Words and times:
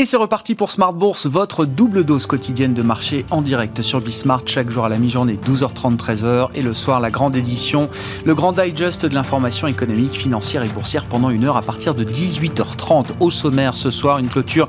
Et 0.00 0.06
c'est 0.06 0.16
reparti 0.16 0.54
pour 0.54 0.70
Smart 0.70 0.94
Bourse, 0.94 1.26
votre 1.26 1.66
double 1.66 2.04
dose 2.04 2.26
quotidienne 2.26 2.72
de 2.72 2.80
marché 2.80 3.26
en 3.30 3.42
direct 3.42 3.82
sur 3.82 4.00
Bismart 4.00 4.40
chaque 4.46 4.70
jour 4.70 4.86
à 4.86 4.88
la 4.88 4.96
mi-journée 4.96 5.38
12h30 5.44 5.98
13h 5.98 6.48
et 6.54 6.62
le 6.62 6.72
soir 6.72 7.00
la 7.00 7.10
grande 7.10 7.36
édition, 7.36 7.90
le 8.24 8.34
grand 8.34 8.52
digest 8.52 9.04
de 9.04 9.14
l'information 9.14 9.66
économique, 9.66 10.14
financière 10.14 10.62
et 10.62 10.68
boursière 10.68 11.04
pendant 11.04 11.28
une 11.28 11.44
heure 11.44 11.58
à 11.58 11.60
partir 11.60 11.94
de 11.94 12.02
18h30 12.02 13.08
au 13.20 13.30
sommaire 13.30 13.76
ce 13.76 13.90
soir 13.90 14.16
une 14.16 14.30
clôture 14.30 14.68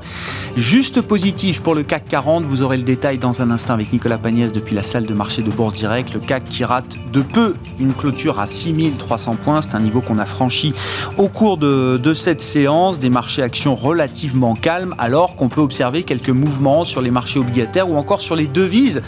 juste 0.54 1.00
positive 1.00 1.62
pour 1.62 1.74
le 1.74 1.82
CAC 1.82 2.08
40, 2.08 2.44
vous 2.44 2.60
aurez 2.60 2.76
le 2.76 2.82
détail 2.82 3.16
dans 3.16 3.40
un 3.40 3.50
instant 3.50 3.72
avec 3.72 3.90
Nicolas 3.90 4.18
Pagnès 4.18 4.52
depuis 4.52 4.74
la 4.74 4.82
salle 4.82 5.06
de 5.06 5.14
marché 5.14 5.40
de 5.40 5.50
Bourse 5.50 5.72
Direct, 5.72 6.12
le 6.12 6.20
CAC 6.20 6.44
qui 6.44 6.62
rate 6.62 6.98
de 7.10 7.22
peu 7.22 7.54
une 7.80 7.94
clôture 7.94 8.38
à 8.38 8.46
6300 8.46 9.36
points, 9.36 9.62
c'est 9.62 9.74
un 9.74 9.80
niveau 9.80 10.02
qu'on 10.02 10.18
a 10.18 10.26
franchi 10.26 10.74
au 11.16 11.28
cours 11.28 11.56
de, 11.56 11.96
de 11.96 12.12
cette 12.12 12.42
séance, 12.42 12.98
des 12.98 13.08
marchés 13.08 13.40
actions 13.40 13.74
relativement 13.74 14.54
calmes. 14.54 14.94
Alors 14.98 15.21
qu'on 15.30 15.48
peut 15.48 15.60
observer 15.60 16.02
quelques 16.02 16.30
mouvements 16.30 16.84
sur 16.84 17.00
les 17.00 17.10
marchés 17.10 17.38
obligataires 17.38 17.88
ou 17.88 17.96
encore 17.96 18.20
sur 18.20 18.36
les 18.36 18.46
devises. 18.46 19.02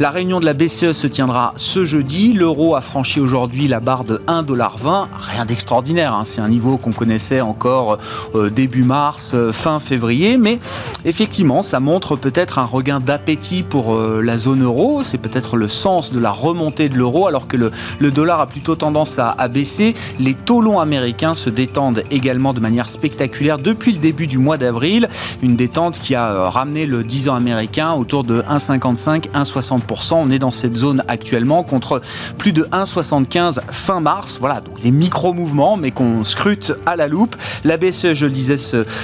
La 0.00 0.10
réunion 0.10 0.40
de 0.40 0.46
la 0.46 0.54
BCE 0.54 0.92
se 0.92 1.06
tiendra 1.06 1.52
ce 1.56 1.84
jeudi. 1.84 2.32
L'euro 2.32 2.74
a 2.74 2.80
franchi 2.80 3.20
aujourd'hui 3.20 3.68
la 3.68 3.80
barre 3.80 4.04
de 4.04 4.16
1,20$. 4.26 5.06
Rien 5.18 5.44
d'extraordinaire, 5.44 6.14
hein. 6.14 6.22
c'est 6.24 6.40
un 6.40 6.48
niveau 6.48 6.78
qu'on 6.78 6.92
connaissait 6.92 7.40
encore 7.40 7.98
euh, 8.34 8.50
début 8.50 8.82
mars, 8.82 9.32
euh, 9.34 9.52
fin 9.52 9.80
février. 9.80 10.38
Mais 10.38 10.58
effectivement, 11.04 11.62
ça 11.62 11.80
montre 11.80 12.16
peut-être 12.16 12.58
un 12.58 12.64
regain 12.64 13.00
d'appétit 13.00 13.62
pour 13.62 13.94
euh, 13.94 14.22
la 14.22 14.38
zone 14.38 14.62
euro. 14.62 15.02
C'est 15.02 15.18
peut-être 15.18 15.56
le 15.56 15.68
sens 15.68 16.10
de 16.12 16.18
la 16.18 16.30
remontée 16.30 16.88
de 16.88 16.94
l'euro 16.94 17.26
alors 17.26 17.46
que 17.46 17.56
le, 17.56 17.70
dollar 18.10 18.40
a 18.40 18.46
plutôt 18.46 18.74
tendance 18.74 19.18
à, 19.18 19.30
à 19.30 19.48
baisser. 19.48 19.94
Les 20.18 20.34
taux 20.34 20.62
longs 20.62 20.80
américains 20.80 21.34
se 21.34 21.50
détendent 21.50 22.02
également 22.10 22.54
de 22.54 22.60
manière 22.60 22.88
spectaculaire 22.88 23.58
depuis 23.58 23.92
le 23.92 23.98
début 23.98 24.26
du 24.26 24.38
mois 24.38 24.56
d'avril 24.56 25.08
une 25.42 25.56
détente 25.58 25.98
qui 25.98 26.14
a 26.14 26.30
euh, 26.30 26.48
ramené 26.48 26.86
le 26.86 27.04
10 27.04 27.28
ans 27.28 27.34
américain 27.34 27.92
autour 27.92 28.24
de 28.24 28.40
1,55, 28.42 29.28
1,60%. 29.32 30.14
On 30.14 30.30
est 30.30 30.38
dans 30.38 30.52
cette 30.52 30.76
zone 30.76 31.02
actuellement 31.08 31.62
contre 31.62 32.00
plus 32.38 32.52
de 32.52 32.62
1,75 32.62 33.60
fin 33.70 34.00
mars. 34.00 34.38
Voilà, 34.40 34.62
donc 34.62 34.80
des 34.80 34.92
micro-mouvements, 34.92 35.76
mais 35.76 35.90
qu'on 35.90 36.24
scrute 36.24 36.72
à 36.86 36.96
la 36.96 37.08
loupe. 37.08 37.36
La 37.64 37.76
BCE, 37.76 38.14
je 38.14 38.24
le 38.24 38.32
disais, 38.32 38.56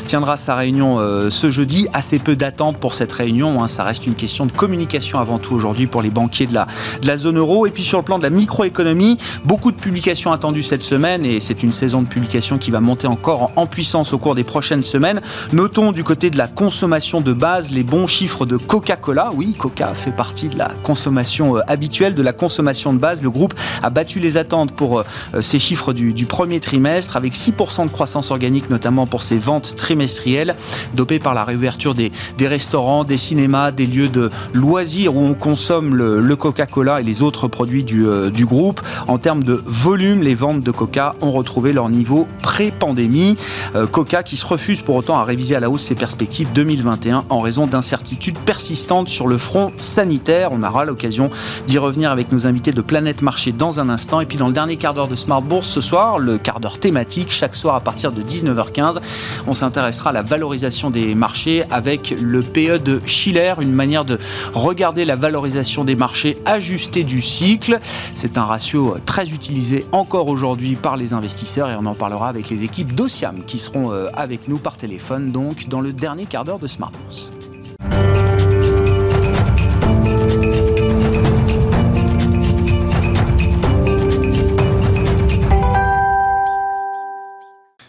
tiendra 0.07 0.37
sa 0.37 0.55
réunion 0.55 0.99
euh, 0.99 1.29
ce 1.29 1.51
jeudi. 1.51 1.89
Assez 1.93 2.19
peu 2.19 2.37
d'attente 2.37 2.79
pour 2.79 2.95
cette 2.95 3.13
réunion. 3.13 3.63
Hein. 3.63 3.69
Ça 3.69 3.83
reste 3.83 4.07
une 4.07 4.15
question 4.15 4.47
de 4.47 4.53
communication 4.53 5.19
avant 5.19 5.39
tout 5.39 5.55
aujourd'hui 5.55 5.89
pour 5.89 6.01
les 6.01 6.11
banquiers 6.11 6.47
de 6.47 6.55
la, 6.55 6.67
de 7.03 7.07
la 7.07 7.17
zone 7.17 7.37
euro. 7.37 7.67
Et 7.67 7.71
puis 7.71 7.83
sur 7.83 7.99
le 7.99 8.05
plan 8.05 8.19
de 8.19 8.23
la 8.23 8.31
microéconomie, 8.31 9.19
beaucoup 9.45 9.73
de 9.73 9.77
publications 9.77 10.33
attendues 10.33 10.63
cette 10.63 10.85
semaine 10.85 11.27
et 11.27 11.41
c'est 11.41 11.65
une 11.65 11.73
saison 11.73 12.01
de 12.01 12.07
publication 12.07 12.59
qui 12.59 12.71
va 12.71 12.81
monter 12.81 13.09
encore 13.09 13.51
en 13.57 13.67
puissance 13.67 14.13
au 14.13 14.19
cours 14.19 14.37
des 14.37 14.45
prochaines 14.45 14.85
semaines. 14.85 15.21
Notons 15.53 15.91
du 15.91 16.05
côté 16.05 16.31
de 16.31 16.39
la 16.39 16.44
consommation 16.49 17.21
de 17.21 17.33
base, 17.33 17.71
les 17.71 17.85
bons 17.85 18.07
chiffres 18.07 18.47
de 18.47 18.57
Coca-Cola. 18.57 19.31
Oui, 19.35 19.55
Coca 19.55 19.95
fait 19.95 20.11
partie 20.11 20.49
de 20.49 20.59
la 20.59 20.69
consommation 20.83 21.57
euh, 21.57 21.61
habituelle, 21.67 22.15
de 22.15 22.23
la 22.23 22.33
consommation 22.33 22.93
de 22.93 22.99
base. 22.99 23.23
Le 23.23 23.31
groupe 23.31 23.55
a 23.83 23.91
battu 23.91 24.19
les 24.19 24.37
attentes 24.37 24.73
pour 24.73 25.01
euh, 25.01 25.05
ces 25.41 25.59
chiffres 25.59 25.93
du, 25.93 26.27
premier 26.27 26.61
trimestre, 26.61 27.17
avec 27.17 27.35
6% 27.35 27.85
de 27.85 27.91
croissance 27.91 28.31
organique, 28.31 28.71
notamment 28.71 29.07
pour 29.07 29.23
ses 29.23 29.39
ventes 29.39 29.77
trimestrielles, 29.77 30.55
dopées 30.95 31.19
par 31.19 31.35
la 31.35 31.45
réouverture 31.45 31.95
des, 31.95 32.11
restaurants, 32.41 33.05
des 33.05 33.19
cinémas, 33.19 33.71
des 33.71 33.87
lieux 33.87 34.09
de 34.09 34.31
loisirs 34.53 35.15
où 35.15 35.21
on 35.21 35.35
consomme 35.35 35.95
le, 35.95 36.35
Coca-Cola 36.35 37.01
et 37.01 37.05
les 37.05 37.23
autres 37.23 37.47
produits 37.47 37.85
du, 37.85 38.07
euh, 38.07 38.31
groupe. 38.31 38.81
En 39.07 39.19
termes 39.19 39.45
de 39.45 39.63
volume, 39.65 40.23
les 40.23 40.35
ventes 40.35 40.63
de 40.63 40.71
Coca 40.71 41.15
ont 41.21 41.33
retrouvé 41.33 41.73
leur 41.73 41.89
niveau 41.89 42.27
pré-pandémie. 42.43 43.37
Euh, 43.75 43.87
Coca 43.87 44.23
qui 44.23 44.37
se 44.37 44.45
refuse 44.45 44.83
pour 44.83 44.97
autant 44.97 45.19
à 45.19 45.25
réviser 45.25 45.55
à 45.55 45.61
la 45.61 45.71
hausse 45.71 45.85
ses 45.85 45.95
perspectives 45.95 46.24
2021 46.27 47.25
en 47.29 47.41
raison 47.41 47.67
d'incertitudes 47.67 48.39
persistantes 48.39 49.09
sur 49.09 49.27
le 49.27 49.39
front 49.39 49.73
sanitaire. 49.79 50.51
On 50.53 50.63
aura 50.63 50.85
l'occasion 50.85 51.31
d'y 51.67 51.79
revenir 51.79 52.11
avec 52.11 52.33
nos 52.33 52.47
invités 52.47 52.73
de 52.73 52.81
Planète 52.81 53.23
Marché 53.23 53.53
dans 53.53 53.81
un 53.81 53.89
instant. 53.89 54.21
Et 54.21 54.27
puis 54.27 54.39
dans 54.39 54.47
le 54.47 54.53
dernier 54.53 54.77
quart 54.77 54.95
d'heure 54.95 55.09
de 55.09 55.17
Smart 55.17 55.43
Bourse 55.43 55.69
ce 55.69 55.81
soir, 55.81 56.19
le 56.19 56.39
quart 56.39 56.61
d'heure 56.61 56.79
thématique, 56.79 57.31
chaque 57.31 57.57
soir 57.57 57.75
à 57.75 57.81
partir 57.81 58.13
de 58.13 58.23
19h15, 58.23 59.01
on 59.47 59.55
s'intéressera 59.55 60.11
à 60.11 60.13
la 60.13 60.23
valorisation 60.23 60.91
des 60.91 61.15
marchés 61.15 61.65
avec 61.71 62.15
le 62.21 62.43
PE 62.43 62.79
de 62.79 63.01
Schiller, 63.07 63.55
une 63.61 63.73
manière 63.73 64.05
de 64.05 64.19
regarder 64.55 65.05
la 65.05 65.17
valorisation 65.17 65.85
des 65.85 65.97
marchés 65.97 66.39
ajustée 66.47 67.05
du 67.05 67.23
cycle. 67.23 67.79
C'est 68.15 68.39
un 68.39 68.45
ratio 68.45 68.97
très 69.05 69.31
utilisé 69.31 69.87
encore 69.93 70.29
aujourd'hui 70.29 70.75
par 70.77 70.97
les 70.97 71.13
investisseurs 71.13 71.71
et 71.71 71.77
on 71.77 71.87
en 71.87 71.95
parlera 71.95 72.29
avec 72.29 72.49
les 72.51 72.65
équipes 72.65 72.95
d'Ociam 72.95 73.43
qui 73.47 73.59
seront 73.59 73.93
euh, 73.93 74.09
avec 74.15 74.49
nous 74.49 74.59
par 74.59 74.77
téléphone 74.77 75.33
donc 75.33 75.69
dans 75.69 75.81
le 75.81 75.93
dernier 75.93 76.14
quart 76.23 76.45
d'heure 76.45 76.59
de 76.59 76.69
Smart 76.69 76.93
Bourse. 76.93 77.33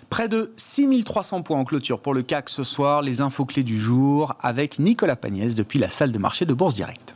Près 0.10 0.30
de 0.30 0.54
6300 0.56 1.42
points 1.42 1.60
en 1.60 1.66
clôture 1.66 2.00
pour 2.00 2.14
le 2.14 2.24
CAC 2.24 2.50
ce 2.50 2.64
soir. 2.64 3.02
Les 3.02 3.22
infos 3.22 3.46
clés 3.46 3.64
du 3.64 3.78
jour 3.78 4.34
avec 4.42 4.80
Nicolas 4.80 5.16
Pagnès 5.16 5.56
depuis 5.56 5.78
la 5.78 5.90
salle 5.90 6.12
de 6.12 6.18
marché 6.18 6.46
de 6.46 6.54
Bourse 6.54 6.76
Direct. 6.76 7.16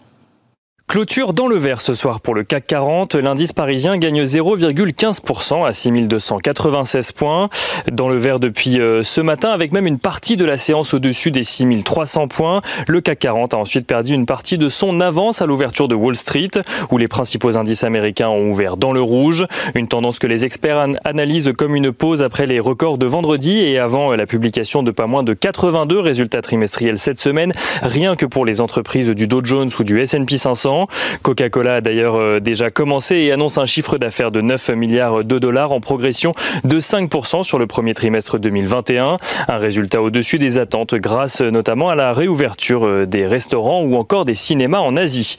Clôture 0.90 1.34
dans 1.34 1.46
le 1.46 1.56
vert 1.56 1.82
ce 1.82 1.94
soir 1.94 2.20
pour 2.20 2.34
le 2.34 2.44
CAC 2.44 2.66
40. 2.66 3.14
L'indice 3.14 3.54
parisien 3.54 3.98
gagne 3.98 4.24
0,15% 4.24 5.64
à 5.64 5.72
6296 5.72 7.12
points. 7.12 7.50
Dans 7.92 8.10
le 8.10 8.18
vert 8.18 8.40
depuis 8.40 8.82
euh, 8.82 9.04
ce 9.04 9.22
matin, 9.22 9.52
avec 9.52 9.72
même 9.72 9.86
une 9.86 10.00
partie 10.00 10.36
de 10.36 10.46
la 10.46 10.58
séance 10.58 10.96
au-dessus 10.96 11.30
des 11.30 11.44
6300 11.44 12.26
points. 12.26 12.64
Le 12.88 13.02
CAC 13.02 13.20
40 13.20 13.54
a 13.54 13.58
ensuite 13.58 13.86
perdu 13.86 14.16
une 14.16 14.26
partie 14.26 14.58
de 14.58 14.68
son 14.68 15.00
avance 15.00 15.44
à 15.44 15.46
l'ouverture 15.46 15.88
de 15.88 15.94
Wall 15.94 16.16
Street, 16.16 16.50
où 16.90 16.98
les 16.98 17.08
principaux 17.08 17.56
indices 17.56 17.84
américains 17.84 18.30
ont 18.30 18.50
ouvert 18.50 18.76
dans 18.76 18.92
le 18.92 19.02
rouge. 19.04 19.46
Une 19.76 19.88
tendance 19.88 20.18
que 20.18 20.26
les 20.26 20.44
experts 20.44 20.88
analysent 21.04 21.54
comme 21.56 21.76
une 21.76 21.92
pause 21.92 22.24
après 22.24 22.48
les 22.48 22.60
records 22.60 22.98
de 22.98 23.06
vendredi 23.06 23.60
et 23.60 23.78
avant 23.78 24.14
la 24.14 24.26
publication 24.26 24.82
de 24.82 24.90
pas 24.90 25.06
moins 25.06 25.22
de 25.22 25.36
82 25.36 26.00
résultats 26.00 26.42
trimestriels 26.42 26.98
cette 26.98 27.20
semaine, 27.20 27.54
rien 27.84 28.16
que 28.16 28.26
pour 28.26 28.44
les 28.44 28.60
entreprises 28.60 29.10
du 29.10 29.28
Dow 29.28 29.42
Jones 29.46 29.70
ou 29.78 29.84
du 29.84 30.00
S&P 30.00 30.40
500. 30.40 30.79
Coca-Cola 31.22 31.76
a 31.76 31.82
d'ailleurs 31.82 32.16
euh, 32.16 32.40
déjà 32.40 32.70
commencé 32.70 33.16
et 33.16 33.32
annonce 33.32 33.58
un 33.58 33.66
chiffre 33.66 33.98
d'affaires 33.98 34.32
de 34.32 34.42
9 34.42 34.70
milliards 34.70 35.24
de 35.24 35.40
dollars 35.40 35.72
en 35.72 35.80
progression 35.80 36.34
de 36.64 36.80
5% 36.80 37.44
sur 37.44 37.60
le 37.60 37.68
premier 37.68 37.94
trimestre 37.94 38.40
2021. 38.40 39.18
Un 39.48 39.58
résultat 39.58 40.02
au-dessus 40.02 40.40
des 40.40 40.58
attentes 40.58 40.96
grâce 40.96 41.42
notamment 41.42 41.90
à 41.90 41.96
la 41.96 42.14
réouverture 42.14 42.86
euh, 42.86 43.06
des 43.06 43.26
restaurants 43.26 43.82
ou 43.82 43.96
encore 43.96 44.26
des 44.26 44.36
cinémas 44.36 44.80
en 44.80 44.96
Asie. 44.96 45.38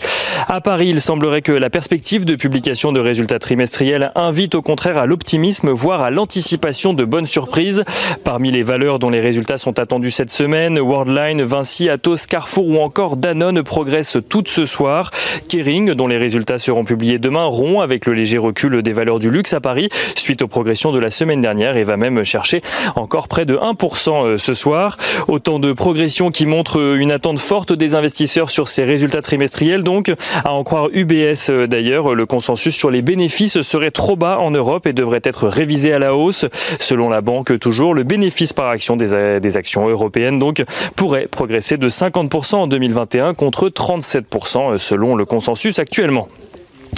À 0.49 0.61
Paris, 0.61 0.89
il 0.89 1.01
semblerait 1.01 1.43
que 1.43 1.53
la 1.53 1.71
perspective 1.71 2.25
de 2.25 2.35
publication 2.35 2.93
de 2.93 3.01
résultats 3.01 3.39
trimestriels 3.39 4.13
invite 4.15 4.55
au 4.55 4.63
contraire 4.63 4.99
à 4.99 5.07
l'optimisme, 5.07 5.71
voire 5.71 6.01
à 6.01 6.11
l'anticipation 6.11 6.95
de 6.95 7.05
bonnes 7.05 7.27
surprises. 7.27 7.85
Parmi 8.25 8.51
les 8.51 8.63
valeurs 8.63 8.99
dont 8.99 9.11
les 9.11 9.21
résultats 9.21 9.59
sont 9.59 9.79
attendus 9.79 10.11
cette 10.11 10.31
semaine, 10.31 10.79
Worldline, 10.79 11.43
Vinci, 11.43 11.89
Atos, 11.89 12.27
Carrefour 12.27 12.69
ou 12.69 12.79
encore 12.79 13.17
Danone 13.17 13.63
progressent 13.63 14.19
toutes 14.29 14.49
ce 14.49 14.65
soir. 14.65 15.11
Kering, 15.49 15.95
dont 15.95 16.07
les 16.07 16.17
résultats 16.17 16.59
seront 16.59 16.85
publiés 16.85 17.19
demain, 17.19 17.45
rompt 17.45 17.83
avec 17.83 18.07
le 18.07 18.15
léger 18.15 18.39
recul 18.39 18.83
des 18.83 18.93
valeurs 18.93 19.19
du 19.19 19.31
luxe 19.31 19.53
à 19.53 19.61
Paris 19.61 19.89
suite 20.17 20.43
aux 20.43 20.49
progressions 20.49 20.93
de 20.93 20.99
la 20.99 21.11
semaine 21.11 21.41
dernière 21.41 21.77
et 21.77 21.85
va 21.85 21.97
même 21.97 22.25
chercher 22.25 22.63
encore 22.97 23.29
près 23.29 23.45
de 23.45 23.57
1% 23.57 24.25
euh, 24.25 24.39
ce 24.39 24.55
soir. 24.55 24.97
Autant 25.29 25.59
de 25.59 25.73
progressions 25.73 26.31
qui 26.31 26.47
montrent 26.47 26.97
une 26.97 27.13
attente 27.13 27.39
forte 27.39 27.73
des 27.73 27.95
investisseurs 27.95 28.51
sur 28.51 28.69
ces 28.69 28.85
résultats 28.85 29.23
trimestriels. 29.23 29.83
Donc, 29.83 30.13
à 30.45 30.53
en 30.53 30.65
croire 30.65 30.89
UBS 30.93 31.51
euh, 31.51 31.67
d'ailleurs, 31.67 32.15
le 32.15 32.27
consensus 32.27 32.75
sur 32.75 32.91
les 32.91 33.03
bénéfices 33.03 33.61
serait 33.63 33.91
trop 33.91 34.17
bas 34.17 34.39
en 34.39 34.51
Europe 34.51 34.87
et 34.87 34.93
devrait 34.93 35.21
être 35.25 35.49
révisé 35.49 35.93
à 35.93 35.99
la 35.99 36.15
hausse. 36.15 36.47
Selon 36.79 37.09
la 37.09 37.21
banque, 37.21 37.59
toujours, 37.59 37.95
le 37.95 38.05
bénéfice 38.05 38.53
par 38.53 38.69
action 38.69 38.97
des, 38.97 39.15
euh, 39.15 39.41
des 39.41 39.57
actions 39.57 39.89
européennes 39.89 40.39
donc 40.39 40.65
pourrait 40.97 41.27
progresser 41.27 41.77
de 41.77 41.89
50% 41.89 42.57
en 42.57 42.67
2021 42.67 43.35
contre 43.35 43.69
37% 43.69 44.79
selon 44.79 45.17
le 45.21 45.27
consensus 45.27 45.79
actuellement. 45.79 46.29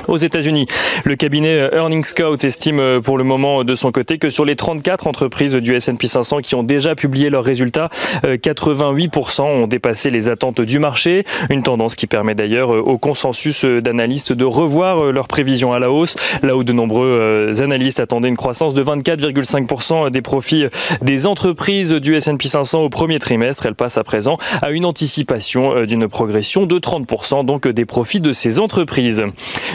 Aux 0.09 0.17
États-Unis, 0.17 0.67
le 1.05 1.15
cabinet 1.17 1.71
Earning 1.73 2.05
Scout 2.05 2.45
estime 2.45 2.81
euh, 2.81 3.01
pour 3.01 3.19
le 3.19 3.25
moment 3.25 3.63
de 3.63 3.75
son 3.75 3.93
côté 3.93 4.19
que 4.19 4.31
sur 4.31 4.45
les 4.45 4.57
34 4.57 5.07
entreprises 5.07 5.55
du 5.55 5.75
S&P 5.75 6.07
500 6.07 6.39
qui 6.39 6.55
ont 6.55 6.63
déjà 6.63 6.95
publié 6.95 7.31
leurs 7.31 7.45
résultats, 7.45 7.89
88% 8.25 9.41
euh, 9.41 9.45
ont 9.45 9.67
dépassé 9.67 10.11
les 10.11 10.29
attentes 10.29 10.61
du 10.61 10.79
marché. 10.79 11.25
Une 11.51 11.63
tendance 11.63 11.95
qui 11.95 12.07
permet 12.07 12.35
d'ailleurs 12.35 12.75
euh, 12.75 12.81
au 12.81 12.99
consensus 12.99 13.65
d'analystes 13.65 14.33
de 14.33 14.45
revoir 14.45 15.13
leurs 15.13 15.29
prévisions 15.29 15.73
à 15.73 15.79
la 15.79 15.91
hausse, 15.91 16.17
là 16.43 16.57
où 16.57 16.65
de 16.65 16.73
nombreux 16.73 17.53
analystes 17.61 18.01
attendaient 18.01 18.29
une 18.29 18.37
croissance 18.37 18.75
de 18.75 18.83
24,5% 18.83 20.11
des 20.11 20.23
profits 20.23 20.67
des 21.01 21.27
entreprises 21.27 21.93
du 21.93 22.17
S&P 22.17 22.49
500 22.49 22.83
au 22.83 22.89
premier 22.89 23.19
trimestre. 23.19 23.67
Elle 23.67 23.75
passe 23.75 23.99
à 23.99 24.05
présent 24.05 24.37
à 24.63 24.71
une 24.71 24.85
anticipation 24.85 25.85
d'une 25.85 26.09
progression 26.09 26.67
de 26.67 26.79
30% 26.79 27.45
donc 27.45 27.69
des 27.69 27.85
profits 27.85 28.21
de 28.21 28.33
ces 28.33 28.59
entreprises. 28.59 29.25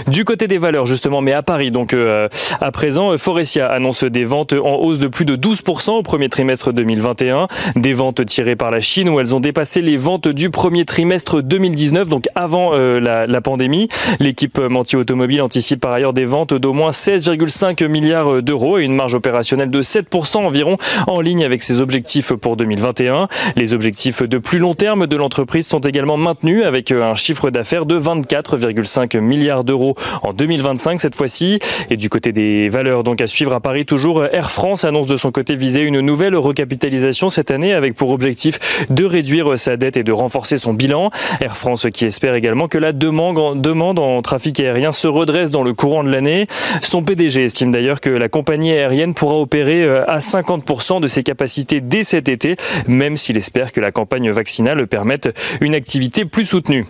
Du 0.08 0.24
côté 0.24 0.48
des 0.48 0.58
valeurs, 0.58 0.86
justement, 0.86 1.20
mais 1.20 1.34
à 1.34 1.42
Paris, 1.42 1.70
donc 1.70 1.94
euh, 1.94 2.30
à 2.62 2.72
présent, 2.72 3.18
Forestia 3.18 3.68
annonce 3.68 4.06
des 4.06 4.24
ventes 4.24 4.54
en 4.54 4.76
hausse 4.76 5.00
de 5.00 5.08
plus 5.08 5.26
de 5.26 5.36
12% 5.36 5.92
au 5.92 6.02
premier 6.02 6.30
trimestre 6.30 6.72
2021. 6.72 7.50
Des 7.76 7.92
ventes 7.92 8.26
tirées 8.26 8.56
par 8.56 8.72
la 8.72 8.80
Chine 8.80 9.10
où 9.10 9.20
elles 9.20 9.36
ont 9.36 9.42
dépassé 9.42 9.82
les 9.82 9.98
ventes 9.98 10.30
du 10.30 10.50
premier 10.50 10.86
trimestre 10.86 11.42
2019, 11.42 12.08
donc 12.08 12.30
avant 12.36 12.72
euh, 12.74 13.02
la, 13.02 13.28
la, 13.28 13.42
pandémie. 13.42 13.90
L'équipe 14.22 14.58
Menti 14.60 14.96
Automobile 14.96 15.42
anticipe 15.42 15.82
par 15.82 15.92
ailleurs 15.92 16.14
des 16.14 16.24
ventes 16.24 16.54
d'au 16.54 16.72
moins 16.72 16.92
16,5 16.92 17.86
milliards 17.88 18.42
d'euros 18.42 18.78
et 18.78 18.86
une 18.86 18.96
marge 18.96 19.14
opérationnelle 19.14 19.72
de 19.72 19.84
7% 19.84 20.38
environ 20.38 20.78
en 21.08 21.20
ligne 21.20 21.44
avec 21.44 21.62
ses 21.62 21.82
objectifs 21.82 22.32
pour 22.32 22.56
2021. 22.56 23.28
Les 23.58 23.74
objectifs 23.74 24.24
de 24.24 24.38
plus 24.38 24.60
long 24.60 24.74
terme 24.74 25.06
de 25.06 25.18
l'entreprise 25.18 25.68
sont 25.68 25.80
également 25.80 26.16
maintenus 26.16 26.64
avec 26.64 26.92
un 26.92 27.16
chiffre 27.16 27.50
d'affaires 27.50 27.86
de 27.86 28.00
24,5 28.00 29.20
milliards 29.20 29.66
d'euros 29.66 29.97
en 30.22 30.34
2025 30.34 31.00
cette 31.00 31.16
fois-ci. 31.16 31.60
Et 31.90 31.98
du 31.98 32.10
côté 32.10 32.32
des 32.32 32.70
valeurs, 32.70 33.04
donc 33.04 33.22
à 33.22 33.28
suivre 33.28 33.54
à 33.54 33.60
Paris 33.60 33.86
toujours, 33.86 34.26
Air 34.26 34.52
France 34.52 34.84
annonce 34.84 35.08
de 35.08 35.18
son 35.18 35.32
côté 35.32 35.56
viser 35.56 35.84
une 35.84 36.02
nouvelle 36.02 36.36
recapitalisation 36.36 37.30
cette 37.30 37.52
année 37.52 37.74
avec 37.74 37.96
pour 37.96 38.10
objectif 38.10 38.88
de 38.90 39.06
réduire 39.06 39.58
sa 39.58 39.78
dette 39.78 39.98
et 39.98 40.04
de 40.04 40.12
renforcer 40.12 40.58
son 40.58 40.74
bilan. 40.74 41.12
Air 41.42 41.58
France 41.58 41.88
qui 41.94 42.06
espère 42.06 42.36
également 42.36 42.68
que 42.68 42.78
la 42.78 42.92
demande 42.92 43.38
en, 43.38 43.56
demande 43.56 44.00
en 44.00 44.22
trafic 44.22 44.60
aérien 44.60 44.92
se 44.92 45.08
redresse 45.08 45.52
dans 45.52 45.64
le 45.64 45.74
courant 45.74 46.04
de 46.04 46.10
l'année. 46.10 46.48
Son 46.82 47.04
PDG 47.04 47.46
estime 47.46 47.72
d'ailleurs 47.72 48.02
que 48.02 48.10
la 48.10 48.30
compagnie 48.30 48.72
aérienne 48.72 49.14
pourra 49.14 49.36
opérer 49.36 49.84
euh, 49.84 50.10
à 50.10 50.20
50% 50.20 51.02
de 51.02 51.08
ses 51.08 51.24
capacités 51.24 51.82
dès 51.82 52.04
cet 52.04 52.30
été, 52.30 52.56
même 52.88 53.18
s'il 53.18 53.38
espère 53.38 53.72
que 53.72 53.80
la 53.80 53.92
campagne 53.92 54.32
vaccinale 54.32 54.88
permette 54.88 55.30
une 55.62 55.76
activité 55.76 56.26
plus 56.26 56.46
soutenue. 56.46 56.86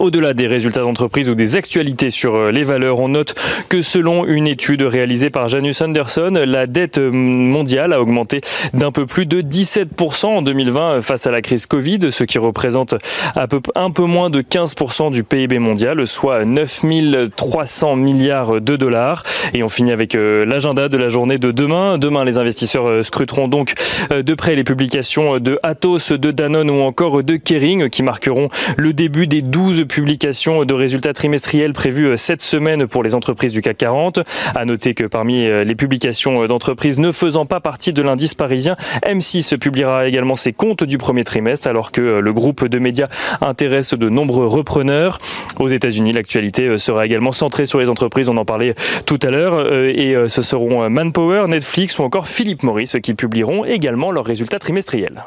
Au-delà 0.00 0.34
des 0.34 0.46
résultats 0.46 0.80
d'entreprise 0.80 1.28
ou 1.30 1.34
des 1.34 1.56
actualités 1.56 2.10
sur 2.10 2.34
euh, 2.34 2.50
les 2.50 2.64
valeurs, 2.64 2.98
on 2.98 3.08
note 3.08 3.34
que 3.68 3.82
selon 3.82 4.24
une 4.26 4.46
étude 4.46 4.82
réalisée 4.82 5.30
par 5.30 5.48
Janus 5.48 5.80
Anderson, 5.80 6.42
la 6.46 6.66
dette 6.66 6.98
mondiale 6.98 7.92
a 7.92 8.00
augmenté 8.00 8.40
d'un 8.72 8.90
peu 8.90 9.06
plus 9.06 9.26
de 9.26 9.40
17% 9.40 10.26
en 10.26 10.42
2020 10.42 11.02
face 11.02 11.26
à 11.26 11.30
la 11.30 11.42
crise 11.42 11.66
Covid, 11.66 12.10
ce 12.10 12.24
qui 12.24 12.38
représente 12.38 12.94
un 13.36 13.90
peu, 13.90 14.04
moins 14.04 14.30
de 14.30 14.42
15% 14.42 15.10
du 15.12 15.24
PIB 15.24 15.58
mondial, 15.58 16.06
soit 16.06 16.44
9300 16.44 17.96
milliards 17.96 18.60
de 18.60 18.76
dollars. 18.76 19.22
Et 19.52 19.62
on 19.62 19.68
finit 19.68 19.92
avec 19.92 20.14
euh, 20.14 20.44
l'agenda 20.44 20.88
de 20.88 20.96
la 20.96 21.10
journée 21.10 21.38
de 21.38 21.50
demain. 21.50 21.98
Demain, 21.98 22.24
les 22.24 22.38
investisseurs 22.38 22.88
euh, 22.88 23.02
scruteront 23.02 23.48
donc 23.48 23.74
de 24.10 24.34
près 24.34 24.56
les 24.56 24.64
publications 24.64 25.38
de 25.38 25.58
Atos, 25.62 26.12
de 26.12 26.30
Danone 26.30 26.70
ou 26.70 26.82
encore 26.82 27.22
de 27.22 27.36
Kering 27.36 27.88
qui 27.88 28.02
marqueront 28.02 28.48
le 28.76 28.92
début 28.92 29.26
des 29.26 29.42
12 29.42 29.73
publication 29.82 30.64
de 30.64 30.74
résultats 30.74 31.12
trimestriels 31.12 31.72
prévus 31.72 32.06
euh, 32.06 32.16
cette 32.16 32.42
semaine 32.42 32.86
pour 32.86 33.02
les 33.02 33.14
entreprises 33.14 33.52
du 33.52 33.60
CAC 33.60 33.78
40. 33.78 34.20
À 34.54 34.64
noter 34.64 34.94
que 34.94 35.04
parmi 35.04 35.46
euh, 35.46 35.64
les 35.64 35.74
publications 35.74 36.42
euh, 36.42 36.46
d'entreprises 36.46 36.98
ne 36.98 37.10
faisant 37.10 37.46
pas 37.46 37.60
partie 37.60 37.92
de 37.92 38.00
l'indice 38.00 38.34
parisien, 38.34 38.76
M6 39.04 39.58
publiera 39.58 40.06
également 40.06 40.36
ses 40.36 40.52
comptes 40.52 40.84
du 40.84 40.98
premier 40.98 41.24
trimestre 41.24 41.66
alors 41.66 41.90
que 41.90 42.00
le 42.00 42.32
groupe 42.32 42.66
de 42.66 42.78
médias 42.78 43.08
intéresse 43.40 43.94
de 43.94 44.08
nombreux 44.08 44.46
repreneurs. 44.46 45.18
Aux 45.58 45.68
États-Unis, 45.68 46.12
l'actualité 46.12 46.78
sera 46.78 47.04
également 47.04 47.32
centrée 47.32 47.66
sur 47.66 47.80
les 47.80 47.88
entreprises, 47.88 48.28
on 48.28 48.36
en 48.36 48.44
parlait 48.44 48.74
tout 49.06 49.18
à 49.22 49.30
l'heure, 49.30 49.72
et 49.72 50.14
ce 50.28 50.42
seront 50.42 50.88
Manpower, 50.88 51.46
Netflix 51.48 51.98
ou 51.98 52.02
encore 52.02 52.28
Philippe 52.28 52.62
Morris 52.62 52.92
qui 53.02 53.14
publieront 53.14 53.64
également 53.64 54.10
leurs 54.10 54.24
résultats 54.24 54.58
trimestriels. 54.58 55.24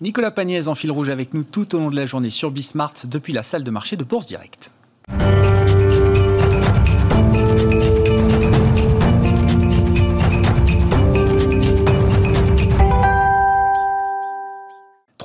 Nicolas 0.00 0.30
Pagnès 0.30 0.68
en 0.68 0.76
fil 0.76 0.92
rouge 0.92 1.08
avec 1.08 1.34
nous 1.34 1.42
tout 1.42 1.74
au 1.74 1.78
long 1.78 1.90
de 1.90 1.96
la 1.96 2.06
journée 2.06 2.30
sur 2.30 2.52
Bismart 2.52 2.94
depuis 3.06 3.32
la 3.32 3.42
salle 3.42 3.64
de 3.64 3.70
marché 3.72 3.96
de 3.96 4.04
Bourse 4.04 4.26
Direct. 4.26 4.70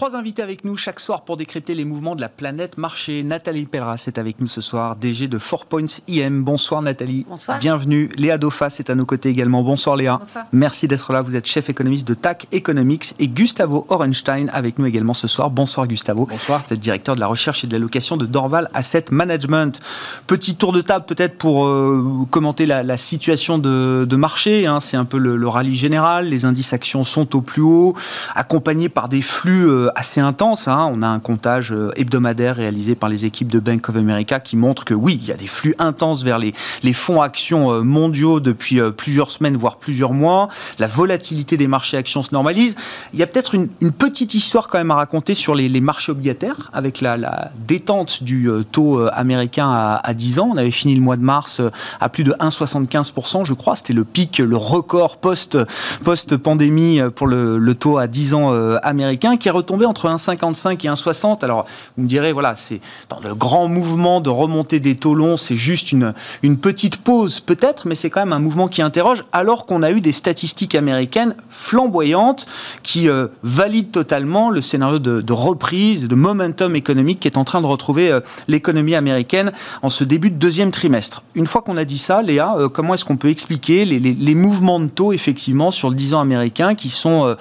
Trois 0.04 0.18
invités 0.18 0.42
avec 0.42 0.66
nous 0.66 0.76
chaque 0.76 1.00
soir 1.00 1.22
pour 1.22 1.38
décrypter 1.38 1.76
les 1.76 1.86
mouvements 1.86 2.14
de 2.14 2.20
la 2.20 2.28
planète 2.28 2.78
marché. 2.78 3.24
Nathalie 3.24 3.64
Pelleras 3.64 4.04
est 4.06 4.18
avec 4.18 4.42
nous 4.42 4.50
ce 4.50 4.60
soir, 4.60 4.98
DG 4.98 5.30
de 5.30 5.38
4 5.38 5.66
Points 5.66 5.86
IM. 6.10 6.44
Bonsoir 6.44 6.82
Nathalie. 6.82 7.26
Bonsoir. 7.30 7.58
Bienvenue. 7.58 8.10
Léa 8.18 8.38
Dauphas 8.38 8.76
est 8.80 8.90
à 8.90 8.96
nos 8.96 9.06
côtés 9.06 9.30
également. 9.30 9.64
Bonsoir 9.64 9.96
Léa. 9.96 10.18
Bonsoir. 10.18 10.46
Merci 10.52 10.90
d'être 10.90 11.14
là. 11.14 11.22
Vous 11.22 11.38
êtes 11.38 11.46
chef 11.46 11.70
économiste 11.70 12.06
de 12.06 12.16
TAC 12.16 12.48
Economics 12.52 13.16
et 13.18 13.30
Gustavo 13.30 13.86
Orenstein 13.88 14.50
avec 14.52 14.78
nous 14.78 14.86
également 14.86 15.14
ce 15.14 15.30
soir. 15.30 15.50
Bonsoir 15.50 15.88
Gustavo. 15.88 16.28
Bonsoir. 16.30 16.62
Vous 16.68 16.74
êtes 16.74 16.82
directeur 16.82 17.16
de 17.16 17.22
la 17.22 17.28
recherche 17.28 17.64
et 17.64 17.68
de 17.68 17.72
l'allocation 17.72 18.18
de 18.18 18.26
Dorval 18.26 18.70
Asset 18.74 19.06
Management. 19.10 19.80
Petit 20.28 20.56
tour 20.56 20.74
de 20.74 20.82
table 20.82 21.06
peut-être 21.06 21.38
pour 21.38 21.66
euh, 21.66 22.28
commenter 22.30 22.66
la, 22.66 22.98
situation 22.98 23.58
de, 23.58 24.16
marché. 24.18 24.68
Hein. 24.68 24.82
C'est 24.82 24.98
un 24.98 25.06
peu 25.06 25.18
le, 25.18 25.48
rallye 25.48 25.78
général. 25.78 26.28
Les 26.28 26.44
indices 26.44 26.74
actions 26.74 27.06
sont 27.06 27.38
au 27.38 27.42
plus 27.42 27.62
haut, 27.62 27.96
accompagnés 28.36 28.90
par 28.90 29.08
des 29.08 29.22
flux 29.22 29.66
euh, 29.66 29.93
assez 29.96 30.20
intense. 30.20 30.68
Hein. 30.68 30.92
On 30.96 31.02
a 31.02 31.08
un 31.08 31.20
comptage 31.20 31.72
euh, 31.72 31.92
hebdomadaire 31.96 32.56
réalisé 32.56 32.96
par 32.96 33.10
les 33.10 33.26
équipes 33.26 33.52
de 33.52 33.60
Bank 33.60 33.90
of 33.90 33.98
America 33.98 34.40
qui 34.40 34.58
montre 34.58 34.86
que 34.86 34.94
oui, 34.94 35.20
il 35.22 35.28
y 35.28 35.32
a 35.32 35.38
des 35.38 35.48
flux 35.48 35.76
intenses 35.80 36.24
vers 36.24 36.40
les, 36.40 36.54
fonds 36.94 37.22
actions 37.22 37.72
euh, 37.72 37.82
mondiaux 37.82 38.40
depuis 38.40 38.80
euh, 38.80 38.92
plusieurs 38.92 39.32
semaines, 39.32 39.58
voire 39.58 39.78
plusieurs 39.78 40.14
mois. 40.14 40.50
La 40.80 40.88
volatilité 40.88 41.58
des 41.58 41.68
marchés 41.68 41.98
actions 41.98 42.24
se 42.24 42.34
normalise. 42.34 42.76
Il 43.14 43.20
y 43.20 43.24
a 43.24 43.28
peut-être 43.28 43.56
une, 43.56 43.70
petite 43.92 44.34
histoire 44.34 44.68
quand 44.68 44.78
même 44.78 44.92
à 44.92 44.96
raconter 44.96 45.34
sur 45.34 45.56
les, 45.56 45.82
marchés 45.82 46.12
obligataires 46.12 46.70
avec 46.74 47.02
la, 47.02 47.52
détente 47.68 48.24
du 48.24 48.50
taux 48.72 49.00
américain 49.12 50.00
à, 50.04 50.14
10 50.14 50.40
ans. 50.40 50.50
On 50.54 50.58
avait 50.58 50.72
fini 50.72 50.96
le 50.96 51.02
mois 51.02 51.18
de 51.18 51.22
mars 51.22 51.62
à 52.00 52.10
plus 52.10 52.24
de 52.24 52.32
1,75%, 52.34 53.46
je 53.46 53.54
crois. 53.54 53.76
C'était 53.76 53.94
le 53.94 54.04
pic, 54.04 54.40
le 54.40 54.58
record 54.58 55.18
post-pandémie 55.18 57.00
pour 57.16 57.28
le, 57.28 57.74
taux 57.74 57.98
à 57.98 58.08
10 58.08 58.34
ans 58.34 58.54
américain 58.84 59.38
qui 59.38 59.48
est 59.48 59.52
retombé 59.52 59.83
entre 59.86 60.08
1,55 60.08 60.74
et 60.74 60.90
1,60. 60.90 61.44
Alors, 61.44 61.66
vous 61.98 62.04
me 62.04 62.08
direz, 62.08 62.32
voilà, 62.32 62.56
c'est 62.56 62.82
dans 63.10 63.20
le 63.20 63.36
grand 63.36 63.68
mouvement 63.68 64.22
de 64.22 64.30
remontée 64.30 64.80
des 64.80 64.96
taux 64.96 65.16
longs, 65.16 65.38
c'est 65.38 65.56
juste 65.56 65.92
une, 65.92 66.14
une 66.42 66.58
petite 66.58 66.98
pause 66.98 67.40
peut-être, 67.40 67.88
mais 67.88 67.96
c'est 67.96 68.10
quand 68.10 68.22
même 68.22 68.34
un 68.34 68.40
mouvement 68.40 68.68
qui 68.68 68.82
interroge, 68.82 69.24
alors 69.32 69.66
qu'on 69.66 69.84
a 69.84 69.92
eu 69.92 70.02
des 70.02 70.12
statistiques 70.12 70.76
américaines 70.76 71.36
flamboyantes 71.50 72.46
qui 72.84 73.10
euh, 73.10 73.28
valident 73.44 73.92
totalement 73.92 74.50
le 74.50 74.62
scénario 74.62 75.00
de, 75.00 75.34
reprise, 75.34 76.08
de 76.08 76.16
momentum 76.16 76.76
économique 76.76 77.20
qui 77.20 77.28
est 77.28 77.38
en 77.38 77.44
train 77.44 77.62
de 77.62 77.66
retrouver 77.66 78.12
euh, 78.12 78.20
l'économie 78.48 78.96
américaine 78.96 79.52
en 79.82 79.90
ce 79.90 80.04
début 80.04 80.30
de 80.30 80.36
deuxième 80.36 80.72
trimestre. 80.72 81.24
Une 81.36 81.48
fois 81.48 81.62
qu'on 81.62 81.78
a 81.78 81.86
dit 81.86 81.98
ça, 81.98 82.22
Léa, 82.22 82.56
euh, 82.58 82.70
comment 82.70 82.94
est-ce 82.94 83.06
qu'on 83.06 83.18
peut 83.18 83.30
expliquer 83.30 83.86
les, 83.86 84.36
mouvements 84.36 84.80
de 84.80 84.88
taux, 84.88 85.14
effectivement, 85.14 85.72
sur 85.72 85.90
le 85.90 85.96
10 85.96 86.16
ans 86.16 86.20
américain 86.20 86.76
qui 86.76 86.90
sont 86.90 87.36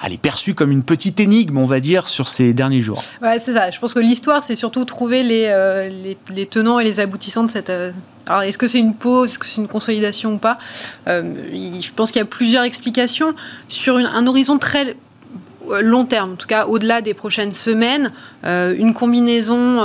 allez, 0.00 0.18
perçus 0.18 0.54
comme 0.54 0.72
une 0.72 0.82
petite 0.82 1.20
énigme, 1.20 1.56
on 1.56 1.66
va 1.66 1.71
dire, 1.80 2.06
sur 2.08 2.28
ces 2.28 2.52
derniers 2.52 2.80
jours. 2.80 3.02
C'est 3.38 3.52
ça. 3.52 3.70
Je 3.70 3.78
pense 3.78 3.94
que 3.94 4.00
l'histoire, 4.00 4.42
c'est 4.42 4.54
surtout 4.54 4.84
trouver 4.84 5.22
les, 5.22 5.46
euh, 5.48 6.14
tenants 6.50 6.78
et 6.78 6.84
les 6.84 7.00
aboutissants 7.00 7.44
de 7.44 7.50
cette. 7.50 7.70
Euh, 7.70 7.92
alors, 8.26 8.42
est-ce 8.42 8.58
que 8.58 8.66
c'est 8.66 8.78
une 8.78 8.94
pause, 8.94 9.30
est-ce 9.30 9.38
que 9.38 9.46
c'est 9.46 9.60
une 9.60 9.68
consolidation 9.68 10.34
ou 10.34 10.38
pas? 10.38 10.58
Euh, 11.08 11.22
Je 11.52 11.90
pense 11.92 12.12
qu'il 12.12 12.20
y 12.20 12.22
a 12.22 12.26
plusieurs 12.26 12.64
explications 12.64 13.34
sur 13.68 13.96
un 13.96 14.26
horizon 14.26 14.58
très 14.58 14.96
long 15.80 16.04
terme, 16.04 16.32
en 16.32 16.36
tout 16.36 16.48
cas 16.48 16.66
au-delà 16.66 17.02
des 17.02 17.14
prochaines 17.14 17.52
semaines, 17.52 18.10
une 18.44 18.94
combinaison 18.94 19.80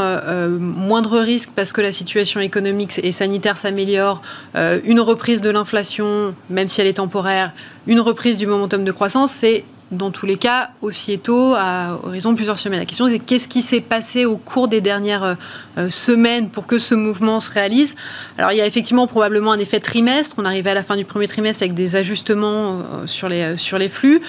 moindre 0.60 1.20
risque 1.20 1.52
parce 1.56 1.72
que 1.72 1.82
la 1.82 1.92
situation 1.92 2.40
économique 2.40 3.00
et 3.04 3.12
sanitaire 3.12 3.60
s'améliore, 3.60 4.24
une 4.56 5.00
reprise 5.00 5.40
de 5.40 5.52
l'inflation, 5.52 6.34
même 6.50 6.68
si 6.68 6.82
elle 6.82 6.88
est 6.88 6.94
temporaire, 6.94 7.52
une 7.86 8.00
reprise 8.00 8.38
du 8.38 8.48
momentum 8.48 8.84
de 8.84 8.92
croissance, 8.92 9.32
c'est 9.32 9.66
dans 9.92 10.12
tous 10.12 10.26
les 10.26 10.36
cas, 10.36 10.72
aussi 10.82 11.18
tôt, 11.18 11.54
à 11.58 12.00
horizon 12.04 12.32
de 12.32 12.36
plusieurs 12.36 12.58
semaines. 12.58 12.80
La 12.80 12.86
question, 12.86 13.08
c'est 13.08 13.20
qu'est-ce 13.20 13.48
qui 13.48 13.62
s'est 13.62 13.82
passé 13.82 14.26
au 14.26 14.38
cours 14.38 14.68
des 14.68 14.82
dernières 14.82 15.38
euh, 15.78 15.90
semaines 15.90 16.50
pour 16.50 16.68
que 16.68 16.78
ce 16.78 16.94
mouvement 16.94 17.40
se 17.40 17.52
réalise? 17.52 17.96
Alors, 18.38 18.52
il 18.52 18.58
y 18.58 18.62
a 18.62 18.66
effectivement 18.66 19.08
probablement 19.08 19.52
un 19.52 19.60
effet 19.60 19.80
trimestre. 19.80 20.36
On 20.40 20.46
arrivait 20.46 20.72
à 20.72 20.74
la 20.74 20.84
fin 20.84 20.98
du 20.98 21.06
premier 21.06 21.28
trimestre 21.28 21.64
avec 21.64 21.74
des 21.74 21.96
ajustements 21.96 22.80
euh, 22.80 23.08
sur, 23.08 23.30
les, 23.30 23.58
sur 23.58 23.78
les 23.78 23.90
flux. 23.90 24.22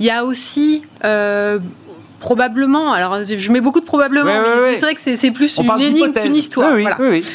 Il 0.00 0.06
y 0.06 0.10
a 0.10 0.24
aussi 0.24 0.82
probablement. 2.18 2.92
Alors, 2.92 3.24
je 3.24 3.52
mets 3.52 3.60
beaucoup 3.60 3.80
de 3.80 3.86
probablement, 3.86 4.40
mais 4.40 4.74
c'est 4.74 4.80
vrai 4.80 4.94
que 4.94 5.00
c'est 5.00 5.30
plus 5.30 5.58
une 5.58 5.80
énigme 5.80 6.12
qu'une 6.12 6.34
histoire. 6.34 6.76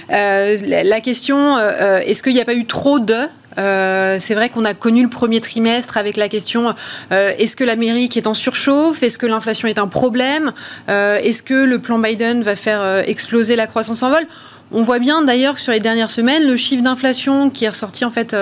la, 0.10 1.02
question, 1.02 1.58
est-ce 1.60 2.24
qu'il 2.24 2.34
n'y 2.34 2.42
a 2.42 2.46
pas 2.46 2.56
eu 2.56 2.66
trop 2.66 3.00
de 3.00 3.28
euh, 3.60 4.18
c'est 4.20 4.34
vrai 4.34 4.50
qu'on 4.50 4.66
a 4.66 4.74
connu 4.74 5.04
le 5.04 5.10
premier 5.10 5.42
trimestre 5.42 5.98
avec 5.98 6.18
la 6.18 6.30
question 6.30 6.74
euh, 7.12 7.34
est-ce 7.38 7.56
que 7.56 7.64
l'Amérique 7.64 8.18
est 8.18 8.28
en 8.28 8.34
surchauffe? 8.34 9.04
Est-ce 9.04 9.18
que 9.18 9.26
l'inflation 9.26 9.68
est 9.68 9.78
un 9.78 9.88
problème? 9.88 10.54
Euh, 10.90 11.18
Est-ce 11.18 11.44
que 11.44 11.66
le 11.66 11.80
plan 11.80 12.00
Biden 12.00 12.42
va 12.42 12.56
faire 12.56 13.04
exploser 13.08 13.56
la 13.56 13.68
croissance 13.68 14.04
en 14.04 14.10
vol? 14.10 14.26
On 14.72 14.84
voit 14.84 15.00
bien 15.00 15.24
d'ailleurs 15.24 15.58
sur 15.58 15.72
les 15.72 15.80
dernières 15.80 16.12
semaines, 16.12 16.46
le 16.46 16.56
chiffre 16.56 16.84
d'inflation 16.84 17.50
qui 17.50 17.66
est 17.66 17.70
ressorti 17.70 18.06
en 18.06 18.12
fait 18.12 18.36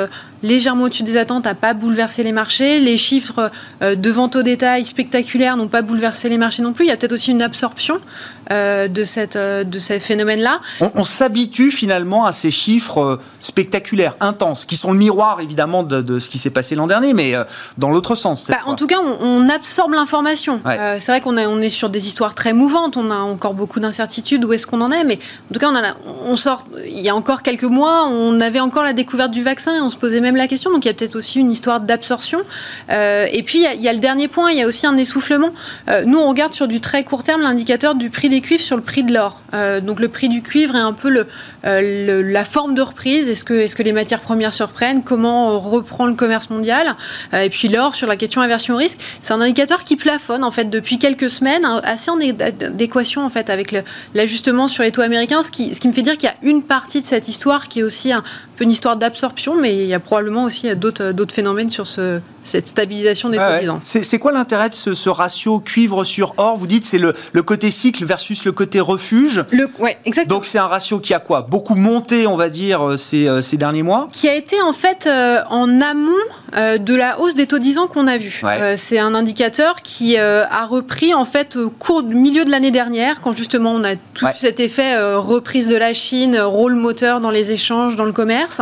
légèrement 0.44 0.84
au-dessus 0.84 1.04
des 1.04 1.18
attentes 1.18 1.46
n'a 1.46 1.56
pas 1.56 1.74
bouleversé 1.74 2.24
les 2.24 2.32
marchés. 2.32 2.80
Les 2.80 2.98
chiffres 2.98 3.52
de 3.82 4.10
vente 4.10 4.36
au 4.36 4.44
détail 4.44 4.86
spectaculaires 4.86 5.58
n'ont 5.58 5.68
pas 5.68 5.82
bouleversé 5.82 6.30
les 6.30 6.38
marchés 6.38 6.62
non 6.62 6.74
plus. 6.74 6.86
Il 6.86 6.90
y 6.90 6.92
a 6.92 6.98
peut-être 6.98 7.14
aussi 7.14 7.32
une 7.32 7.42
absorption 7.42 8.00
euh, 8.52 8.88
de, 8.88 9.04
cette, 9.04 9.36
euh, 9.36 9.66
de 9.66 9.78
ces 9.78 10.00
phénomènes-là. 10.00 10.62
On, 10.96 11.04
s'habitue 11.04 11.70
finalement 11.70 12.26
à 12.26 12.32
ces 12.32 12.50
chiffres 12.50 13.02
euh, 13.02 13.20
spectaculaires, 13.42 14.16
intenses, 14.22 14.64
qui 14.64 14.78
sont 14.78 14.94
le 14.94 14.98
miroir 14.98 15.42
évidemment 15.42 15.84
de, 15.84 16.20
ce 16.20 16.30
qui 16.30 16.38
s'est 16.38 16.50
passé 16.50 16.74
l'an 16.76 16.88
dernier, 16.88 17.14
mais 17.14 17.34
dans 17.78 17.90
l'autre 17.90 18.16
sens. 18.16 18.48
Bah, 18.48 18.60
en 18.66 18.76
tout 18.76 18.88
cas, 18.88 19.00
on, 19.20 19.50
absorbe 19.50 19.94
l'information. 19.94 20.62
c'est 20.66 21.08
vrai 21.08 21.22
qu'on 21.22 21.38
on 21.38 21.62
est 21.62 21.70
sur 21.70 21.90
des 21.90 22.08
histoires 22.08 22.36
très 22.36 22.54
mouvantes, 22.54 22.96
on 22.98 23.12
a 23.12 23.18
encore 23.18 23.54
beaucoup 23.54 23.80
d'incertitudes, 23.80 24.46
où 24.46 24.54
est-ce 24.54 24.68
qu'on 24.68 24.82
en 24.82 24.92
est, 24.92 25.04
mais 25.04 25.20
en 25.50 25.54
tout 25.54 25.60
cas, 25.60 25.70
on, 25.70 25.76
a 25.76 25.96
on 26.26 26.36
sort, 26.36 26.64
il 26.86 27.00
y 27.00 27.10
a 27.10 27.16
encore 27.16 27.44
quelques 27.44 27.64
mois, 27.64 28.08
on 28.08 28.40
avait 28.40 28.60
encore 28.60 28.84
la 28.84 28.94
découverte 28.94 29.32
du 29.32 29.44
vaccin 29.44 29.76
et 29.76 29.82
on 29.82 29.90
se 29.90 29.98
posait 29.98 30.22
même 30.22 30.27
la 30.36 30.48
question, 30.48 30.72
donc 30.72 30.86
il 30.86 30.88
y 30.88 30.92
a 30.92 30.94
peut-être 30.94 31.16
aussi 31.16 31.40
une 31.40 31.52
histoire 31.52 31.80
d'absorption. 31.80 32.40
et 32.90 33.44
puis, 33.46 33.66
il 33.76 33.82
y, 33.82 33.88
a, 33.88 33.94
le 33.94 34.00
dernier 34.00 34.28
point, 34.28 34.52
il 34.52 34.58
y 34.58 34.62
a 34.62 34.68
aussi 34.68 34.86
un 34.86 34.98
essoufflement. 34.98 35.52
nous, 36.06 36.18
on 36.18 36.28
regarde 36.28 36.54
sur 36.54 36.68
du 36.68 36.80
très 36.80 37.04
court 37.04 37.24
terme 37.24 37.42
l'indicateur 37.42 37.96
du 37.96 38.10
prix 38.10 38.30
des 38.30 38.42
cuivre 38.42 38.62
sur 38.62 38.76
le 38.76 38.82
prix 38.82 39.04
de 39.04 39.14
l'or. 39.14 39.42
Euh, 39.54 39.80
donc 39.80 40.00
le 40.00 40.08
prix 40.08 40.30
du 40.30 40.42
cuivre 40.42 40.76
est 40.76 40.80
un 40.80 40.94
peu 40.94 41.26
euh, 41.66 42.24
la 42.24 42.44
forme 42.44 42.76
de 42.76 42.82
reprise. 42.82 43.30
Est-ce 43.30 43.44
que, 43.44 43.54
est 43.54 43.74
que 43.74 43.84
les 43.84 43.94
matières 43.94 44.22
premières 44.22 44.54
se 44.54 44.64
reprennent 44.64 45.04
Comment 45.04 45.60
reprend 45.60 46.06
le 46.06 46.14
commerce 46.14 46.50
mondial? 46.50 46.96
Euh, 47.34 47.42
Et 47.42 47.50
puis 47.50 47.68
l'or 47.68 47.96
sur 47.96 48.08
la 48.08 48.16
question 48.16 48.42
inversion 48.42 48.76
risque, 48.76 49.00
c'est 49.22 49.34
un 49.34 49.42
indicateur 49.42 49.84
qui 49.84 49.96
plafonne 49.96 50.44
en 50.44 50.52
fait 50.52 50.66
depuis 50.66 50.98
quelques 50.98 51.30
semaines, 51.30 51.66
hein, 51.66 51.82
assez 51.84 52.12
en 52.12 52.20
adéquation 52.20 53.26
en 53.26 53.30
fait 53.30 53.50
avec 53.50 53.76
l'ajustement 54.14 54.68
sur 54.68 54.84
les 54.84 54.92
taux 54.92 55.02
américains, 55.02 55.42
ce 55.42 55.52
qui, 55.52 55.74
ce 55.74 55.80
qui 55.80 55.88
me 55.88 55.94
fait 55.94 56.02
dire 56.02 56.18
qu'il 56.18 56.30
y 56.30 56.32
a 56.32 56.36
une 56.42 56.64
partie 56.64 57.02
de 57.02 57.06
cette 57.06 57.28
histoire 57.28 57.68
qui 57.68 57.80
est 57.80 57.84
aussi 57.84 58.12
un 58.12 58.24
peu 58.58 58.64
une 58.64 58.72
histoire 58.72 58.98
d'absorption, 58.98 59.56
mais 59.56 59.76
il 59.76 59.88
y 59.88 59.94
a 59.94 60.00
probablement 60.00 60.17
aussi 60.46 60.76
d'autres 60.76 61.34
phénomènes 61.34 61.70
sur 61.70 61.88
ce, 61.88 62.20
cette 62.48 62.68
stabilisation 62.68 63.30
des 63.30 63.38
taux 63.38 63.70
ans. 63.70 63.80
C'est 63.84 64.20
quoi 64.20 64.32
l'intérêt 64.32 64.70
de 64.70 64.76
ce, 64.76 65.10
ratio 65.10 65.60
cuivre 65.60 66.04
sur 66.04 66.34
or? 66.38 66.58
Vous 66.58 66.68
dites 66.68 66.86
c'est 66.86 66.98
le, 66.98 67.14
le, 67.34 67.44
côté 67.44 67.72
cycle 67.72 68.06
versus 68.06 68.46
le 68.46 68.52
côté 68.52 68.80
refuge. 68.80 69.44
Le, 69.52 69.70
ouais, 69.80 69.98
exactement. 70.06 70.38
Donc 70.38 70.46
c'est 70.46 70.58
un 70.58 70.68
ratio 70.68 71.00
qui 71.00 71.14
a 71.14 71.20
quoi? 71.20 71.42
Beaucoup 71.42 71.76
monté, 71.76 72.28
on 72.28 72.36
va 72.36 72.50
dire, 72.50 72.88
euh, 72.88 72.98
ces, 72.98 73.28
euh, 73.28 73.42
ces 73.42 73.58
derniers 73.58 73.84
mois? 73.84 74.08
Qui 74.12 74.30
a 74.30 74.36
été 74.36 74.62
en 74.62 74.74
fait 74.74 75.08
euh, 75.08 75.42
en 75.50 75.82
amont 75.82 76.14
de 76.56 76.96
la 76.96 77.20
hausse 77.20 77.36
des 77.36 77.46
taux 77.46 77.60
10 77.60 77.78
ans 77.78 77.88
qu'on 77.88 78.08
a 78.08 78.18
vu. 78.18 78.42
c'est 78.78 78.98
un 78.98 79.14
indicateur 79.14 79.82
qui 79.82 80.18
a 80.18 80.66
repris 80.66 81.14
en 81.14 81.26
fait 81.26 81.58
au 81.58 81.70
cours 81.70 82.04
du 82.04 82.16
milieu 82.16 82.46
de 82.46 82.52
l'année 82.52 82.72
dernière, 82.72 83.22
quand 83.22 83.36
justement 83.36 83.74
on 83.74 83.84
a 83.84 83.96
tout 84.14 84.26
cet 84.40 84.60
effet 84.60 84.98
reprise 85.16 85.68
de 85.68 85.76
la 85.76 85.94
Chine, 85.94 86.40
rôle 86.40 86.76
moteur 86.76 87.20
dans 87.20 87.32
les 87.32 87.52
échanges, 87.52 87.96
dans 87.96 88.06
le 88.06 88.14
commerce. 88.14 88.62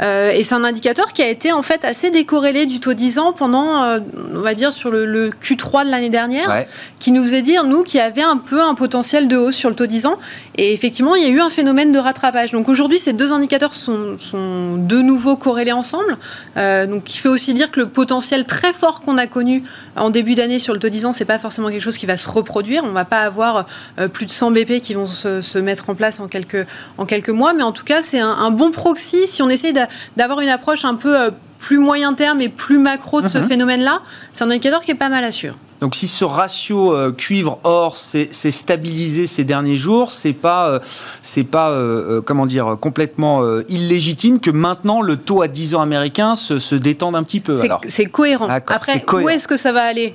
et 0.00 0.42
c'est 0.42 0.54
un 0.54 0.64
indicateur 0.64 1.12
qui 1.12 1.22
a 1.22 1.28
été 1.28 1.52
en 1.52 1.62
fait 1.62 1.84
assez 1.84 2.10
décorrélé 2.10 2.66
du 2.66 2.80
taux 2.80 2.94
10 2.94 3.18
ans 3.18 3.23
pendant, 3.32 3.82
euh, 3.82 3.98
on 4.34 4.40
va 4.40 4.54
dire, 4.54 4.72
sur 4.72 4.90
le, 4.90 5.30
Q3 5.30 5.84
de 5.86 5.90
l'année 5.90 6.10
dernière, 6.10 6.64
qui 6.98 7.12
nous 7.12 7.22
faisait 7.22 7.42
dire, 7.42 7.64
nous, 7.64 7.82
qu'il 7.82 7.98
y 7.98 8.02
avait 8.02 8.22
un 8.22 8.36
peu 8.36 8.62
un 8.62 8.74
potentiel 8.74 9.28
de 9.28 9.36
hausse 9.36 9.54
sur 9.54 9.68
le 9.68 9.74
taux 9.74 9.86
10 9.86 10.06
ans. 10.06 10.18
Et 10.56 10.72
effectivement, 10.72 11.14
il 11.14 11.22
y 11.22 11.26
a 11.26 11.30
eu 11.30 11.40
un 11.40 11.50
phénomène 11.50 11.92
de 11.92 11.98
rattrapage. 11.98 12.52
Donc 12.52 12.68
aujourd'hui, 12.68 12.98
ces 12.98 13.12
deux 13.12 13.32
indicateurs 13.32 13.74
sont, 13.74 14.18
sont 14.18 14.76
de 14.76 15.00
nouveau 15.00 15.36
corrélés 15.36 15.72
ensemble. 15.72 16.16
Euh, 16.56 16.86
donc, 16.86 17.04
qui 17.04 17.18
fait 17.18 17.28
aussi 17.28 17.54
dire 17.54 17.70
que 17.70 17.80
le 17.80 17.88
potentiel 17.88 18.44
très 18.44 18.72
fort 18.72 19.02
qu'on 19.02 19.18
a 19.18 19.26
connu 19.26 19.64
en 19.96 20.10
début 20.10 20.34
d'année 20.34 20.58
sur 20.58 20.72
le 20.72 20.80
taux 20.80 20.88
10 20.88 21.06
ans, 21.06 21.12
c'est 21.12 21.24
pas 21.24 21.38
forcément 21.38 21.68
quelque 21.68 21.82
chose 21.82 21.98
qui 21.98 22.06
va 22.06 22.16
se 22.16 22.28
reproduire. 22.28 22.84
On 22.84 22.92
va 22.92 23.04
pas 23.04 23.20
avoir 23.20 23.66
euh, 23.98 24.08
plus 24.08 24.26
de 24.26 24.32
100 24.32 24.52
BP 24.52 24.80
qui 24.80 24.94
vont 24.94 25.06
se, 25.06 25.58
mettre 25.58 25.90
en 25.90 25.94
place 25.94 26.20
en 26.20 26.28
quelques, 26.28 26.66
en 26.98 27.06
quelques 27.06 27.30
mois. 27.30 27.52
Mais 27.54 27.62
en 27.62 27.72
tout 27.72 27.84
cas, 27.84 28.02
c'est 28.02 28.20
un, 28.20 28.30
un 28.30 28.50
bon 28.50 28.70
proxy 28.70 29.26
si 29.26 29.42
on 29.42 29.48
essaie 29.48 29.72
d'avoir 30.16 30.40
une 30.40 30.48
approche 30.48 30.84
un 30.84 30.94
peu 30.94 31.30
plus 31.64 31.78
moyen 31.78 32.12
terme 32.12 32.42
et 32.42 32.50
plus 32.50 32.78
macro 32.78 33.22
de 33.22 33.28
ce 33.28 33.38
mhm. 33.38 33.48
phénomène-là, 33.48 34.02
c'est 34.34 34.44
un 34.44 34.50
indicateur 34.50 34.82
qui 34.82 34.90
est 34.90 34.96
pas 34.96 35.08
mal 35.08 35.24
à 35.24 35.32
suivre. 35.32 35.56
Donc 35.84 35.96
si 35.96 36.08
ce 36.08 36.24
ratio 36.24 36.94
euh, 36.94 37.12
cuivre-or 37.12 37.98
s'est 37.98 38.30
stabilisé 38.32 39.26
ces 39.26 39.44
derniers 39.44 39.76
jours, 39.76 40.12
c'est 40.12 40.32
pas, 40.32 40.68
euh, 40.68 40.78
c'est 41.20 41.44
pas 41.44 41.72
euh, 41.72 42.22
comment 42.22 42.46
dire, 42.46 42.78
complètement 42.80 43.42
illégitime 43.68 44.40
que 44.40 44.50
maintenant 44.50 45.02
le 45.02 45.16
taux 45.16 45.42
à 45.42 45.46
10 45.46 45.74
ans 45.74 45.82
américain 45.82 46.36
se, 46.36 46.58
se 46.58 46.74
détende 46.74 47.16
un 47.16 47.22
petit 47.22 47.40
peu. 47.40 47.60
C'est 47.86 48.06
cohérent. 48.06 48.48
Après, 48.48 49.04
où 49.12 49.28
est-ce 49.28 49.46
que 49.46 49.58
ça 49.58 49.72
va 49.72 49.82
aller? 49.82 50.14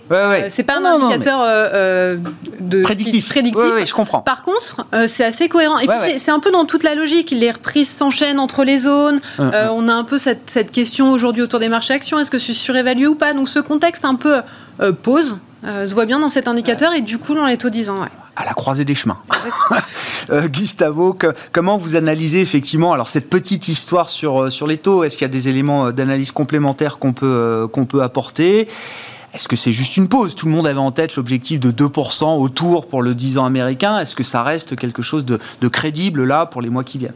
C'est 0.49 0.63
pas 0.63 0.79
un 0.79 0.85
indicateur 0.85 1.41
de 2.59 2.81
prédictif. 2.81 3.29
prédictif. 3.29 3.61
je 3.85 3.93
comprends. 3.93 4.21
Par 4.21 4.41
contre, 4.41 4.88
c'est 5.05 5.23
assez 5.23 5.49
cohérent. 5.49 5.77
Et 5.77 5.85
puis 5.85 6.17
c'est 6.17 6.31
un 6.31 6.39
peu 6.39 6.49
dans 6.49 6.65
toute 6.65 6.81
la 6.81 6.95
logique. 6.95 7.29
Les 7.29 7.51
reprises 7.51 7.91
s'enchaînent 7.91 8.39
entre 8.39 8.63
les 8.63 8.79
zones. 8.79 9.21
Hum, 9.38 9.49
hum. 9.49 9.53
on 9.73 9.88
a 9.88 9.93
un 9.93 10.03
peu 10.03 10.17
cette, 10.17 10.49
cette 10.49 10.71
question 10.71 11.11
aujourd'hui 11.11 11.43
autour 11.43 11.59
des 11.59 11.69
marchés 11.69 11.93
actions. 11.93 12.17
Est-ce 12.17 12.31
que 12.31 12.39
c'est 12.39 12.53
surévalué 12.53 13.05
ou 13.05 13.13
pas? 13.13 13.33
Donc 13.33 13.47
ce 13.47 13.59
contexte 13.59 14.03
un 14.03 14.15
peu 14.15 14.41
pose 15.03 15.38
euh, 15.65 15.87
se 15.87 15.93
voit 15.93 16.05
bien 16.05 16.19
dans 16.19 16.29
cet 16.29 16.47
indicateur 16.47 16.93
et 16.93 17.01
du 17.01 17.17
coup 17.17 17.35
dans 17.35 17.45
les 17.45 17.57
taux 17.57 17.69
10 17.69 17.89
ans. 17.89 18.05
À 18.35 18.45
la 18.45 18.53
croisée 18.53 18.85
des 18.85 18.95
chemins. 18.95 19.17
euh, 20.29 20.47
Gustavo, 20.47 21.17
comment 21.51 21.77
vous 21.77 21.95
analysez 21.95 22.41
effectivement 22.41 22.93
alors 22.93 23.09
cette 23.09 23.29
petite 23.29 23.67
histoire 23.67 24.09
sur, 24.09 24.43
euh, 24.43 24.49
sur 24.49 24.67
les 24.67 24.77
taux? 24.77 25.03
Est-ce 25.03 25.17
qu'il 25.17 25.25
y 25.25 25.29
a 25.29 25.33
des 25.33 25.49
éléments 25.49 25.87
euh, 25.87 25.91
d'analyse 25.91 26.31
complémentaires 26.31 26.99
qu'on 26.99 27.13
peut, 27.13 27.67
qu'on 27.73 27.85
peut 27.85 28.01
apporter? 28.01 28.67
Est-ce 29.33 29.47
que 29.47 29.55
c'est 29.55 29.73
juste 29.73 29.97
une 29.97 30.07
pause? 30.07 30.35
Tout 30.35 30.47
le 30.47 30.53
monde 30.53 30.65
avait 30.65 30.79
en 30.79 30.91
tête 30.91 31.15
l'objectif 31.15 31.59
de 31.59 31.71
2% 31.71 32.39
autour 32.39 32.87
pour 32.87 33.01
le 33.01 33.13
10 33.13 33.37
ans 33.37 33.45
américain. 33.45 33.99
Est-ce 33.99 34.15
que 34.15 34.23
ça 34.23 34.41
reste 34.41 34.75
quelque 34.75 35.01
chose 35.01 35.25
de, 35.25 35.39
de 35.61 35.67
crédible 35.67 36.23
là 36.23 36.45
pour 36.45 36.61
les 36.61 36.69
mois 36.69 36.83
qui 36.83 36.97
viennent? 36.97 37.13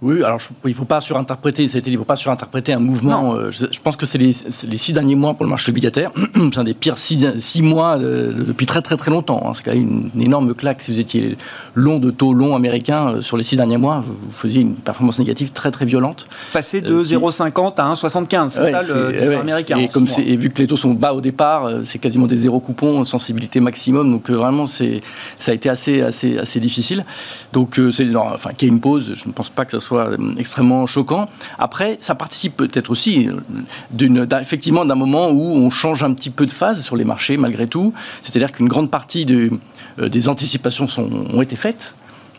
Oui, 0.00 0.22
alors 0.22 0.40
il 0.64 0.70
ne 0.70 0.74
faut 0.74 0.84
pas 0.84 1.00
surinterpréter, 1.00 1.66
ça 1.66 1.76
a 1.76 1.78
été 1.80 1.90
il 1.90 1.94
ne 1.94 1.98
faut 1.98 2.04
pas 2.04 2.14
surinterpréter 2.14 2.72
un 2.72 2.78
mouvement. 2.78 3.34
Euh, 3.34 3.50
je, 3.50 3.80
pense 3.80 3.96
que 3.96 4.06
c'est 4.06 4.18
les, 4.18 4.30
les, 4.68 4.78
six 4.78 4.92
derniers 4.92 5.16
mois 5.16 5.34
pour 5.34 5.42
le 5.42 5.50
marché 5.50 5.70
obligataire. 5.70 6.12
c'est 6.34 6.58
un 6.58 6.64
des 6.64 6.74
pires 6.74 6.96
six, 6.96 7.26
six 7.38 7.62
mois 7.62 7.98
euh, 7.98 8.32
depuis 8.32 8.64
très 8.64 8.80
très 8.80 8.96
très 8.96 9.10
longtemps. 9.10 9.42
Hein. 9.44 9.54
C'est 9.54 9.64
quand 9.64 9.74
même 9.74 10.10
une, 10.14 10.22
énorme 10.22 10.54
claque. 10.54 10.82
Si 10.82 10.92
vous 10.92 11.00
étiez 11.00 11.36
long 11.74 11.98
de 11.98 12.10
taux 12.10 12.32
long 12.32 12.54
américain 12.54 13.08
euh, 13.08 13.20
sur 13.22 13.36
les 13.36 13.42
six 13.42 13.56
derniers 13.56 13.76
mois, 13.76 14.04
vous, 14.06 14.14
faisiez 14.30 14.60
une 14.60 14.74
performance 14.76 15.18
négative 15.18 15.50
très 15.50 15.72
très 15.72 15.84
violente. 15.84 16.28
Passer 16.52 16.80
de 16.80 17.02
0,50 17.02 17.74
à 17.78 17.92
1,75, 17.92 18.48
c'est 18.50 18.70
ça 18.70 18.94
le 18.94 19.36
américain. 19.36 19.78
Et, 19.78 19.88
comme 19.88 20.06
et 20.18 20.36
vu 20.36 20.48
que 20.48 20.62
les 20.62 20.68
taux 20.68 20.76
sont 20.76 20.94
bas 20.94 21.12
au 21.12 21.20
départ, 21.20 21.70
c'est 21.82 21.98
quasiment 21.98 22.28
des 22.28 22.36
zéro 22.36 22.60
coupons, 22.60 23.02
sensibilité 23.02 23.58
maximum. 23.58 24.12
Donc 24.12 24.30
vraiment, 24.30 24.66
c'est, 24.66 25.00
ça 25.38 25.50
a 25.50 25.54
été 25.54 25.68
assez, 25.68 26.02
assez, 26.02 26.38
assez 26.38 26.60
difficile. 26.60 27.04
Donc 27.52 27.80
c'est, 27.90 28.14
enfin, 28.14 28.50
qu'il 28.52 28.68
y 28.68 28.70
ait 28.70 28.74
une 28.74 28.80
pause, 28.80 29.14
je 29.16 29.26
ne 29.26 29.32
pense 29.32 29.50
pas 29.50 29.64
que 29.64 29.72
ça 29.72 29.80
soit 29.80 29.87
soit 29.88 30.10
euh, 30.10 30.34
extrêmement 30.36 30.86
choquant. 30.86 31.26
Après, 31.58 31.96
ça 32.00 32.14
participe 32.14 32.56
peut-être 32.56 32.90
aussi 32.90 33.28
d'une, 33.90 34.26
effectivement 34.40 34.84
d'un 34.84 34.94
moment 34.94 35.30
où 35.30 35.42
on 35.42 35.70
change 35.70 36.02
un 36.02 36.12
petit 36.12 36.30
peu 36.30 36.46
de 36.46 36.50
phase 36.50 36.82
sur 36.82 36.96
les 36.96 37.04
marchés 37.04 37.36
malgré 37.36 37.66
tout. 37.66 37.92
C'est-à-dire 38.22 38.52
qu'une 38.52 38.68
grande 38.68 38.90
partie 38.90 39.26
euh, 39.30 40.08
des 40.08 40.28
anticipations 40.28 40.86
sont, 40.86 41.08
ont 41.32 41.42
été 41.42 41.56
faites. 41.56 41.94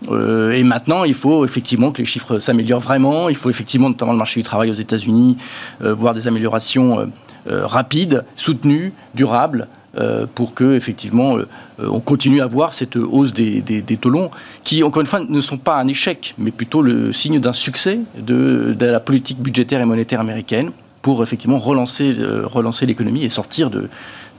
Euh, 0.10 0.52
et 0.52 0.64
maintenant, 0.64 1.04
il 1.04 1.14
faut 1.14 1.44
effectivement 1.44 1.92
que 1.92 1.98
les 1.98 2.06
chiffres 2.06 2.40
s'améliorent 2.40 2.80
vraiment. 2.80 3.30
Il 3.30 3.36
faut 3.36 3.50
effectivement, 3.50 3.90
notamment 3.90 4.14
le 4.14 4.20
marché 4.20 4.40
du 4.40 4.44
travail 4.44 4.70
aux 4.70 4.82
États-Unis, 4.86 5.38
voir 5.82 6.14
des 6.14 6.28
améliorations 6.28 7.12
rapides, 7.48 8.24
soutenues, 8.36 8.94
durables, 9.14 9.68
euh, 9.98 10.28
pour 10.36 10.54
que 10.54 10.76
effectivement 10.76 11.38
euh, 11.38 11.48
on 11.80 12.00
continue 12.00 12.42
à 12.42 12.46
voir 12.46 12.76
cette 12.76 12.96
hausse 12.96 13.34
des, 13.34 13.60
des, 13.62 13.98
taux 13.98 14.12
longs 14.12 14.30
qui 14.64 14.84
encore 14.84 15.02
une 15.02 15.08
fois 15.08 15.22
ne 15.28 15.40
sont 15.40 15.58
pas 15.58 15.78
un 15.78 15.88
échec 15.88 16.36
mais 16.38 16.52
plutôt 16.52 16.84
le 16.84 17.12
signe 17.12 17.40
d'un 17.40 17.54
succès 17.54 17.98
de, 18.16 18.78
la 18.80 19.00
politique 19.00 19.40
budgétaire 19.40 19.82
et 19.82 19.86
monétaire 19.86 20.20
américaine 20.20 20.70
pour 21.02 21.24
effectivement 21.24 21.58
relancer, 21.58 22.20
euh, 22.20 22.46
relancer 22.46 22.86
l'économie 22.86 23.24
et 23.24 23.30
sortir 23.30 23.72
de, 23.72 23.90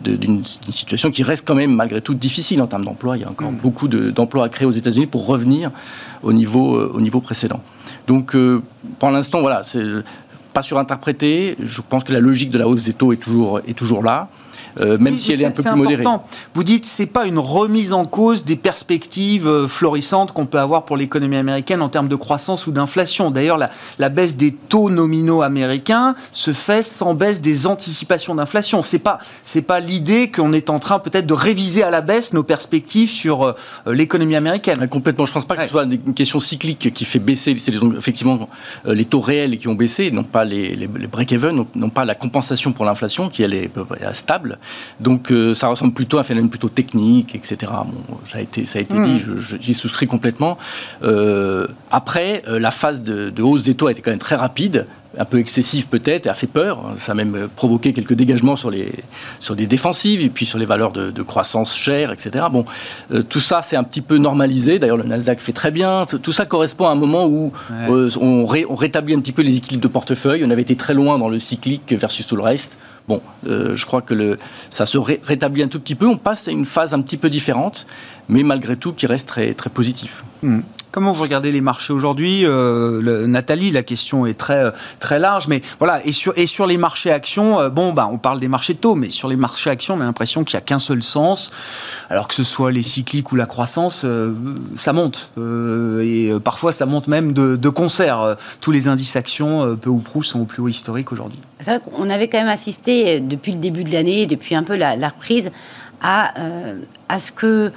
d'une 0.03 0.45
situation 0.45 1.11
qui 1.11 1.25
reste 1.25 1.45
quand 1.45 1.57
même 1.57 1.75
malgré 1.75 2.01
tout 2.01 2.15
difficile 2.15 2.63
en 2.63 2.69
termes 2.69 2.85
d'emploi. 2.85 3.17
Il 3.17 3.23
y 3.23 3.27
a 3.27 3.31
encore 3.31 3.51
mm. 3.51 3.57
beaucoup 3.57 3.89
d'emplois 3.89 4.45
à 4.45 4.49
créer 4.51 4.69
aux 4.69 4.71
États-Unis 4.71 5.09
pour 5.09 5.27
revenir 5.27 5.73
au 6.23 6.33
niveau, 6.33 6.81
au 6.81 7.01
niveau 7.01 7.21
précédent. 7.21 7.61
Donc 8.07 8.37
pour 9.01 9.11
l'instant, 9.11 9.41
voilà, 9.41 9.65
c'est 9.65 9.83
pas 10.53 10.63
surinterprété. 10.63 11.57
Je 11.61 11.81
pense 11.81 12.05
que 12.05 12.13
la 12.13 12.21
logique 12.21 12.51
de 12.51 12.59
la 12.59 12.69
hausse 12.69 12.85
des 12.85 12.93
taux 12.93 13.13
est 13.13 13.17
toujours, 13.17 13.61
est 13.67 13.75
toujours 13.75 14.03
là. 14.03 14.29
Même 14.79 15.17
si 15.17 15.33
elle 15.33 15.43
est 15.43 15.47
un 15.47 15.51
peu 15.51 15.63
plus 15.63 15.75
modérée. 15.75 16.05
Vous 16.55 16.65
dites 16.65 16.87
c'est 16.87 17.07
pas 17.07 17.27
une 17.27 17.39
remise 17.39 17.93
en 17.93 18.05
cause 18.05 18.45
des 18.45 18.57
perspectives 18.57 19.67
florissantes 19.67 20.33
qu'on 20.33 20.47
peut 20.47 20.59
avoir 20.59 20.85
pour 20.85 20.97
l'économie 20.97 21.37
américaine 21.37 21.83
en 21.83 21.89
termes 21.89 22.09
de 22.09 22.17
croissance 22.17 22.67
ou 22.67 22.73
d'inflation. 22.73 23.31
D'ailleurs, 23.31 23.59
la, 23.59 23.71
la, 23.99 24.09
baisse 24.09 24.37
des 24.37 24.53
taux 24.53 24.91
nominaux 24.91 25.43
américains 25.43 26.15
se 26.33 26.53
fait 26.53 26.83
sans 26.83 27.15
baisse 27.15 27.41
des 27.41 27.67
anticipations 27.67 28.35
d'inflation. 28.35 28.83
C'est 28.83 28.99
pas 28.99 29.19
c'est 29.45 29.63
pas 29.63 29.81
l'idée 29.81 30.31
qu'on 30.31 30.53
est 30.53 30.71
en 30.71 30.79
train 30.79 30.99
peut-être 30.99 31.27
de 31.27 31.35
réviser 31.35 31.83
à 31.83 31.91
la 31.91 32.01
baisse 32.01 32.33
nos 32.33 32.43
perspectives 32.43 33.11
sur 33.11 33.55
l'économie 33.87 34.37
américaine. 34.37 34.89
complètement. 34.89 35.27
Je 35.27 35.33
pense 35.33 35.45
pas 35.45 35.57
que 35.57 35.63
ce 35.63 35.69
soit 35.69 35.85
une 35.85 36.15
question 36.15 36.41
cyclique 36.41 36.93
qui 36.93 37.05
fait 37.05 37.19
baisser. 37.19 37.55
C'est 37.57 37.75
effectivement 37.99 38.49
les 38.85 39.05
taux 39.05 39.21
réels 39.21 39.59
qui 39.59 39.69
ont 39.69 39.75
baissé, 39.75 40.11
non 40.11 40.25
pas 40.25 40.45
les, 40.45 40.75
les, 40.77 40.87
break-even, 40.87 41.65
non 41.75 41.91
pas 41.91 42.05
la 42.05 42.15
compensation 42.15 42.73
pour 42.73 42.85
l'inflation 42.85 43.29
qui 43.29 43.43
elle 43.43 43.55
est 43.55 43.71
stable. 44.13 44.59
Donc 45.01 45.31
euh, 45.31 45.55
ça 45.55 45.69
ressemble 45.69 45.93
plutôt 45.93 46.19
à 46.19 46.21
un 46.21 46.25
phénomène 46.25 46.51
plutôt 46.51 46.69
technique, 46.69 47.35
etc. 47.35 47.73
Bon, 47.87 48.19
ça 48.25 48.39
a 48.39 48.41
été, 48.41 48.67
ça 48.67 48.79
a 48.79 48.83
été 48.83 48.95
mmh. 48.95 49.07
dit, 49.07 49.23
j'y 49.61 49.75
souscris 49.75 50.07
complètement. 50.07 50.59
Euh, 51.03 51.67
après, 51.91 52.43
euh, 52.49 52.59
la 52.59 52.71
phase 52.71 53.03
de, 53.03 53.31
de, 53.31 53.43
hausse 53.43 53.65
des 53.65 53.75
taux 53.75 53.87
a 53.87 53.93
été 53.93 54.03
quand 54.03 54.11
même 54.11 54.19
très 54.19 54.37
rapide 54.37 54.87
un 55.19 55.25
peu 55.25 55.39
excessif 55.39 55.87
peut-être, 55.89 56.27
et 56.27 56.29
a 56.29 56.35
fait 56.35 56.47
peur. 56.47 56.83
Ça 56.97 57.13
a 57.13 57.15
même 57.15 57.49
provoqué 57.57 57.93
quelques 57.93 58.15
dégagements 58.15 58.57
sur 58.57 58.71
les, 58.71 58.93
sur 59.41 59.55
les 59.55 59.67
défensives 59.67 60.23
et 60.23 60.29
puis 60.29 60.47
sur 60.47 60.59
les 60.59 60.67
valeurs 60.67 60.93
de, 60.93 61.23
croissance 61.23 61.77
chères, 61.77 62.13
etc. 62.13 62.47
Bon, 62.51 62.65
euh, 63.13 63.23
tout 63.23 63.41
ça, 63.41 63.63
c'est 63.63 63.77
un 63.77 63.85
petit 63.85 64.01
peu 64.01 64.17
normalisé. 64.17 64.79
D'ailleurs, 64.79 64.97
le 64.97 65.05
Nasdaq 65.05 65.41
fait 65.41 65.53
très 65.53 65.71
bien. 65.71 66.07
Tout 66.07 66.33
ça 66.33 66.47
correspond 66.47 66.87
à 66.87 66.91
un 66.91 66.95
moment 66.95 67.27
où 67.27 67.53
euh, 67.73 68.09
on, 68.21 68.47
on, 68.69 68.75
rétablit 68.75 69.15
un 69.15 69.21
petit 69.21 69.33
peu 69.33 69.43
les 69.43 69.57
équilibres 69.57 69.83
de 69.83 69.89
portefeuille. 69.89 70.45
On 70.45 70.51
avait 70.51 70.63
été 70.63 70.77
très 70.77 70.95
loin 70.95 71.19
dans 71.19 71.29
le 71.29 71.39
cyclique 71.39 71.93
versus 71.93 72.27
tout 72.27 72.37
le 72.37 72.43
reste. 72.43 72.79
Bon, 73.11 73.21
euh, 73.49 73.75
je 73.75 73.87
crois 73.87 74.03
que 74.03 74.39
ça 74.71 74.87
se 74.87 74.97
rétablit 74.97 75.65
un 75.65 75.67
tout 75.67 75.81
petit 75.81 75.97
peu. 75.97 76.07
On 76.07 76.17
passe 76.17 76.47
à 76.47 76.53
une 76.53 76.65
phase 76.65 76.95
un 76.95 77.03
petit 77.03 77.17
peu 77.17 77.29
différente, 77.29 77.89
mais 78.31 78.43
malgré 78.43 78.77
tout 78.77 78.93
qui 78.93 79.07
reste 79.07 79.29
très, 79.29 79.53
très 79.55 79.71
positif. 79.71 80.25
Hmm. 80.43 80.61
Comment 80.93 81.13
vous 81.13 81.23
regardez 81.23 81.53
les 81.53 81.61
marchés 81.61 81.93
aujourd'hui? 81.93 82.45
Euh, 82.45 83.27
Nathalie, 83.29 83.71
la 83.71 83.85
question 83.85 84.27
est 84.27 84.35
très, 84.35 84.73
très 84.99 85.21
large, 85.21 85.47
mais 85.47 85.63
voilà, 85.79 86.05
et 86.05 86.11
sur, 86.11 86.33
et 86.37 86.47
sur 86.47 86.67
les 86.67 86.79
marchés 86.79 87.13
actions, 87.13 87.61
euh, 87.61 87.69
bon, 87.69 87.93
bah, 87.93 88.09
on 88.11 88.19
parle 88.19 88.41
des 88.41 88.49
marchés 88.49 88.75
de 88.75 88.79
taux, 88.79 88.97
mais 88.97 89.09
sur 89.09 89.29
les 89.29 89.37
marchés 89.37 89.71
actions, 89.71 89.95
on 89.95 90.01
a 90.01 90.05
l'impression 90.05 90.43
qu'il 90.43 90.57
n'y 90.57 90.63
a 90.63 90.65
qu'un 90.65 90.81
seul 90.81 91.05
sens, 91.05 91.53
alors 92.09 92.27
que 92.27 92.35
ce 92.35 92.43
soit 92.43 92.73
les 92.73 92.83
cycliques 92.83 93.31
ou 93.31 93.37
la 93.37 93.47
croissance, 93.47 94.03
euh, 94.05 94.35
ça 94.77 94.93
monte. 94.93 95.31
et 96.03 96.33
parfois, 96.43 96.73
ça 96.73 96.87
monte 96.87 97.07
même 97.07 97.33
de, 97.33 97.55
de 97.55 97.69
concert. 97.69 98.37
tous 98.61 98.73
les 98.73 98.89
indices 98.89 99.15
actions, 99.15 99.77
peu 99.77 99.91
ou 99.91 99.99
prou, 99.99 100.25
sont 100.25 100.41
au 100.41 100.45
plus 100.45 100.61
haut 100.61 100.69
historique 100.69 101.13
aujourd'hui. 101.13 101.39
C'est 101.61 101.71
vrai 101.71 101.81
qu'on 101.81 102.11
avait 102.11 102.29
quand 102.29 102.39
même 102.39 102.49
assisté 102.49 103.21
depuis 103.21 103.53
le 103.53 103.59
début 103.59 103.85
de 103.85 103.93
l'année, 103.93 104.27
depuis 104.27 104.57
un 104.57 104.65
peu 104.65 104.77
la, 104.77 104.97
la 104.97 105.11
reprise, 105.11 105.51
à, 106.01 106.33
à 107.09 107.21
ce 107.21 107.31
que 107.31 107.71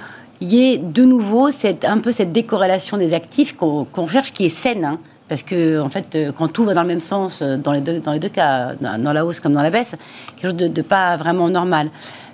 y 0.52 0.72
ait 0.72 0.78
de 0.78 1.04
nouveau 1.04 1.50
cette, 1.50 1.84
un 1.84 1.98
peu 1.98 2.12
cette 2.12 2.32
décorrélation 2.32 2.96
des 2.96 3.14
actifs 3.14 3.56
qu'on 3.56 4.08
cherche 4.08 4.32
qui 4.32 4.46
est 4.46 4.50
saine. 4.50 4.84
Hein. 4.84 4.98
parce 5.28 5.42
que, 5.42 5.80
en 5.80 5.88
fait, 5.88 6.14
euh, 6.14 6.32
quand 6.36 6.48
tout 6.48 6.64
va 6.64 6.74
dans 6.74 6.82
le 6.82 6.88
même 6.88 7.00
sens, 7.00 7.40
euh, 7.40 7.56
dans 7.56 7.72
les 7.72 7.80
deux, 7.80 8.00
dans 8.00 8.12
les 8.12 8.18
deux 8.18 8.28
cas, 8.28 8.74
dans 8.74 9.12
la 9.12 9.24
hausse 9.24 9.40
comme 9.40 9.54
dans 9.54 9.62
la 9.62 9.70
baisse, 9.70 9.94
quelque 10.36 10.50
chose 10.50 10.56
de, 10.56 10.68
de 10.68 10.82
pas 10.82 11.16
vraiment 11.16 11.48
normal. 11.48 11.90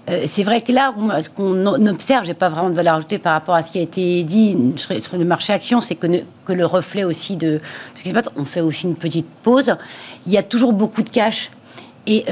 Euh, 0.09 0.23
c'est 0.26 0.43
vrai 0.43 0.62
que 0.62 0.73
là, 0.73 0.95
ce 1.21 1.29
qu'on 1.29 1.67
observe, 1.87 2.25
j'ai 2.25 2.35
pas 2.35 2.49
vraiment 2.49 2.71
de 2.71 2.75
valeur 2.75 2.95
ajoutée 2.97 3.19
par 3.19 3.35
rapport 3.35 3.55
à 3.55 3.62
ce 3.62 3.71
qui 3.71 3.79
a 3.79 3.83
été 3.83 4.23
dit 4.23 4.57
sur, 4.76 5.19
le 5.19 5.25
marché 5.25 5.52
action, 5.52 5.81
c'est 5.81 5.95
que, 5.95 6.07
que, 6.45 6.52
le 6.52 6.67
reflet 6.67 7.05
aussi 7.05 7.37
de 7.37 7.61
ce 7.95 8.02
qui 8.02 8.09
se 8.09 8.14
passe, 8.14 8.31
on 8.37 8.45
fait 8.45 8.61
aussi 8.61 8.87
une 8.87 8.97
petite 8.97 9.29
pause. 9.43 9.76
Il 10.26 10.33
y 10.33 10.38
a 10.38 10.43
toujours 10.43 10.73
beaucoup 10.73 11.02
de 11.02 11.11
cash. 11.11 11.50
Et, 12.07 12.25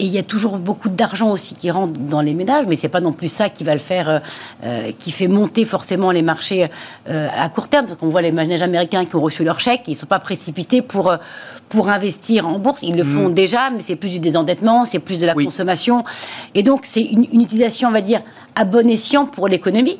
et 0.00 0.04
il 0.04 0.10
y 0.10 0.18
a 0.18 0.22
toujours 0.22 0.56
beaucoup 0.56 0.88
d'argent 0.88 1.30
aussi 1.30 1.54
qui 1.54 1.70
rentre 1.70 1.92
dans 2.00 2.22
les 2.22 2.32
ménages, 2.32 2.64
mais 2.66 2.74
c'est 2.74 2.88
pas 2.88 3.02
non 3.02 3.12
plus 3.12 3.28
ça 3.28 3.50
qui 3.50 3.64
va 3.64 3.74
le 3.74 3.80
faire, 3.80 4.08
euh, 4.08 4.18
euh, 4.64 4.92
qui 4.98 5.12
fait 5.12 5.28
monter 5.28 5.66
forcément 5.66 6.10
les 6.10 6.22
marchés 6.22 6.68
euh, 7.10 7.28
à 7.36 7.50
court 7.50 7.68
terme. 7.68 7.84
Parce 7.84 7.98
qu'on 7.98 8.08
voit 8.08 8.22
les 8.22 8.32
ménages 8.32 8.62
américains 8.62 9.04
qui 9.04 9.14
ont 9.16 9.20
reçu 9.20 9.44
leur 9.44 9.60
chèque, 9.60 9.82
ils 9.88 9.94
sont 9.94 10.06
pas 10.06 10.18
précipités 10.18 10.80
pour 10.80 11.14
pour 11.68 11.88
investir 11.88 12.48
en 12.48 12.58
bourse. 12.58 12.80
Ils 12.82 12.96
le 12.96 13.04
font 13.04 13.28
mm. 13.28 13.34
déjà, 13.34 13.70
mais 13.70 13.78
c'est 13.78 13.94
plus 13.94 14.08
du 14.08 14.18
désendettement, 14.18 14.84
c'est 14.84 14.98
plus 14.98 15.20
de 15.20 15.26
la 15.26 15.34
consommation. 15.34 16.02
Et 16.56 16.64
donc, 16.64 16.80
c'est 16.82 17.02
une, 17.02 17.22
utilisation, 17.40 17.90
on 17.90 17.92
va 17.92 18.00
dire, 18.00 18.22
à 18.56 18.64
bon 18.64 18.88
escient 18.90 19.26
pour 19.26 19.46
l'économie. 19.46 19.98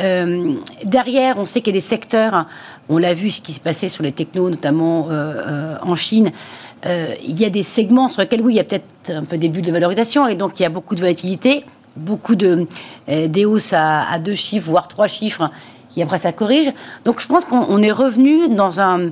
Mm. 0.00 0.56
derrière, 0.84 1.38
on 1.38 1.44
sait 1.44 1.60
qu'il 1.60 1.74
y 1.74 1.78
a 1.78 1.80
des 1.80 1.86
secteurs, 1.86 2.46
on 2.88 2.98
l'a 2.98 3.14
vu 3.14 3.30
ce 3.30 3.40
qui 3.40 3.52
se 3.52 3.60
passait 3.60 3.88
sur 3.88 4.02
les 4.02 4.10
technos, 4.10 4.50
notamment 4.50 5.08
en 5.82 5.94
Chine, 5.94 6.32
euh, 6.86 7.14
il 7.24 7.38
y 7.38 7.44
a 7.44 7.50
des 7.50 7.62
segments 7.62 8.08
sur 8.08 8.20
lesquels, 8.20 8.42
oui, 8.42 8.54
il 8.54 8.56
y 8.56 8.60
a 8.60 8.64
peut-être 8.64 9.10
un 9.10 9.24
peu 9.24 9.38
des 9.38 9.48
bulles 9.48 9.64
de 9.64 9.72
valorisation, 9.72 10.26
et 10.26 10.34
donc 10.34 10.60
il 10.60 10.64
y 10.64 10.66
a 10.66 10.68
beaucoup 10.68 10.94
de 10.94 11.00
volatilité, 11.00 11.64
beaucoup 11.96 12.34
de 12.34 12.66
euh, 13.08 13.28
des 13.28 13.44
hausses 13.44 13.72
à, 13.72 14.18
deux 14.18 14.34
chiffres, 14.34 14.70
voire 14.70 14.88
trois 14.88 15.06
chiffres, 15.06 15.50
qui 15.90 16.02
après 16.02 16.18
ça 16.18 16.32
corrige. 16.32 16.72
Donc 17.04 17.20
je 17.20 17.26
pense 17.26 17.44
qu'on 17.44 17.82
est 17.82 17.92
revenu 17.92 18.48
dans 18.48 18.80
un, 18.80 19.10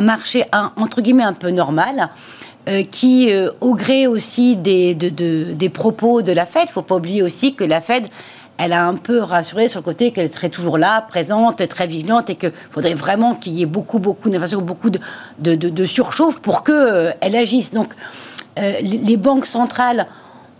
marché, 0.00 0.44
entre 0.76 1.00
guillemets, 1.00 1.24
un 1.24 1.34
peu 1.34 1.50
normal. 1.50 2.10
Euh, 2.68 2.82
qui, 2.82 3.30
au 3.60 3.76
gré 3.76 4.08
aussi 4.08 4.56
des, 4.56 4.92
des 4.92 5.68
propos 5.68 6.22
de 6.22 6.32
la 6.32 6.44
Fed, 6.46 6.62
il 6.64 6.70
ne 6.70 6.72
faut 6.72 6.82
pas 6.82 6.96
oublier 6.96 7.22
aussi 7.22 7.54
que 7.54 7.62
la 7.62 7.80
Fed, 7.80 8.08
elle 8.58 8.72
a 8.72 8.86
un 8.86 8.94
peu 8.94 9.20
rassuré 9.20 9.68
sur 9.68 9.80
le 9.80 9.84
côté 9.84 10.12
qu'elle 10.12 10.32
serait 10.32 10.48
toujours 10.48 10.78
là, 10.78 11.02
présente, 11.02 11.66
très 11.68 11.86
vigilante, 11.86 12.30
et 12.30 12.36
qu'il 12.36 12.52
faudrait 12.70 12.94
vraiment 12.94 13.34
qu'il 13.34 13.52
y 13.52 13.62
ait 13.62 13.66
beaucoup, 13.66 13.98
beaucoup 13.98 14.30
d'inflation, 14.30 14.60
beaucoup 14.62 14.90
de, 14.90 14.98
de, 15.38 15.54
de, 15.54 15.84
surchauffe 15.84 16.40
pour 16.40 16.64
qu'elle 16.64 16.74
euh, 16.74 17.10
elle 17.20 17.36
agisse. 17.36 17.72
Donc, 17.72 17.92
euh, 18.58 18.72
les 18.80 19.16
banques 19.16 19.46
centrales 19.46 20.06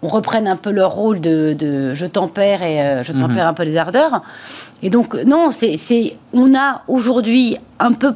on 0.03 0.09
reprenne 0.09 0.47
un 0.47 0.57
peu 0.57 0.71
leur 0.71 0.93
rôle 0.93 1.21
de, 1.21 1.95
je 1.95 2.07
tempère 2.07 2.63
et 2.63 2.81
euh, 2.81 3.03
je 3.03 3.13
tempère 3.13 3.45
mhm. 3.45 3.51
un 3.51 3.55
peu 3.55 3.63
les 3.63 3.79
ardeurs. 3.79 4.23
Et 4.83 4.91
donc, 4.91 5.15
non, 5.15 5.51
c'est, 5.51 6.17
on 6.35 6.55
a 6.55 6.83
aujourd'hui 6.87 7.57
un 7.81 7.93
peu, 7.93 8.13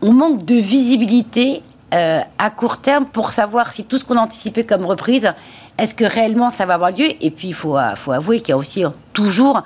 on 0.00 0.12
manque 0.12 0.44
de 0.44 0.54
visibilité 0.54 1.60
à 1.90 2.48
court 2.48 2.78
terme 2.78 3.04
pour 3.04 3.32
savoir 3.32 3.70
si 3.72 3.84
tout 3.84 3.98
ce 3.98 4.04
qu'on 4.04 4.16
a 4.16 4.22
anticipé 4.22 4.64
comme 4.64 4.86
reprise 4.86 5.34
est-ce 5.82 5.96
que 5.96 6.04
réellement 6.04 6.50
ça 6.50 6.64
va 6.64 6.74
avoir 6.74 6.92
lieu? 6.92 7.08
Et 7.20 7.30
puis, 7.32 7.48
il 7.48 7.54
faut, 7.54 7.76
euh, 7.76 7.96
faut 7.96 8.12
avouer 8.12 8.38
qu'il 8.38 8.50
y 8.50 8.52
a 8.52 8.56
aussi 8.56 8.84
toujours, 9.12 9.62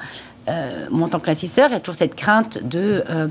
euh, 0.49 0.87
moi 0.91 1.07
en 1.07 1.11
tant 1.11 1.21
qu'investisseur, 1.21 1.69
il 1.69 1.75
y 1.75 1.77
a 1.77 1.81
toujours 1.81 1.97
cette 1.97 2.15
crainte 2.15 2.59
de 2.67 3.05
euh, 3.11 3.29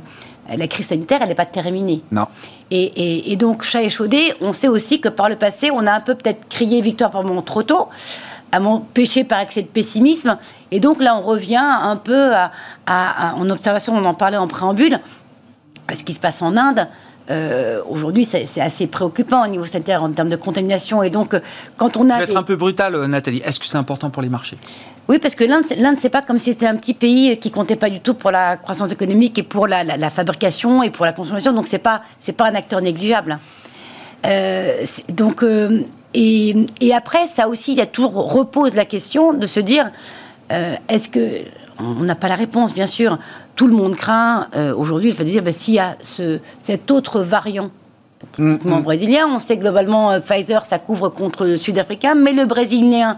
la 0.56 0.68
crise 0.68 0.88
sanitaire, 0.88 1.20
elle 1.24 1.30
n'est 1.30 1.36
pas 1.36 1.48
terminée. 1.48 2.04
Non. 2.12 2.28
Et, 2.70 3.36
donc, 3.38 3.64
chat 3.64 3.82
échaudé, 3.82 4.34
on 4.40 4.54
sait 4.54 4.68
aussi 4.68 5.02
que 5.02 5.10
par 5.10 5.30
le 5.30 5.36
passé, 5.36 5.72
on 5.72 5.88
a 5.88 5.94
un 5.94 6.00
peu 6.00 6.14
peut-être 6.14 6.48
crié 6.48 6.82
victoire 6.82 7.10
par 7.10 7.24
moment 7.24 7.42
trop 7.42 7.64
tôt, 7.64 7.88
à 8.52 8.60
mon 8.60 8.80
péché 8.82 9.24
par 9.24 9.40
excès 9.40 9.64
de 9.64 9.68
pessimisme. 9.68 10.38
Et 10.70 10.80
donc 10.80 11.02
là, 11.02 11.16
on 11.18 11.22
revient 11.22 11.58
un 11.58 11.96
peu 11.96 12.34
à, 12.86 13.34
en 13.36 13.50
observation, 13.50 13.96
on 13.96 14.06
en 14.06 14.14
parlait 14.14 14.38
en 14.38 14.48
préambule, 14.48 15.00
ce 15.92 16.04
qui 16.04 16.14
se 16.14 16.20
passe 16.20 16.44
en 16.44 16.56
Inde. 16.58 16.88
Euh, 17.32 17.82
aujourd'hui, 17.90 18.26
c'est 18.26 18.62
assez 18.62 18.86
préoccupant 18.86 19.44
au 19.44 19.48
niveau 19.48 19.66
sanitaire 19.66 20.04
en 20.04 20.12
termes 20.12 20.30
de 20.30 20.36
contamination. 20.36 21.02
Et 21.02 21.10
donc, 21.10 21.34
euh, 21.34 21.40
quand 21.78 21.98
on 21.98 22.10
a. 22.10 22.14
Je 22.14 22.20
vais 22.20 22.24
être 22.26 22.38
un 22.38 22.44
peu 22.44 22.56
brutal, 22.56 22.94
euh, 22.94 23.08
Nathalie. 23.08 23.42
Est-ce 23.44 23.60
que 23.60 23.66
c'est 23.66 23.78
important 23.78 24.10
pour 24.10 24.22
les 24.22 24.30
marchés? 24.30 24.58
Oui, 25.08 25.18
parce 25.20 25.36
que 25.36 25.44
l'Inde, 25.44 25.98
c'est 26.00 26.10
pas 26.10 26.22
comme 26.22 26.38
si 26.38 26.52
c'était 26.52 26.68
un 26.68 26.76
petit 26.76 26.94
pays 26.94 27.38
qui 27.38 27.52
comptait 27.52 27.76
pas 27.76 27.90
du 27.90 28.00
tout 28.00 28.14
pour 28.14 28.32
la 28.32 28.58
croissance 28.58 28.92
économique 28.92 29.38
et 29.38 29.44
pour 29.44 29.68
la, 29.68 30.10
fabrication 30.10 30.84
et 30.84 30.90
pour 30.90 31.06
la 31.06 31.14
consommation. 31.14 31.54
Donc, 31.54 31.68
c'est 31.68 31.80
pas, 31.80 32.02
c'est 32.20 32.34
pas 32.34 32.46
un 32.46 32.56
acteur 32.56 32.82
négligeable. 32.82 33.38
donc, 35.14 35.44
et, 36.16 36.56
et, 36.82 36.94
après, 36.94 37.28
ça 37.28 37.48
aussi, 37.48 37.74
il 37.74 37.78
y 37.78 37.82
a 37.82 37.86
toujours 37.86 38.14
repose 38.14 38.74
la 38.74 38.86
question 38.86 39.34
de 39.34 39.46
se 39.46 39.60
dire 39.60 39.92
est-ce 40.50 41.10
que 41.10 41.44
on 41.78 42.04
n'a 42.04 42.16
pas 42.16 42.28
la 42.28 42.36
réponse, 42.36 42.74
bien 42.74 42.88
sûr. 42.88 43.20
Tout 43.56 43.68
le 43.68 43.76
monde 43.76 43.96
craint 43.96 44.48
euh, 44.56 44.74
aujourd'hui 44.76 45.10
il 45.10 45.16
faut 45.16 45.24
dire 45.24 45.42
ben, 45.42 45.54
s'il 45.54 45.76
y 45.76 45.80
a 45.80 45.96
ce, 46.02 46.40
cet 46.60 46.92
autre 46.92 47.22
variant 47.22 47.72
typiquement 48.32 48.78
mm, 48.78 48.80
mm. 48.80 48.84
brésilien, 48.84 49.28
on 49.28 49.40
sait 49.40 49.58
globalement 49.58 50.12
euh, 50.12 50.20
Pfizer 50.20 50.64
ça 50.66 50.80
couvre 50.80 51.10
contre 51.10 51.46
le 51.46 51.58
sud-africain, 51.58 52.16
mais 52.16 52.34
le 52.34 52.46
brésilien, 52.46 53.18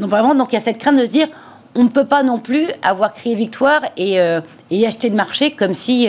non 0.00 0.06
vraiment. 0.06 0.34
Donc 0.34 0.52
il 0.52 0.54
y 0.54 0.58
a 0.58 0.60
cette 0.60 0.78
crainte 0.78 0.98
de 0.98 1.04
se 1.04 1.10
dire 1.10 1.28
on 1.74 1.84
ne 1.84 1.88
peut 1.88 2.04
pas 2.04 2.22
non 2.22 2.38
plus 2.38 2.66
avoir 2.82 3.12
crié 3.12 3.34
victoire 3.34 3.80
et, 3.96 4.20
euh, 4.20 4.40
et 4.70 4.86
acheter 4.86 5.08
le 5.08 5.16
marché 5.16 5.50
comme 5.50 5.74
si 5.74 6.08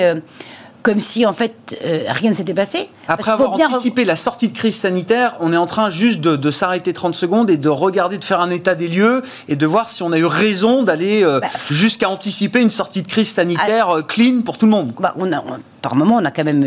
comme 0.85 0.99
si 0.99 1.25
en 1.25 1.33
fait 1.33 1.75
euh, 1.83 2.01
rien 2.09 2.29
ne 2.29 2.35
s'était 2.35 2.53
passé. 2.53 2.87
Après 3.07 3.31
avoir 3.31 3.53
anticipé 3.53 4.05
la 4.05 4.15
sortie 4.15 4.49
de 4.49 4.55
crise 4.55 4.75
sanitaire, 4.75 5.35
on 5.39 5.51
est 5.51 5.57
en 5.57 5.65
train 5.65 5.89
juste 5.89 6.21
de, 6.21 6.51
s'arrêter 6.51 6.93
30 6.93 7.15
secondes 7.15 7.49
et 7.49 7.57
de 7.57 7.69
regarder, 7.69 8.19
de 8.19 8.23
faire 8.23 8.39
un 8.39 8.51
état 8.51 8.75
des 8.75 8.87
lieux 8.87 9.23
et 9.47 9.55
de 9.55 9.65
voir 9.65 9.89
si 9.89 10.03
on 10.03 10.11
a 10.11 10.19
eu 10.19 10.25
raison 10.25 10.83
d'aller 10.83 11.23
euh, 11.23 11.39
bah, 11.39 11.47
jusqu'à 11.71 12.07
anticiper 12.07 12.61
une 12.61 12.69
sortie 12.69 13.01
de 13.01 13.07
crise 13.07 13.29
sanitaire 13.29 13.87
ah. 13.89 13.95
euh, 13.97 14.01
clean 14.03 14.43
pour 14.45 14.59
tout 14.59 14.67
le 14.67 14.71
monde. 14.71 14.93
Bah, 14.99 15.15
on 15.17 15.33
a, 15.33 15.43
par 15.81 15.95
moment, 15.95 16.17
on 16.17 16.25
a 16.25 16.29
quand 16.29 16.43
même 16.43 16.63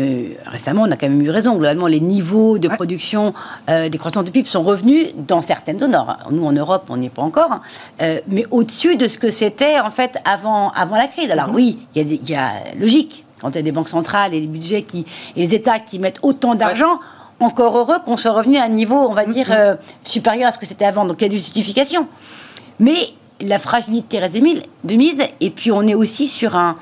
récemment, 0.47 0.81
on 0.81 0.91
a 0.91 0.97
quand 0.97 1.07
même 1.07 1.21
eu 1.21 1.29
raison. 1.29 1.53
Globalement, 1.53 1.87
les 1.87 2.01
niveaux 2.01 2.57
de 2.57 2.67
production 2.67 3.33
des 3.67 3.97
croissances 3.97 4.25
de 4.25 4.31
PIB 4.31 4.47
sont 4.47 4.63
revenus 4.63 5.07
dans 5.15 5.41
certaines 5.41 5.79
zones. 5.79 5.97
Nous, 6.31 6.45
en 6.45 6.53
Europe, 6.53 6.87
on 6.89 6.97
n'y 6.97 7.07
est 7.07 7.09
pas 7.09 7.21
encore, 7.21 7.51
hein. 7.51 7.61
mais 8.27 8.45
au-dessus 8.51 8.95
de 8.95 9.07
ce 9.07 9.17
que 9.17 9.29
c'était 9.29 9.79
en 9.79 9.91
fait 9.91 10.17
avant, 10.23 10.71
avant 10.71 10.95
la 10.95 11.07
crise. 11.07 11.31
Alors 11.31 11.49
mhm. 11.49 11.55
oui, 11.55 11.79
il 11.95 12.13
y, 12.13 12.31
y, 12.31 12.35
a 12.35 12.51
logique 12.77 13.25
quand 13.41 13.49
il 13.51 13.55
y 13.55 13.59
a 13.59 13.63
des 13.63 13.71
banques 13.71 13.89
centrales 13.89 14.33
et 14.33 14.41
des 14.41 14.47
budgets 14.47 14.83
qui, 14.83 15.05
et 15.35 15.47
les 15.47 15.55
États 15.55 15.79
qui 15.79 15.99
mettent 15.99 16.19
autant 16.21 16.55
d'argent, 16.55 16.99
encore 17.39 17.77
heureux 17.77 17.99
qu'on 18.05 18.17
soit 18.17 18.31
revenu 18.31 18.57
à 18.57 18.63
un 18.63 18.69
niveau, 18.69 18.95
on 18.95 19.13
va 19.13 19.25
dire, 19.25 19.47
euh, 19.51 19.75
supérieur 20.03 20.49
à 20.49 20.51
ce 20.51 20.57
que 20.57 20.65
c'était 20.65 20.85
avant. 20.85 21.05
Donc 21.05 21.21
il 21.21 21.23
y 21.23 21.27
a 21.27 21.29
des 21.29 21.37
justifications. 21.37 22.07
Mais 22.79 22.97
la 23.41 23.59
fragilité 23.59 24.19
reste 24.19 24.35
de 24.35 24.95
mise, 24.95 25.23
et 25.39 25.49
puis 25.49 25.71
on 25.71 25.83
est 25.83 25.95
aussi 25.95 26.27
sur 26.27 26.55
un, 26.55 26.77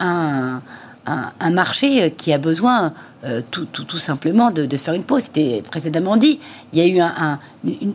un, 0.00 0.60
un, 1.06 1.50
marché 1.50 2.10
qui 2.12 2.32
a 2.32 2.38
besoin 2.38 2.92
euh, 3.24 3.40
tout, 3.50 3.64
tout, 3.64 3.82
tout, 3.82 3.98
simplement 3.98 4.52
de, 4.52 4.76
faire 4.76 4.94
une 4.94 5.02
pause. 5.02 5.24
C'était 5.24 5.60
précédemment 5.62 6.16
dit. 6.16 6.38
Il 6.72 6.78
y 6.78 6.82
a 6.82 6.86
eu 6.86 7.00
un, 7.00 7.40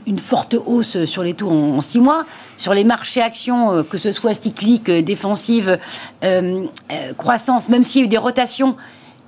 une, 0.05 0.19
forte 0.19 0.55
hausse 0.65 1.05
sur 1.05 1.23
les 1.23 1.33
taux 1.33 1.49
en, 1.49 1.79
six 1.79 1.99
mois. 1.99 2.25
Sur 2.57 2.73
les 2.73 2.83
marchés 2.83 3.21
actions, 3.21 3.71
euh, 3.71 3.83
que 3.83 3.97
ce 3.97 4.12
soit 4.12 4.33
cyclique, 4.33 4.91
défensive, 4.91 5.77
euh, 6.25 6.65
croissance, 7.17 7.69
même 7.69 7.86
s'il 7.86 8.01
y 8.01 8.03
a 8.03 8.05
eu 8.05 8.09
des 8.09 8.17
rotations, 8.17 8.75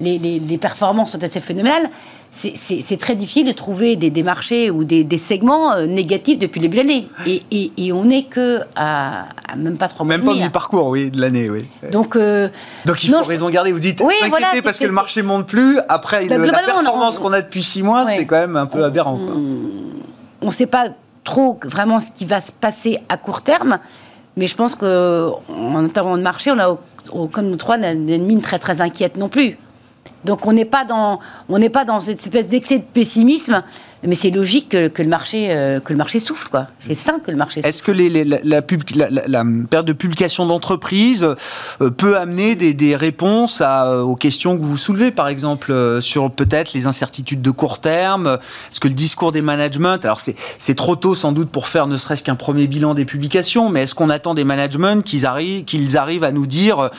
les, 0.02 0.18
les, 0.18 0.40
les 0.40 0.58
performances 0.58 1.14
sont 1.14 1.24
assez 1.24 1.40
phénoménales 1.40 1.90
c'est 2.36 3.00
très 3.00 3.16
difficile 3.16 3.48
de 3.48 3.54
trouver 3.54 3.96
des, 3.96 4.10
des 4.10 4.24
marchés 4.24 4.70
ou 4.70 4.84
des, 4.84 5.06
des, 5.06 5.18
segments 5.18 5.72
euh, 5.72 5.86
négatifs 5.86 6.38
depuis 6.38 6.60
le 6.60 6.68
début 6.68 6.78
de 6.78 6.82
l'année. 6.82 7.08
Et, 7.26 7.42
et, 7.52 7.72
et, 7.78 7.94
on 7.94 8.04
n'est 8.04 8.24
que 8.24 8.60
à, 8.76 9.28
à, 9.48 9.56
même 9.56 9.78
pas 9.78 9.88
trois 9.88 10.06
mois. 10.06 10.18
Même 10.18 10.26
pas 10.26 10.34
du 10.34 10.50
parcours, 10.50 10.88
oui, 10.88 11.10
de 11.10 11.22
l'année, 11.22 11.50
oui. 11.50 11.66
Donc, 11.92 12.16
euh, 12.16 12.50
Donc 12.86 13.04
il 13.04 13.10
faut 13.10 13.18
non, 13.18 13.24
raison 13.24 13.50
garder. 13.50 13.72
Vous 13.72 13.80
dites 13.80 14.02
oui, 14.02 14.14
s'inquiéter 14.20 14.30
voilà, 14.30 14.62
parce 14.62 14.78
que, 14.78 14.84
que 14.84 14.90
le 14.90 14.94
marché 14.94 15.22
monte 15.22 15.48
plus. 15.48 15.80
Après, 15.88 16.26
bah, 16.26 16.38
le, 16.38 16.46
la 16.46 16.60
performance 16.60 17.20
qu'on 17.20 17.32
a 17.32 17.42
depuis 17.42 17.64
six 17.64 17.84
mois, 17.84 18.04
ouais. 18.04 18.18
c'est 18.18 18.26
quand 18.26 18.40
même 18.40 18.58
un 18.58 18.66
peu 18.66 18.84
aberrant. 18.84 19.18
On 20.42 20.48
ne 20.48 20.52
sait 20.52 20.68
pas 20.68 20.90
trop 21.24 21.58
vraiment 21.64 22.00
ce 22.02 22.10
qui 22.12 22.26
va 22.26 22.42
se 22.42 22.52
passer 22.52 23.00
à 23.08 23.18
court 23.18 23.42
terme, 23.42 23.80
mais 24.36 24.48
je 24.48 24.56
pense 24.56 24.76
qu'en 24.76 25.88
termes 25.94 26.18
de 26.18 26.24
marché, 26.24 26.52
on 26.52 26.60
a 26.60 26.70
au, 26.70 26.80
au 27.14 27.28
Code 27.28 27.58
3 27.58 27.78
une 27.78 28.26
mine 28.26 28.42
très 28.42 28.60
très 28.60 28.82
inquiète 28.82 29.16
non 29.16 29.30
plus. 29.30 29.58
Donc 30.24 30.46
on 30.46 30.54
n'est 30.54 30.66
pas 30.66 30.86
dans 30.86 31.20
on 31.50 31.60
n'est 31.60 31.70
pas 31.70 31.86
dans 31.86 32.00
cette 32.00 32.20
espèce 32.20 32.48
d'excès 32.48 32.80
de 32.80 32.84
pessimisme, 32.84 33.64
mais 34.08 34.16
c'est 34.16 34.30
logique 34.30 34.70
que, 34.70 34.88
que, 34.88 35.02
le 35.02 35.10
marché 35.10 35.48
euh, 35.50 35.80
que 35.80 35.94
le 35.94 35.98
marché 35.98 36.20
souffle 36.20 36.48
quoi. 36.50 36.68
C'est 36.80 36.96
sain 36.96 37.20
que 37.20 37.32
le 37.32 37.38
marché. 37.38 37.62
Est-ce 37.64 37.84
que 37.84 37.92
les, 37.92 38.10
les, 38.10 38.24
la, 38.24 38.40
la, 38.44 38.62
la, 39.10 39.22
la, 39.28 39.44
période 39.70 39.86
de 39.86 39.94
publication 39.94 40.46
d'entreprise 40.46 41.28
euh, 41.82 41.90
peut 41.90 42.18
amener 42.18 42.56
des, 42.56 42.74
des 42.74 42.96
réponses 42.96 43.62
à, 43.62 43.88
euh, 43.88 44.02
aux 44.02 44.16
questions 44.16 44.58
que 44.58 44.64
vous 44.64 44.78
soulevez, 44.78 45.12
par 45.12 45.28
exemple 45.28 45.72
euh, 45.72 46.02
sur 46.02 46.32
peut-être 46.32 46.74
les 46.74 46.88
incertitudes 46.88 47.42
de 47.42 47.52
court 47.52 47.80
terme? 47.80 48.40
Est-ce 48.72 48.80
que 48.80 48.88
le 48.88 48.94
discours 48.94 49.32
des 49.32 49.42
managements, 49.42 49.98
alors 50.04 50.20
c'est 50.20 50.76
trop 50.76 50.96
tôt 50.96 51.16
sans 51.16 51.32
doute 51.32 51.50
pour 51.50 51.68
faire 51.68 51.88
ne 51.88 51.98
serait-ce 51.98 52.24
qu'un 52.24 52.36
premier 52.36 52.68
bilan 52.68 52.94
des 52.94 53.06
publications, 53.06 53.70
mais 53.70 53.84
est-ce 53.84 53.96
qu'on 53.96 54.10
attend 54.10 54.34
des 54.34 54.44
managements 54.44 55.02
qu'ils 55.02 55.26
arrivent 55.26 55.64
qu'ils 55.66 55.98
arrivent 55.98 56.24
à 56.24 56.32
nous 56.32 56.46
dire 56.48 56.90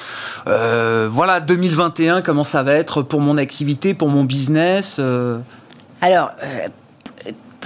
voilà 0.47 1.41
2021 1.41 2.23
comment 2.23 2.45
ça 2.45 2.63
va 2.63 2.73
être 2.73 3.03
pour 3.03 3.21
mon 3.21 3.37
activité, 3.39 3.95
pour 3.95 4.09
mon 4.09 4.25
business 4.25 5.01
alors, 6.01 6.33
euh, 6.43 6.69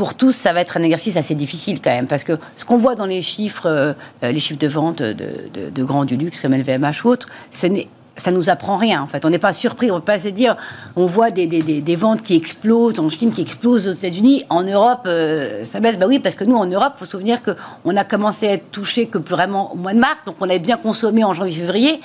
pour 0.01 0.15
tous, 0.15 0.35
ça 0.35 0.55
va 0.55 0.63
être 0.63 0.79
un 0.79 0.83
exercice 0.83 1.19
assez 1.19 1.35
difficile 1.35 1.79
quand 1.83 1.91
même, 1.91 2.07
parce 2.07 2.25
que 2.25 2.33
ce 2.57 2.65
qu'on 2.65 2.79
voit 2.79 2.95
dans 2.95 3.05
les 3.05 3.21
chiffres, 3.21 3.67
euh, 3.67 3.93
les 4.23 4.41
chiffres 4.41 4.59
de 4.59 4.67
vente 4.67 5.03
de, 5.03 5.85
grands 5.85 6.07
du 6.07 6.17
luxe 6.17 6.41
comme 6.41 6.55
LVMH 6.55 7.05
ou 7.05 7.09
autres, 7.09 7.29
ce 7.53 7.67
n'est 7.67 7.87
ça 8.17 8.31
nous 8.31 8.49
apprend 8.49 8.79
rien 8.79 9.03
en 9.03 9.07
fait. 9.07 9.27
On 9.27 9.29
n'est 9.29 9.39
pas 9.39 9.53
surpris, 9.53 9.91
on 9.91 9.97
ne 9.97 10.01
peut 10.01 10.07
pas 10.07 10.19
se 10.19 10.29
dire, 10.29 10.57
on 10.97 11.05
voit 11.05 11.31
des, 11.31 11.97
ventes 11.97 12.23
qui 12.23 12.35
explosent 12.35 12.99
en 12.99 13.11
Chine, 13.11 13.31
qui 13.31 13.43
explosent 13.43 13.89
aux 13.89 13.93
États-Unis, 13.93 14.47
en 14.49 14.63
Europe, 14.63 15.03
euh, 15.05 15.65
ça 15.65 15.81
baisse. 15.81 15.99
Bah 15.99 16.07
oui, 16.09 16.19
parce 16.19 16.35
que 16.35 16.45
nous 16.45 16.57
en 16.57 16.65
Europe, 16.65 16.95
il 16.97 16.99
faut 17.01 17.05
se 17.05 17.11
souvenir 17.11 17.41
qu'on 17.43 17.95
a 17.95 18.05
commencé 18.05 18.49
à 18.49 18.53
être 18.55 18.71
touché 18.71 19.05
que 19.05 19.19
plus 19.19 19.35
vraiment 19.35 19.75
au 19.75 19.77
mois 19.77 19.93
de 19.93 19.99
mars, 19.99 20.25
donc 20.25 20.37
on 20.41 20.49
avait 20.49 20.61
bien 20.61 20.79
consommé 20.79 21.25
en 21.25 21.35
janvier-février. 21.35 22.01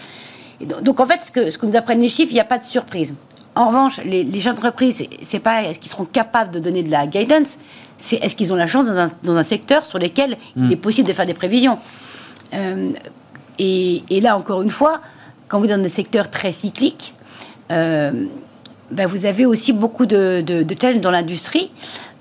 Donc, 0.60 0.84
donc, 0.84 1.00
en 1.00 1.06
fait, 1.06 1.22
ce 1.26 1.32
que, 1.32 1.50
ce 1.50 1.58
que 1.58 1.66
nous 1.66 1.78
apprennent 1.78 2.02
les 2.02 2.10
chiffres, 2.10 2.32
il 2.32 2.36
n'y 2.36 2.42
a 2.42 2.46
pas 2.46 2.58
de 2.58 2.66
surprise. 2.66 3.16
En 3.56 3.70
revanche, 3.70 4.02
les, 4.04 4.26
les 4.26 4.48
entreprises, 4.50 5.08
c'est 5.22 5.40
pas 5.40 5.64
est-ce 5.64 5.80
qu'ils 5.80 5.90
seront 5.90 6.04
capables 6.04 6.52
de 6.52 6.60
donner 6.60 6.84
de 6.84 6.92
la 6.92 7.08
guidance, 7.08 7.58
c'est 7.98 8.18
est-ce 8.18 8.36
qu'ils 8.36 8.52
ont 8.54 8.58
la 8.58 8.68
chance 8.68 8.86
dans 8.88 8.98
un, 8.98 9.12
dans 9.24 9.36
un, 9.36 9.44
secteur 9.44 9.84
sur 9.84 10.00
lequel 10.00 10.38
mmh. 10.56 10.66
il 10.66 10.72
est 10.74 10.78
possible 10.78 11.08
de 11.08 11.14
faire 11.14 11.26
des 11.26 11.34
prévisions. 11.34 11.80
Euh, 12.54 12.92
et, 13.60 14.04
et, 14.10 14.22
là, 14.22 14.38
encore 14.38 14.62
une 14.62 14.70
fois, 14.70 15.00
quand 15.48 15.60
vous 15.60 15.66
êtes 15.66 15.78
dans 15.78 15.82
des 15.82 15.90
secteurs 15.90 16.30
très 16.30 16.52
cycliques, 16.52 17.14
euh, 17.72 18.12
ben 18.92 19.08
vous 19.08 19.26
avez 19.26 19.46
aussi 19.46 19.74
beaucoup 19.74 20.06
de, 20.06 20.42
de, 20.42 20.64
de 20.64 20.76
challenges 20.80 21.02
dans 21.02 21.12
l'industrie. 21.12 21.72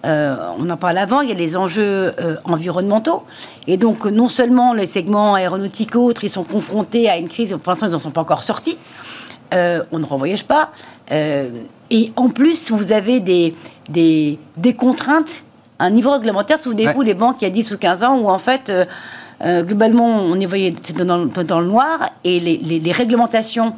Euh, 0.04 0.36
on 0.58 0.68
en 0.68 0.76
parle 0.76 0.98
avant, 0.98 1.22
il 1.22 1.30
y 1.30 1.32
a 1.32 1.34
les 1.34 1.56
enjeux 1.56 2.12
euh, 2.20 2.36
environnementaux. 2.44 3.22
Et 3.66 3.76
donc, 3.76 4.04
non 4.04 4.28
seulement 4.28 4.74
les 4.74 4.86
segments 4.86 5.34
aéronautiques 5.34 5.94
et 5.94 5.98
autres, 5.98 6.24
ils 6.24 6.30
sont 6.30 6.44
confrontés 6.44 7.08
à 7.08 7.16
une 7.16 7.28
crise, 7.28 7.56
pour 7.62 7.70
l'instant, 7.72 7.86
ils 7.86 7.92
n'en 7.92 7.98
sont 7.98 8.10
pas 8.10 8.20
encore 8.20 8.42
sortis. 8.42 8.76
Euh, 9.54 9.82
on 9.92 9.98
ne 9.98 10.06
revoyage 10.06 10.44
pas. 10.44 10.70
Et 11.10 12.12
en 12.16 12.28
plus, 12.28 12.70
vous 12.70 12.92
avez 12.92 13.20
des, 13.20 13.54
des, 13.88 14.38
des 14.56 14.74
contraintes, 14.74 15.44
un 15.78 15.90
niveau 15.90 16.12
réglementaire. 16.12 16.58
Souvenez-vous, 16.58 17.00
ouais. 17.00 17.06
les 17.06 17.14
banques 17.14 17.42
il 17.42 17.44
y 17.44 17.46
a 17.46 17.50
10 17.50 17.72
ou 17.72 17.78
15 17.78 18.02
ans 18.02 18.18
où 18.18 18.28
en 18.28 18.38
fait, 18.38 18.70
euh, 18.70 18.84
euh, 19.44 19.62
globalement, 19.62 20.06
on 20.06 20.38
y 20.38 20.46
voyait 20.46 20.74
dans, 20.96 21.26
dans, 21.26 21.60
le 21.60 21.66
noir 21.66 22.10
et 22.22 22.40
les, 22.40 22.56
les, 22.58 22.78
les, 22.78 22.92
réglementations 22.92 23.74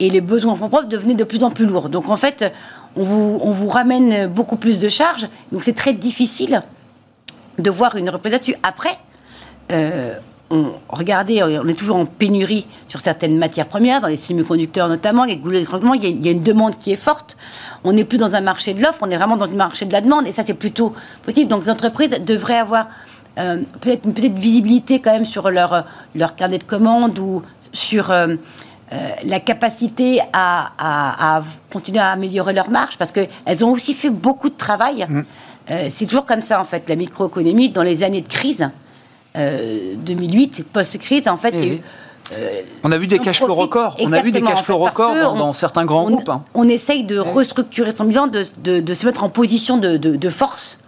et 0.00 0.10
les 0.10 0.20
besoins 0.20 0.52
en 0.52 0.56
fonds 0.56 0.68
propres 0.68 0.88
devenaient 0.88 1.14
de 1.14 1.24
plus 1.24 1.44
en 1.44 1.50
plus 1.50 1.66
lourds. 1.66 1.88
Donc 1.88 2.08
en 2.08 2.16
fait, 2.16 2.52
on 2.96 3.04
vous, 3.04 3.38
on 3.40 3.52
vous 3.52 3.68
ramène 3.68 4.26
beaucoup 4.26 4.56
plus 4.56 4.78
de 4.78 4.88
charges. 4.88 5.28
Donc 5.52 5.62
c'est 5.62 5.74
très 5.74 5.92
difficile 5.92 6.62
de 7.58 7.70
voir 7.70 7.96
une 7.96 8.10
reprise 8.10 8.32
là-dessus. 8.32 8.56
Après, 8.62 8.98
euh, 9.72 10.14
on, 10.50 10.72
regardez, 10.88 11.42
on 11.42 11.66
est 11.66 11.74
toujours 11.74 11.96
en 11.96 12.06
pénurie 12.06 12.66
sur 12.86 13.00
certaines 13.00 13.36
matières 13.36 13.66
premières, 13.66 14.00
dans 14.00 14.08
les 14.08 14.16
semi-conducteurs 14.16 14.88
notamment, 14.88 15.24
les 15.24 15.36
goulets 15.36 15.64
de 15.64 15.94
il, 15.96 16.04
y 16.04 16.06
a, 16.06 16.08
il 16.08 16.24
y 16.24 16.28
a 16.28 16.32
une 16.32 16.42
demande 16.42 16.78
qui 16.78 16.92
est 16.92 16.96
forte. 16.96 17.36
On 17.84 17.92
n'est 17.92 18.04
plus 18.04 18.18
dans 18.18 18.34
un 18.34 18.40
marché 18.40 18.74
de 18.74 18.80
l'offre, 18.80 18.98
on 19.02 19.10
est 19.10 19.16
vraiment 19.16 19.36
dans 19.36 19.46
un 19.46 19.56
marché 19.56 19.86
de 19.86 19.92
la 19.92 20.00
demande, 20.00 20.26
et 20.26 20.32
ça 20.32 20.42
c'est 20.46 20.54
plutôt 20.54 20.94
positif. 21.24 21.48
Donc 21.48 21.64
les 21.64 21.70
entreprises 21.70 22.20
devraient 22.24 22.58
avoir 22.58 22.86
euh, 23.38 23.58
peut-être 23.80 24.04
une 24.04 24.14
petite 24.14 24.38
visibilité 24.38 25.00
quand 25.00 25.12
même 25.12 25.24
sur 25.24 25.50
leur, 25.50 25.84
leur 26.14 26.36
carnet 26.36 26.58
de 26.58 26.64
commandes 26.64 27.18
ou 27.18 27.42
sur 27.72 28.10
euh, 28.10 28.36
euh, 28.92 29.08
la 29.24 29.40
capacité 29.40 30.20
à, 30.32 30.72
à, 30.78 31.38
à, 31.38 31.44
continuer 31.72 31.98
à 31.98 32.10
améliorer 32.10 32.52
leur 32.52 32.70
marge, 32.70 32.96
parce 32.98 33.10
qu'elles 33.10 33.64
ont 33.64 33.72
aussi 33.72 33.94
fait 33.94 34.10
beaucoup 34.10 34.48
de 34.48 34.56
travail. 34.56 35.06
Mmh. 35.08 35.22
c'est 35.90 36.06
toujours 36.06 36.24
comme 36.24 36.42
ça 36.42 36.60
en 36.60 36.64
fait, 36.64 36.88
la 36.88 36.94
microéconomie, 36.94 37.68
dans 37.68 37.82
les 37.82 38.04
années 38.04 38.20
de 38.20 38.28
crise. 38.28 38.70
2008, 39.36 40.64
post-crise, 40.72 41.28
en 41.28 41.36
fait, 41.36 41.52
mmh. 41.52 41.62
il 41.62 41.64
y 41.64 41.70
a 41.70 41.74
eu 41.74 41.80
euh, 42.32 42.62
on 42.82 42.90
a 42.92 42.98
vu 42.98 43.06
des 43.06 43.18
cash 43.18 43.38
flow 43.38 43.54
records. 43.54 43.96
On 44.00 44.12
a 44.12 44.20
vu 44.20 44.32
des 44.32 44.42
cash 44.42 44.62
records 44.68 45.14
dans, 45.14 45.36
dans, 45.36 45.52
certains 45.52 45.84
grands 45.84 46.06
on, 46.06 46.10
groupes. 46.10 46.28
Hein. 46.28 46.44
On 46.54 46.68
essaye 46.68 47.04
de 47.04 47.18
restructurer 47.18 47.92
son 47.94 48.04
bilan, 48.04 48.26
de, 48.26 48.44
de, 48.62 48.80
de 48.80 48.94
se 48.94 49.06
mettre 49.06 49.24
en 49.24 49.28
position 49.28 49.78
de, 49.78 49.96
de, 49.96 50.30
force. 50.30 50.78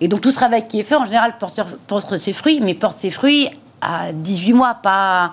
Et 0.00 0.08
donc 0.08 0.20
tout 0.20 0.30
ce 0.30 0.36
travail 0.36 0.66
qui 0.68 0.80
est 0.80 0.84
fait, 0.84 0.96
en 0.96 1.04
général, 1.04 1.34
porte, 1.38 1.60
porte 1.86 2.18
ses 2.18 2.32
fruits, 2.32 2.60
mais 2.62 2.74
porte 2.74 2.98
ses 2.98 3.10
fruits 3.10 3.48
à 3.80 4.12
18 4.12 4.52
mois, 4.52 4.74
pas. 4.74 5.32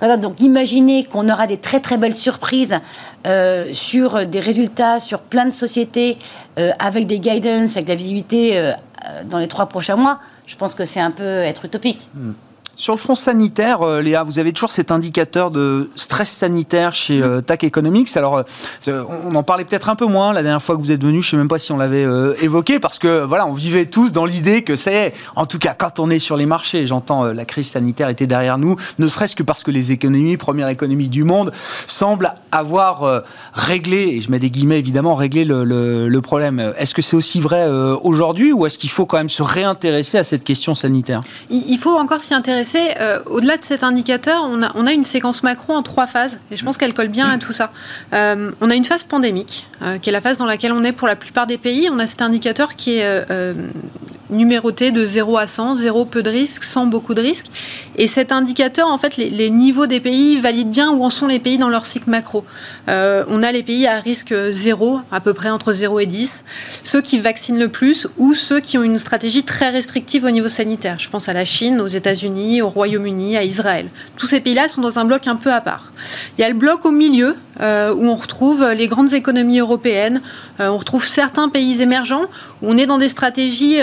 Ouais. 0.00 0.18
Donc 0.18 0.40
imaginez 0.40 1.04
qu'on 1.04 1.28
aura 1.28 1.46
des 1.46 1.56
très 1.56 1.80
très 1.80 1.96
belles 1.96 2.14
surprises 2.14 2.78
euh, 3.26 3.72
sur 3.72 4.26
des 4.26 4.40
résultats 4.40 5.00
sur 5.00 5.20
plein 5.20 5.46
de 5.46 5.52
sociétés 5.52 6.18
euh, 6.58 6.70
avec 6.78 7.06
des 7.06 7.18
guidance, 7.18 7.76
avec 7.76 7.86
de 7.86 7.90
la 7.90 7.96
visibilité 7.96 8.58
euh, 8.58 8.72
dans 9.24 9.38
les 9.38 9.46
trois 9.48 9.66
prochains 9.66 9.96
mois. 9.96 10.20
Je 10.46 10.56
pense 10.56 10.74
que 10.74 10.84
c'est 10.84 11.00
un 11.00 11.10
peu 11.10 11.24
être 11.24 11.64
utopique. 11.64 12.08
Mmh. 12.14 12.32
Sur 12.78 12.92
le 12.92 12.98
front 12.98 13.14
sanitaire, 13.14 13.80
euh, 13.80 14.02
Léa, 14.02 14.22
vous 14.22 14.38
avez 14.38 14.52
toujours 14.52 14.70
cet 14.70 14.90
indicateur 14.90 15.50
de 15.50 15.88
stress 15.96 16.30
sanitaire 16.30 16.92
chez 16.92 17.22
euh, 17.22 17.40
TAC 17.40 17.64
Economics. 17.64 18.14
Alors, 18.18 18.44
euh, 18.86 19.04
on 19.24 19.34
en 19.34 19.42
parlait 19.42 19.64
peut-être 19.64 19.88
un 19.88 19.94
peu 19.94 20.04
moins 20.04 20.34
la 20.34 20.42
dernière 20.42 20.60
fois 20.60 20.76
que 20.76 20.82
vous 20.82 20.90
êtes 20.90 21.02
venu. 21.02 21.22
Je 21.22 21.30
sais 21.30 21.38
même 21.38 21.48
pas 21.48 21.58
si 21.58 21.72
on 21.72 21.78
l'avait 21.78 22.06
évoqué 22.42 22.78
parce 22.78 22.98
que 22.98 23.24
voilà, 23.24 23.46
on 23.46 23.54
vivait 23.54 23.86
tous 23.86 24.12
dans 24.12 24.26
l'idée 24.26 24.60
que 24.60 24.76
c'est, 24.76 25.14
en 25.36 25.46
tout 25.46 25.58
cas, 25.58 25.72
quand 25.72 25.98
on 26.00 26.10
est 26.10 26.18
sur 26.18 26.36
les 26.36 26.44
marchés, 26.44 26.86
j'entends 26.86 27.24
la 27.24 27.44
crise 27.46 27.70
sanitaire 27.70 28.10
était 28.10 28.26
derrière 28.26 28.58
nous, 28.58 28.76
ne 28.98 29.08
serait-ce 29.08 29.34
que 29.34 29.42
parce 29.42 29.62
que 29.62 29.70
les 29.70 29.92
économies, 29.92 30.36
première 30.36 30.68
économie 30.68 31.08
du 31.08 31.24
monde, 31.24 31.52
semblent 31.86 32.34
avoir 32.52 33.22
réglé, 33.54 34.16
et 34.16 34.20
je 34.20 34.30
mets 34.30 34.38
des 34.38 34.50
guillemets 34.50 34.78
évidemment, 34.78 35.14
réglé 35.14 35.44
le 35.44 36.20
problème. 36.20 36.74
Est-ce 36.78 36.94
que 36.94 37.02
c'est 37.02 37.16
aussi 37.16 37.40
vrai 37.40 37.68
aujourd'hui 38.02 38.52
ou 38.52 38.66
est-ce 38.66 38.78
qu'il 38.78 38.90
faut 38.90 39.06
quand 39.06 39.18
même 39.18 39.30
se 39.30 39.42
réintéresser 39.42 40.18
à 40.18 40.24
cette 40.24 40.44
question 40.44 40.74
sanitaire? 40.74 41.22
Il 41.50 41.78
faut 41.78 41.96
encore 41.96 42.22
s'y 42.22 42.34
intéresser 42.34 42.65
euh, 42.74 43.20
au-delà 43.26 43.56
de 43.56 43.62
cet 43.62 43.82
indicateur, 43.82 44.42
on 44.44 44.86
a, 44.86 44.92
une 44.92 45.04
séquence 45.04 45.42
macro 45.42 45.72
en 45.72 45.82
trois 45.82 46.06
phases, 46.06 46.38
et 46.50 46.56
je 46.56 46.64
pense 46.64 46.76
qu'elle 46.76 46.94
colle 46.94 47.08
bien 47.08 47.28
à 47.30 47.38
tout 47.38 47.52
ça. 47.52 47.70
Euh, 48.12 48.50
on 48.60 48.70
a 48.70 48.74
une 48.74 48.84
phase 48.84 49.04
pandémique, 49.04 49.66
euh, 49.82 49.98
qui 49.98 50.10
est 50.10 50.12
la 50.12 50.20
phase 50.20 50.38
dans 50.38 50.46
laquelle 50.46 50.72
on 50.72 50.84
est 50.84 50.92
pour 50.92 51.08
la 51.08 51.16
plupart 51.16 51.46
des 51.46 51.58
pays. 51.58 51.88
On 51.92 51.98
a 51.98 52.06
cet 52.06 52.22
indicateur 52.22 52.76
qui 52.76 52.98
est 52.98 53.26
numéroté 54.30 54.90
de 54.90 55.04
0 55.04 55.38
à 55.38 55.46
100, 55.46 55.76
0 55.76 56.04
peu 56.06 56.22
de 56.22 56.30
risques, 56.30 56.64
100 56.64 56.86
beaucoup 56.86 57.14
de 57.14 57.20
risques. 57.20 57.46
Et 57.96 58.06
cet 58.06 58.32
indicateur, 58.32 58.88
en 58.88 58.98
fait, 58.98 59.16
les, 59.16 59.30
les, 59.30 59.50
niveaux 59.50 59.86
des 59.86 60.00
pays 60.00 60.40
valident 60.40 60.70
bien 60.70 60.90
où 60.90 61.04
en 61.04 61.10
sont 61.10 61.26
les 61.26 61.38
pays 61.38 61.58
dans 61.58 61.68
leur 61.68 61.86
cycle 61.86 62.10
macro. 62.10 62.44
Euh, 62.88 63.24
on 63.28 63.42
a 63.42 63.52
les 63.52 63.62
pays 63.62 63.86
à 63.86 63.98
risque 64.00 64.34
0, 64.50 65.00
à 65.10 65.20
peu 65.20 65.34
près 65.34 65.50
entre 65.50 65.72
0 65.72 66.00
et 66.00 66.06
10, 66.06 66.44
ceux 66.84 67.00
qui 67.00 67.18
vaccinent 67.18 67.58
le 67.58 67.68
plus 67.68 68.08
ou 68.18 68.34
ceux 68.34 68.60
qui 68.60 68.78
ont 68.78 68.82
une 68.82 68.98
stratégie 68.98 69.42
très 69.42 69.70
restrictive 69.70 70.24
au 70.24 70.30
niveau 70.30 70.48
sanitaire. 70.48 70.98
Je 70.98 71.08
pense 71.08 71.28
à 71.28 71.32
la 71.32 71.44
Chine, 71.44 71.80
aux 71.80 71.86
États-Unis, 71.86 72.62
au 72.62 72.68
Royaume-Uni, 72.68 73.36
à 73.36 73.44
Israël. 73.44 73.88
Tous 74.16 74.26
ces 74.26 74.40
pays-là 74.40 74.68
sont 74.68 74.80
dans 74.80 74.98
un 74.98 75.04
bloc 75.04 75.26
un 75.26 75.36
peu 75.36 75.52
à 75.52 75.60
part. 75.60 75.92
Il 76.36 76.42
y 76.42 76.44
a 76.44 76.48
le 76.48 76.54
bloc 76.54 76.84
au 76.84 76.90
milieu, 76.90 77.36
euh, 77.60 77.94
où 77.94 78.06
on 78.06 78.16
retrouve 78.16 78.64
les 78.72 78.88
grandes 78.88 79.14
économies 79.14 79.60
européennes, 79.60 80.20
euh, 80.60 80.68
on 80.68 80.78
retrouve 80.78 81.04
certains 81.04 81.48
pays 81.48 81.82
émergents, 81.82 82.24
où 82.62 82.70
on 82.70 82.76
est 82.76 82.86
dans 82.86 82.98
des 82.98 83.08
stratégies 83.08 83.78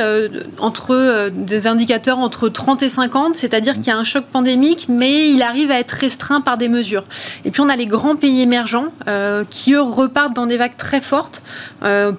entre 0.60 1.30
des 1.30 1.68
indicateurs 1.68 2.20
entre 2.20 2.50
30 2.50 2.84
et 2.84 2.90
50, 2.90 3.36
c'est-à-dire 3.36 3.76
qu'il 3.76 3.88
y 3.88 3.92
a 3.92 3.98
un 3.98 4.04
choc 4.04 4.26
pandémique, 4.26 4.88
mais 4.90 5.30
il 5.30 5.42
arrive 5.42 5.72
à 5.72 5.80
être 5.80 5.92
restreint 5.92 6.42
par 6.42 6.58
des 6.58 6.70
mesures. 6.70 7.04
Et 7.46 7.52
puis 7.52 7.62
on 7.62 7.70
a 7.70 7.76
les 7.76 7.86
grands 7.86 8.16
pays 8.16 8.42
émergents 8.42 8.88
qui, 9.50 9.74
eux, 9.74 9.82
repartent 9.82 10.36
dans 10.36 10.48
des 10.48 10.58
vagues 10.58 10.78
très 10.78 11.02
fortes, 11.02 11.44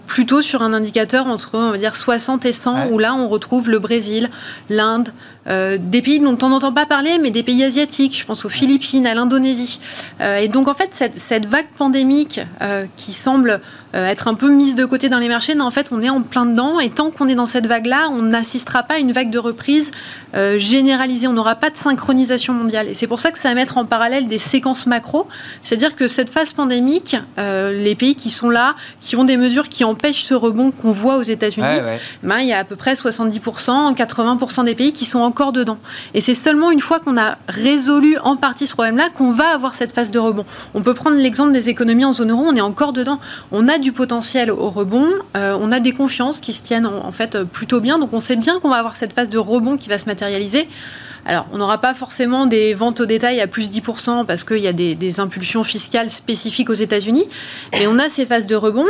plutôt 0.07 0.43
sur 0.43 0.62
un 0.62 0.73
indicateur 0.73 1.27
entre, 1.27 1.51
on 1.55 1.71
va 1.71 1.79
dire, 1.79 1.97
60 1.97 2.45
et 2.47 2.53
100, 2.53 2.88
où 2.90 2.99
là 2.99 3.14
on 3.14 3.29
retrouve 3.29 3.69
le 3.69 3.79
Brésil, 3.79 4.31
l'Inde, 4.71 5.11
euh, 5.47 5.77
des 5.79 6.03
pays 6.03 6.21
dont 6.21 6.39
on 6.43 6.49
n'entend 6.49 6.73
pas 6.73 6.87
parler, 6.87 7.19
mais 7.21 7.31
des 7.31 7.43
pays 7.43 7.63
asiatiques, 7.65 8.19
je 8.19 8.25
pense 8.25 8.45
aux 8.45 8.49
Philippines, 8.49 9.07
à 9.07 9.15
l'Indonésie. 9.15 9.81
Euh, 10.21 10.39
et 10.39 10.49
donc 10.49 10.69
en 10.69 10.75
fait, 10.75 10.91
cette, 11.13 11.47
vague 11.47 11.69
pandémique 11.77 12.41
euh, 12.63 12.87
qui 12.97 13.13
semble 13.13 13.61
être 13.95 14.29
un 14.29 14.35
peu 14.35 14.49
mise 14.49 14.75
de 14.75 14.85
côté 14.85 15.09
dans 15.09 15.19
les 15.19 15.29
marchés, 15.29 15.55
non, 15.55 15.67
en 15.67 15.71
fait, 15.71 15.91
on 15.93 16.03
est 16.03 16.09
en 16.09 16.23
plein 16.23 16.47
dedans, 16.47 16.81
et 16.81 16.91
tant 16.91 17.11
qu'on 17.11 17.29
est 17.29 17.35
dans 17.35 17.47
cette 17.47 17.67
vague-là, 17.67 18.09
on 18.11 18.23
n'assistera 18.23 18.83
pas 18.83 18.95
à 18.95 18.99
une 18.99 19.13
vague 19.13 19.31
de 19.31 19.39
reprise 19.39 19.91
généralisée, 20.57 21.29
on 21.29 21.35
n'aura 21.35 21.55
pas 21.55 21.71
de 21.71 21.77
synchronisation 21.77 22.55
mondiale. 22.55 22.89
Et 22.89 22.95
c'est 22.95 23.07
pour 23.07 23.21
ça 23.21 23.31
que 23.31 23.39
ça 23.39 23.51
va 23.51 23.55
mettre 23.55 23.77
en 23.77 23.85
parallèle 23.85 24.27
des 24.27 24.39
séquences 24.39 24.87
macro, 24.87 25.29
c'est-à-dire 25.63 25.95
que 25.95 26.09
cette 26.09 26.31
phase 26.31 26.53
pandémique, 26.53 27.17
les 27.37 27.95
pays 27.95 28.15
qui 28.15 28.31
sont 28.31 28.49
là, 28.49 28.75
qui 29.01 29.15
ont 29.17 29.25
des 29.25 29.37
mesures 29.37 29.69
qui 29.69 29.85
empêchent 29.85 30.25
ce 30.25 30.35
rebond 30.35 30.71
qu'on 30.71 30.93
voit 30.93 31.17
aux 31.17 31.23
États-Unis, 31.23 31.81
ben, 32.23 32.39
il 32.39 32.49
y 32.49 32.53
a 32.53 32.59
à 32.59 32.65
peu 32.65 32.77
près 32.77 32.95
70%, 32.95 33.95
80% 33.95 34.65
des 34.65 34.75
pays 34.75 34.93
qui 34.93 35.05
sont 35.05 35.19
en 35.19 35.35
encore 35.35 35.51
dedans. 35.51 35.79
Et 36.15 36.21
c'est 36.21 36.35
seulement 36.35 36.71
une 36.71 36.81
fois 36.81 37.01
qu'on 37.01 37.17
a 37.17 37.39
résolu 37.49 38.17
en 38.23 38.37
partie 38.37 38.69
ce 38.69 38.73
problème-là 38.73 39.09
qu'on 39.13 39.33
va 39.33 39.49
avoir 39.49 39.75
cette 39.75 39.91
phase 39.91 40.13
de 40.13 40.21
rebond. 40.21 40.47
On 40.75 40.83
peut 40.83 40.95
prendre 40.95 41.17
l'exemple 41.17 41.51
des 41.51 41.69
économies 41.69 42.05
en 42.05 42.13
zone 42.13 42.31
euro, 42.31 42.45
on 42.47 42.55
est 42.55 42.61
encore 42.61 42.93
dedans. 42.93 43.19
On 43.51 43.67
a 43.67 43.79
du 43.85 43.92
potentiel 43.92 44.51
au 44.51 44.70
rebond, 44.70 45.07
euh, 45.37 45.57
on 45.61 45.70
a 45.70 45.79
des 45.79 45.92
confiances 45.92 46.40
qui 46.40 46.53
se 46.53 46.62
tiennent 46.62 46.87
en, 46.87 47.12
fait 47.12 47.44
plutôt 47.44 47.81
bien, 47.81 47.99
donc 47.99 48.12
on 48.12 48.18
sait 48.18 48.35
bien 48.35 48.59
qu'on 48.59 48.70
va 48.70 48.77
avoir 48.77 48.97
cette 48.97 49.12
phase 49.12 49.29
de 49.29 49.38
rebond 49.38 49.77
qui 49.77 49.88
va 49.88 49.99
se 49.99 50.07
matérialiser. 50.07 50.66
Alors, 51.27 51.47
on 51.53 51.59
n'aura 51.59 51.79
pas 51.79 51.94
forcément 51.94 52.47
des 52.47 52.75
ventes 52.75 53.01
au 53.01 53.07
détail 53.07 53.40
à 53.40 53.47
plus 53.47 53.70
10% 53.70 54.27
parce 54.27 54.44
qu'il 54.44 54.59
y 54.59 54.66
a 54.66 54.73
des, 54.73 55.20
impulsions 55.20 55.62
fiscales 55.62 56.11
spécifiques 56.11 56.70
aux 56.70 56.75
États-Unis, 56.75 57.25
mais 57.73 57.87
on 57.87 57.99
a 57.99 58.09
ces 58.09 58.27
phases 58.27 58.47
de 58.47 58.57
rebond. 58.57 58.87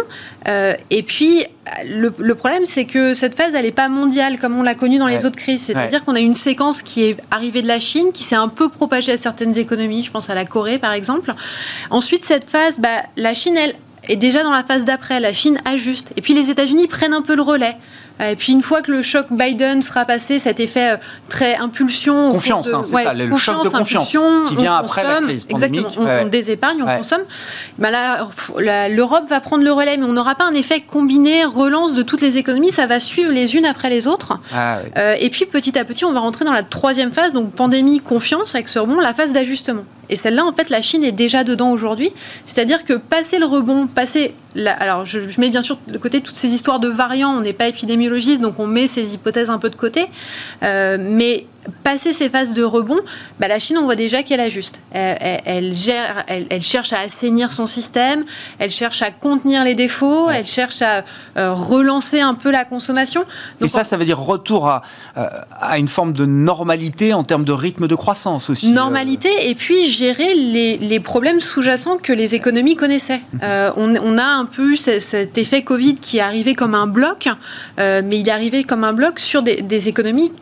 Euh, 0.48 0.72
et 0.90 1.02
puis, 1.02 1.44
le, 1.86 2.10
problème, 2.34 2.66
c'est 2.66 2.86
que 2.86 3.14
cette 3.14 3.34
phase, 3.34 3.54
elle 3.54 3.64
n'est 3.64 3.72
pas 3.72 3.88
mondiale 3.88 4.38
comme 4.38 4.58
on 4.58 4.62
l'a 4.62 4.74
connu 4.74 4.98
dans 4.98 5.06
les 5.06 5.26
autres 5.26 5.36
crises. 5.36 5.62
C'est-à-dire 5.62 6.04
qu'on 6.04 6.14
a 6.14 6.20
une 6.20 6.34
séquence 6.34 6.82
qui 6.82 7.04
est 7.04 7.16
arrivée 7.30 7.62
de 7.62 7.68
la 7.68 7.78
Chine, 7.78 8.10
qui 8.12 8.22
s'est 8.22 8.36
un 8.36 8.48
peu 8.48 8.68
propagée 8.68 9.12
à 9.12 9.16
certaines 9.16 9.56
économies, 9.58 10.02
je 10.02 10.10
pense 10.10 10.30
à 10.30 10.34
la 10.34 10.44
Corée 10.44 10.78
par 10.78 10.92
exemple. 10.92 11.32
Ensuite, 11.90 12.24
cette 12.24 12.48
phase, 12.48 12.78
bah, 12.78 13.02
la 13.16 13.34
Chine, 13.34 13.56
elle, 13.56 13.74
est 14.08 14.16
déjà 14.16 14.42
dans 14.42 14.50
la 14.50 14.62
phase 14.62 14.84
d'après. 14.84 15.20
La 15.20 15.32
Chine 15.32 15.60
ajuste. 15.64 16.12
Et 16.16 16.22
puis 16.22 16.34
les 16.34 16.50
États-Unis 16.50 16.88
prennent 16.88 17.14
un 17.14 17.22
peu 17.22 17.34
le 17.36 17.42
relais. 17.42 17.76
Euh, 18.20 18.30
et 18.30 18.36
puis 18.36 18.52
une 18.52 18.62
fois 18.62 18.80
que 18.80 18.92
le 18.92 19.02
choc 19.02 19.26
Biden 19.30 19.82
sera 19.82 20.04
passé, 20.04 20.38
cet 20.38 20.60
effet 20.60 20.92
euh, 20.92 20.96
très 21.28 21.56
impulsion, 21.56 22.30
confiance, 22.30 22.72
hein, 22.72 22.82
c'est 22.84 23.02
ça, 23.02 23.12
le 23.12 23.36
choc 23.36 23.64
de 23.64 23.68
confiance 23.68 24.48
qui 24.48 24.56
vient 24.56 24.76
après 24.76 25.02
la 25.02 25.20
crise 25.20 25.46
Exactement, 25.50 25.88
on, 25.98 26.26
désépargne, 26.26 26.82
on 26.82 26.96
consomme. 26.96 27.22
Ben 27.78 27.90
là, 27.90 28.28
l'Europe 28.88 29.24
va 29.28 29.40
prendre 29.40 29.64
le 29.64 29.72
relais, 29.72 29.96
mais 29.96 30.06
on 30.06 30.12
n'aura 30.12 30.34
pas 30.36 30.44
un 30.44 30.54
effet 30.54 30.80
combiné 30.80 31.44
relance 31.44 31.94
de 31.94 32.02
toutes 32.02 32.20
les 32.20 32.38
économies. 32.38 32.70
Ça 32.70 32.86
va 32.86 33.00
suivre 33.00 33.32
les 33.32 33.56
unes 33.56 33.66
après 33.66 33.90
les 33.90 34.06
autres. 34.06 34.38
Ah, 34.54 34.78
euh, 34.96 35.16
et 35.18 35.30
puis 35.30 35.46
petit 35.46 35.76
à 35.78 35.84
petit, 35.84 36.04
on 36.04 36.12
va 36.12 36.20
rentrer 36.20 36.44
dans 36.44 36.52
la 36.52 36.62
troisième 36.62 37.12
phase, 37.12 37.32
donc 37.32 37.52
pandémie, 37.52 38.00
confiance 38.00 38.54
avec 38.54 38.68
ce 38.68 38.78
rebond, 38.78 39.00
la 39.00 39.14
phase 39.14 39.32
d'ajustement. 39.32 39.84
Et 40.08 40.16
celle-là, 40.16 40.44
en 40.44 40.52
fait, 40.52 40.70
la 40.70 40.82
Chine 40.82 41.02
est 41.04 41.12
déjà 41.12 41.44
dedans 41.44 41.70
aujourd'hui. 41.70 42.10
C'est-à-dire 42.44 42.84
que 42.84 42.94
passer 42.94 43.38
le 43.38 43.46
rebond, 43.46 43.86
passer. 43.86 44.34
Alors, 44.56 45.04
je, 45.04 45.18
mets 45.38 45.50
bien 45.50 45.62
sûr 45.62 45.78
de 45.88 45.98
côté 45.98 46.20
toutes 46.20 46.36
ces 46.36 46.54
histoires 46.54 46.78
de 46.78 46.88
variants. 46.88 47.36
On 47.36 47.40
n'est 47.40 47.52
pas 47.52 47.68
épidémiologiste, 47.68 48.40
donc 48.40 48.58
on 48.60 48.66
met 48.66 48.86
ces 48.86 49.14
hypothèses 49.14 49.50
un 49.50 49.58
peu 49.58 49.70
de 49.70 49.76
côté. 49.76 50.06
Euh, 50.62 50.96
mais 51.00 51.46
passer 51.82 52.12
ces 52.12 52.28
phases 52.28 52.54
de 52.54 52.62
rebond, 52.62 53.00
bah, 53.38 53.48
la 53.48 53.58
Chine, 53.58 53.78
on 53.78 53.84
voit 53.84 53.96
déjà 53.96 54.22
qu'elle 54.22 54.40
ajuste. 54.40 54.80
Elle, 54.90 55.40
elle, 55.44 55.74
gère, 55.74 56.24
elle, 56.26 56.62
cherche 56.62 56.92
à 56.92 57.00
assainir 57.00 57.52
son 57.52 57.66
système, 57.66 58.24
elle 58.58 58.70
cherche 58.70 59.02
à 59.02 59.10
contenir 59.10 59.64
les 59.64 59.74
défauts, 59.74 60.28
elle 60.30 60.46
cherche 60.46 60.82
à 60.82 61.04
euh, 61.36 61.52
relancer 61.52 62.20
un 62.20 62.34
peu 62.34 62.50
la 62.50 62.64
consommation. 62.64 63.24
Et 63.60 63.68
ça, 63.68 63.84
ça 63.84 63.96
veut 63.96 64.04
dire 64.04 64.18
retour 64.18 64.68
à, 64.68 64.82
euh, 65.16 65.28
à, 65.52 65.78
une 65.78 65.88
forme 65.88 66.12
de 66.12 66.26
normalité 66.26 67.12
en 67.12 67.22
termes 67.22 67.44
de 67.44 67.52
rythme 67.52 67.86
de 67.86 67.94
croissance 67.94 68.50
aussi. 68.50 68.70
Euh. 68.70 68.74
Normalité, 68.74 69.30
et 69.48 69.54
puis 69.54 69.88
gérer 69.88 70.34
les, 70.34 70.78
les 70.78 71.00
problèmes 71.00 71.40
sous-jacents 71.40 71.96
que 71.96 72.12
les 72.12 72.34
économies 72.34 72.76
connaissaient. 72.76 73.20
Mmh. 73.32 73.38
On, 73.76 73.94
on, 73.96 74.18
a 74.18 74.24
un 74.24 74.44
peu 74.44 74.76
cet 74.76 75.38
effet 75.38 75.62
Covid 75.62 75.96
qui 75.96 76.18
est 76.18 76.20
arrivé 76.20 76.54
comme 76.54 76.74
un 76.74 76.86
bloc, 76.86 77.28
mais 77.78 78.18
il 78.18 78.28
est 78.28 78.32
arrivé 78.32 78.64
comme 78.64 78.84
un 78.84 78.92
bloc 78.92 79.18
sur 79.18 79.42
des, 79.42 79.62
des 79.62 79.88
économies. 79.88 80.32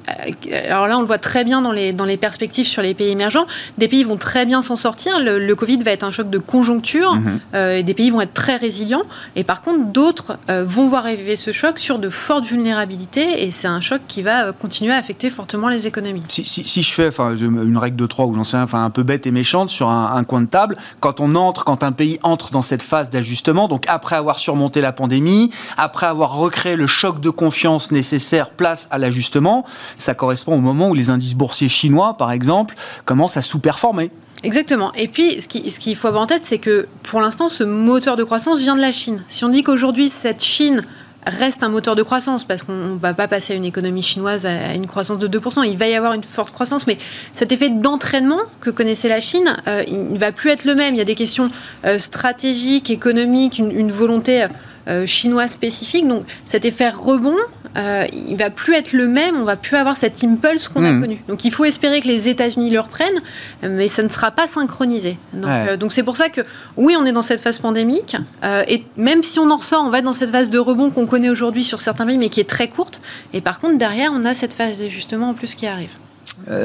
Alors 0.69 0.87
là, 0.87 0.99
on 0.99 1.01
le 1.01 1.07
voit 1.13 1.19
très 1.19 1.45
bien 1.45 1.61
dans 1.61 1.73
les, 1.73 1.93
dans 1.93 2.07
les 2.07 2.17
perspectives 2.17 2.67
sur 2.67 2.81
les 2.81 2.95
pays 2.95 3.11
émergents. 3.11 3.45
Des 3.77 3.87
pays 3.87 4.03
vont 4.03 4.17
très 4.17 4.47
bien 4.47 4.63
s'en 4.63 4.77
sortir. 4.77 5.21
Le, 5.21 5.55
Covid 5.55 5.77
va 5.79 5.91
être 5.91 6.05
un 6.05 6.11
choc 6.11 6.31
de 6.31 6.39
conjoncture 6.39 7.15
mhm. 7.17 7.41
euh, 7.55 7.77
et 7.77 7.83
des 7.83 7.93
pays 7.93 8.09
vont 8.09 8.23
être 8.23 8.33
très 8.33 8.57
résilients. 8.57 9.03
Et 9.37 9.45
par 9.45 9.61
contre, 9.61 9.93
d'autres 9.93 10.39
euh, 10.51 10.65
vont 10.65 10.87
voir 10.87 11.05
arriver 11.05 11.37
ce 11.37 11.53
choc 11.53 11.79
sur 11.79 11.99
de 11.99 12.09
fortes 12.09 12.47
vulnérabilités 12.47 13.45
et 13.45 13.51
c'est 13.51 13.69
un 13.69 13.83
choc 13.83 14.01
qui 14.09 14.23
va 14.23 14.47
euh, 14.47 14.53
continuer 14.53 14.93
à 14.93 14.97
affecter 14.97 15.29
fortement 15.29 15.69
les 15.69 15.87
économies. 15.87 16.23
Si, 16.29 16.45
si, 16.45 16.83
je 16.83 16.93
fais 16.93 17.11
une 17.19 17.77
règle 17.77 17.97
de 17.97 18.07
3 18.07 18.25
ou 18.25 18.35
j'en 18.35 18.45
sais 18.45 18.57
un 18.57 18.91
peu 18.91 19.03
bête 19.03 19.27
et 19.27 19.31
méchante 19.31 19.69
sur 19.69 19.91
un, 19.91 20.15
un, 20.17 20.25
coin 20.25 20.41
de 20.41 20.47
table, 20.47 20.77
quand 21.01 21.21
on 21.21 21.35
entre, 21.35 21.65
quand 21.65 21.83
un 21.83 21.93
pays 21.93 22.19
entre 22.23 22.51
dans 22.51 22.63
cette 22.63 22.83
phase 22.83 23.11
d'ajustement, 23.11 23.69
donc 23.69 23.85
après 23.89 24.17
avoir 24.17 24.39
surmonté 24.39 24.81
la 24.81 24.93
pandémie, 24.93 25.51
après 25.77 26.07
avoir 26.07 26.35
recréé 26.37 26.77
le 26.77 26.87
choc 26.87 27.21
de 27.21 27.29
confiance 27.29 27.91
nécessaire 27.91 28.51
place 28.51 28.89
à 28.91 28.97
l'ajustement, 28.97 29.67
ça 29.99 30.15
correspond 30.15 30.55
au 30.55 30.61
moment 30.61 30.89
où 30.89 30.95
les 30.95 31.02
les 31.03 31.11
indices 31.11 31.35
boursiers 31.35 31.69
chinois, 31.69 32.17
par 32.17 32.33
exemple, 32.33 32.75
commencent 33.05 33.37
à 33.37 33.43
sous-performer. 33.43 34.11
Exactement. 34.43 34.93
Et 34.95 35.09
puis, 35.09 35.41
ce 35.41 35.47
qu'il 35.47 35.97
faut 35.97 36.09
avoir 36.09 36.25
en 36.25 36.27
tête, 36.27 36.45
c'est 36.45 36.59
que 36.59 36.89
pour 37.03 37.21
l'instant, 37.21 37.49
ce 37.49 37.63
moteur 37.63 38.17
de 38.17 38.25
croissance 38.25 38.61
vient 38.61 38.75
de 38.75 38.81
la 38.81 38.93
Chine. 38.93 39.23
Si 39.29 39.45
on 39.45 39.49
dit 39.49 39.63
qu'aujourd'hui, 39.63 40.09
cette 40.09 40.43
Chine 40.43 40.83
reste 41.27 41.63
un 41.63 41.69
moteur 41.69 41.95
de 41.95 42.03
croissance 42.03 42.45
parce 42.45 42.65
qu'on 42.65 42.73
ne 42.73 42.99
va 42.99 43.15
pas 43.15 43.29
passer 43.29 43.53
à 43.53 43.57
une 43.57 43.65
économie 43.65 44.03
chinoise 44.03 44.45
à 44.45 44.75
une 44.75 44.87
croissance 44.87 45.19
de 45.19 45.29
2%. 45.29 45.65
Il 45.69 45.79
va 45.79 45.87
y 45.87 45.95
avoir 45.95 46.15
une 46.15 46.25
forte 46.25 46.53
croissance, 46.53 46.87
mais 46.87 46.99
cet 47.35 47.53
effet 47.53 47.69
d'entraînement 47.69 48.41
que 48.61 48.71
connaissait 48.71 49.09
la 49.09 49.21
Chine, 49.21 49.57
euh, 49.69 49.85
il 49.87 50.13
ne 50.13 50.19
va 50.19 50.33
plus 50.33 50.51
être 50.51 50.65
le 50.65 50.75
même. 50.75 50.95
Il 50.95 50.99
y 50.99 51.03
a 51.03 51.05
des 51.05 51.15
questions 51.15 51.49
euh, 51.85 51.99
stratégiques, 51.99 52.91
économiques, 52.91 53.59
une, 53.59 53.93
volonté 53.93 54.47
euh, 54.89 55.07
chinoise 55.07 55.53
spécifique. 55.53 56.09
Donc 56.09 56.25
cet 56.47 56.65
effet 56.65 56.89
rebond, 56.89 57.37
euh, 57.77 58.05
il 58.13 58.37
va 58.37 58.51
plus 58.51 58.75
être 58.75 58.93
le 58.93 59.07
même, 59.07 59.37
on 59.41 59.45
va 59.45 59.57
plus 59.57 59.77
avoir 59.77 59.97
cet 59.97 60.23
impulse 60.25 60.69
qu'on 60.69 60.85
a 60.85 60.93
hmm. 60.93 61.01
connu. 61.01 61.23
Donc 61.29 61.45
il 61.45 61.53
faut 61.53 61.65
espérer 61.65 62.01
que 62.01 62.09
les 62.09 62.29
États-Unis 62.29 62.71
le 62.71 62.81
reprennent, 62.81 63.21
mais 63.63 63.89
ça 63.89 64.03
ne 64.03 64.09
sera 64.09 64.31
pas 64.31 64.47
synchronisé. 64.47 65.17
Euh, 65.35 65.77
donc 65.77 65.93
c'est 65.93 66.03
pour 66.03 66.17
ça 66.17 66.29
que 66.29 66.43
oui, 66.77 66.97
on 66.99 67.05
est 67.07 67.13
dans 67.13 67.23
cette 67.23 67.41
phase 67.41 67.59
pandémique, 67.59 68.17
euh, 68.45 68.63
et 68.69 68.85
même 68.97 69.23
si 69.23 69.39
on 69.39 69.51
en 69.51 69.57
ressort, 69.57 69.85
on 69.85 69.91
va 69.91 69.99
être 69.99 70.05
dans 70.05 70.13
cette 70.13 70.31
phase 70.31 70.51
de 70.51 70.59
rebond 70.59 70.91
qu'on 70.91 71.07
connaît 71.07 71.31
aujourd'hui 71.31 71.65
sur 71.65 71.81
certains 71.81 72.07
pays, 72.07 72.19
mais 72.19 72.29
qui 72.29 72.41
est 72.41 72.49
très 72.49 72.69
courte. 72.69 73.01
Et 73.33 73.41
par 73.41 73.59
contre, 73.59 73.79
derrière, 73.79 74.11
on 74.15 74.25
a 74.25 74.35
cette 74.35 74.53
phase 74.53 74.79
d'ajustement 74.79 75.31
en 75.31 75.35
plus 75.35 75.55
qui 75.55 75.67
arrive. 75.67 75.91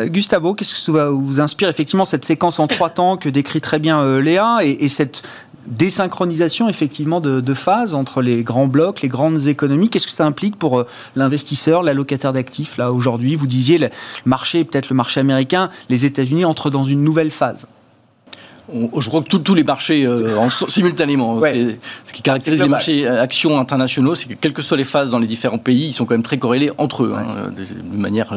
Gustavo, 0.05 0.55
qu'est-ce 0.55 0.73
que 0.73 0.79
ça 0.79 1.09
vous 1.11 1.39
inspire 1.39 1.69
effectivement 1.69 2.05
cette 2.05 2.25
séquence 2.25 2.57
en 2.57 2.65
trois 2.65 2.89
temps 2.89 3.15
que 3.15 3.29
décrit 3.29 3.61
très 3.61 3.77
bien 3.77 4.19
Léa 4.19 4.59
et, 4.63 4.71
et 4.83 4.87
cette 4.87 5.21
désynchronisation 5.67 6.69
effectivement 6.69 7.19
de, 7.19 7.41
de 7.41 7.53
phases 7.53 7.93
entre 7.93 8.21
les 8.21 8.43
grands 8.43 8.67
blocs, 8.67 9.01
les 9.01 9.09
grandes 9.09 9.47
économies. 9.47 9.89
Qu'est-ce 9.89 10.07
que 10.07 10.13
ça 10.13 10.25
implique 10.25 10.57
pour 10.57 10.79
euh, 10.79 10.87
l'investisseur, 11.15 11.83
l'allocataire 11.83 12.33
d'actifs 12.33 12.77
là 12.77 12.91
aujourd'hui? 12.91 13.35
Vous 13.35 13.47
disiez 13.47 13.77
le 13.77 13.89
marché, 14.25 14.63
peut-être 14.63 14.89
le 14.89 14.95
marché 14.95 15.19
américain, 15.19 15.69
les 15.89 16.05
États-Unis 16.05 16.45
entrent 16.45 16.69
dans 16.69 16.83
une 16.83 17.03
nouvelle 17.03 17.31
phase. 17.31 17.67
je 18.73 19.09
crois 19.09 19.21
que 19.21 19.35
tous 19.35 19.55
les 19.55 19.63
marchés 19.63 20.05
euh, 20.05 20.37
en, 20.37 20.49
simultanément. 20.49 21.41
Ce 21.41 22.13
qui 22.13 22.21
caractérise 22.21 22.61
les 22.61 22.69
marchés 22.69 23.05
euh, 23.05 23.21
actions 23.21 23.59
internationaux, 23.59 24.15
c'est 24.15 24.29
que 24.29 24.33
quelles 24.33 24.53
que 24.53 24.61
soient 24.61 24.77
les 24.77 24.85
phases 24.85 25.11
dans 25.11 25.19
les 25.19 25.27
différents 25.27 25.59
pays, 25.59 25.87
ils 25.87 25.93
sont 25.93 26.05
quand 26.05 26.15
même 26.15 26.23
très 26.23 26.37
corrélés 26.37 26.71
entre 26.77 27.03
eux, 27.03 27.13
hein, 27.15 27.51
de, 27.55 27.97
manière 27.97 28.33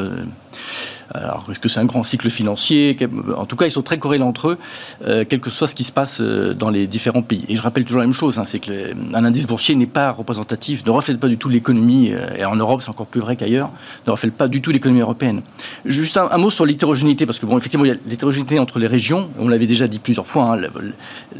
alors, 1.13 1.45
est-ce 1.51 1.59
que 1.59 1.69
c'est 1.69 1.79
un 1.79 1.85
grand 1.85 2.03
cycle 2.03 2.29
financier? 2.29 2.97
En 3.35 3.45
tout 3.45 3.55
cas, 3.55 3.65
ils 3.65 3.71
sont 3.71 3.81
très 3.81 3.97
corrélés 3.97 4.23
entre 4.23 4.49
eux, 4.49 4.57
euh, 5.05 5.25
quel 5.27 5.39
que 5.39 5.49
soit 5.49 5.67
ce 5.67 5.75
qui 5.75 5.83
se 5.83 5.91
passe 5.91 6.21
euh, 6.21 6.53
dans 6.53 6.69
les 6.69 6.87
différents 6.87 7.21
pays. 7.21 7.43
Et 7.49 7.55
je 7.55 7.61
rappelle 7.61 7.83
toujours 7.83 7.99
la 7.99 8.05
même 8.05 8.13
chose, 8.13 8.39
hein, 8.39 8.45
c'est 8.45 8.59
qu'un 8.59 9.13
indice 9.13 9.47
boursier 9.47 9.75
n'est 9.75 9.85
pas 9.87 10.11
représentatif, 10.11 10.85
ne 10.85 10.91
reflète 10.91 11.19
pas 11.19 11.27
du 11.27 11.37
tout 11.37 11.49
l'économie, 11.49 12.11
euh, 12.11 12.37
et 12.37 12.45
en 12.45 12.55
Europe, 12.55 12.81
c'est 12.81 12.89
encore 12.89 13.07
plus 13.07 13.21
vrai 13.21 13.35
qu'ailleurs, 13.35 13.71
ne 14.07 14.11
reflète 14.11 14.33
pas 14.33 14.47
du 14.47 14.61
tout 14.61 14.71
l'économie 14.71 15.01
européenne. 15.01 15.41
Juste 15.85 16.17
un, 16.17 16.37
mot 16.37 16.49
sur 16.49 16.65
l'hétérogénéité, 16.65 17.25
parce 17.25 17.39
que, 17.39 17.45
bon, 17.45 17.57
effectivement, 17.57 17.85
il 17.85 17.89
y 17.89 17.93
a 17.93 17.97
l'hétérogénéité 18.07 18.59
entre 18.59 18.79
les 18.79 18.87
régions, 18.87 19.29
on 19.39 19.47
l'avait 19.47 19.67
déjà 19.67 19.87
dit 19.87 19.99
plusieurs 19.99 20.27
fois, 20.27 20.55
hein, 20.55 20.61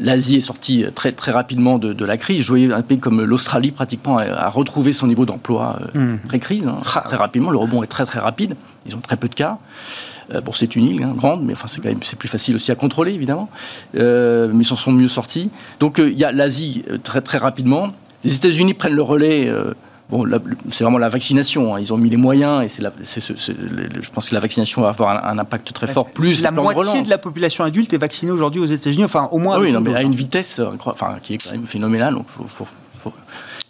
l'Asie 0.00 0.36
est 0.36 0.40
sortie 0.40 0.84
très, 0.94 1.12
très 1.12 1.32
rapidement 1.32 1.78
de, 1.78 2.02
la 2.02 2.16
crise. 2.16 2.42
Je 2.42 2.48
voyais 2.48 2.72
un 2.72 2.82
pays 2.82 2.98
comme 2.98 3.22
l'Australie, 3.22 3.70
pratiquement, 3.70 4.18
à, 4.18 4.48
retrouver 4.48 4.92
son 4.92 5.06
niveau 5.06 5.24
d'emploi 5.24 5.78
mmh. 5.94 6.16
pré-crise, 6.28 6.66
hein, 6.66 6.78
très 6.82 7.16
rapidement, 7.16 7.50
le 7.50 7.58
rebond 7.58 7.82
est 7.82 7.86
très 7.86 8.04
très 8.04 8.18
rapide. 8.18 8.56
Ils 8.86 8.96
ont 8.96 9.00
très 9.00 9.16
peu 9.16 9.28
de 9.28 9.34
cas. 9.34 9.58
bon, 10.44 10.52
c'est 10.52 10.76
une 10.76 10.88
île 10.88 11.02
hein, 11.02 11.14
grande, 11.16 11.44
mais 11.44 11.52
enfin, 11.52 11.66
c'est 11.68 11.80
quand 11.80 11.88
même 11.88 12.02
c'est 12.02 12.18
plus 12.18 12.28
facile 12.28 12.54
aussi 12.56 12.72
à 12.72 12.74
contrôler, 12.74 13.12
évidemment. 13.12 13.48
mais 13.94 14.00
ils 14.52 14.64
s'en 14.64 14.76
sont 14.76 14.92
mieux 14.92 15.08
sortis. 15.08 15.50
Donc, 15.80 15.98
il 15.98 16.18
y 16.18 16.24
a 16.24 16.32
l'Asie 16.32 16.84
très, 17.04 17.20
très 17.20 17.38
rapidement. 17.38 17.88
Les 18.24 18.34
États-Unis 18.36 18.74
prennent 18.74 18.94
le 18.94 19.02
relais. 19.02 19.52
Bon, 20.12 20.26
c'est 20.68 20.84
vraiment 20.84 20.98
la 20.98 21.08
vaccination. 21.08 21.74
Hein. 21.74 21.80
Ils 21.80 21.90
ont 21.90 21.96
mis 21.96 22.10
les 22.10 22.18
moyens 22.18 22.62
et 22.62 22.68
c'est, 22.68 22.82
je 23.22 24.10
pense 24.10 24.28
que 24.28 24.34
la 24.34 24.40
vaccination 24.40 24.82
va 24.82 24.88
avoir 24.88 25.24
un, 25.24 25.38
impact 25.38 25.72
très 25.72 25.86
fort. 25.86 26.10
Plus 26.10 26.42
la 26.42 26.50
moitié 26.50 27.00
de, 27.00 27.08
la 27.08 27.16
population 27.16 27.64
adulte 27.64 27.94
est 27.94 27.98
vaccinée 27.98 28.30
aujourd'hui 28.30 28.60
aux 28.60 28.66
États-Unis, 28.66 29.04
enfin 29.06 29.30
au 29.32 29.38
moins. 29.38 29.56
Ah 29.56 29.60
oui, 29.60 29.72
mais 29.72 29.94
à 29.94 30.02
une 30.02 30.12
vitesse, 30.12 30.60
enfin, 30.84 31.16
qui 31.22 31.34
est 31.34 31.38
quand 31.38 31.52
même 31.52 31.64
phénoménale. 31.64 32.12
Donc, 32.12 32.26
faut, 32.28 32.66
faut, 32.92 33.14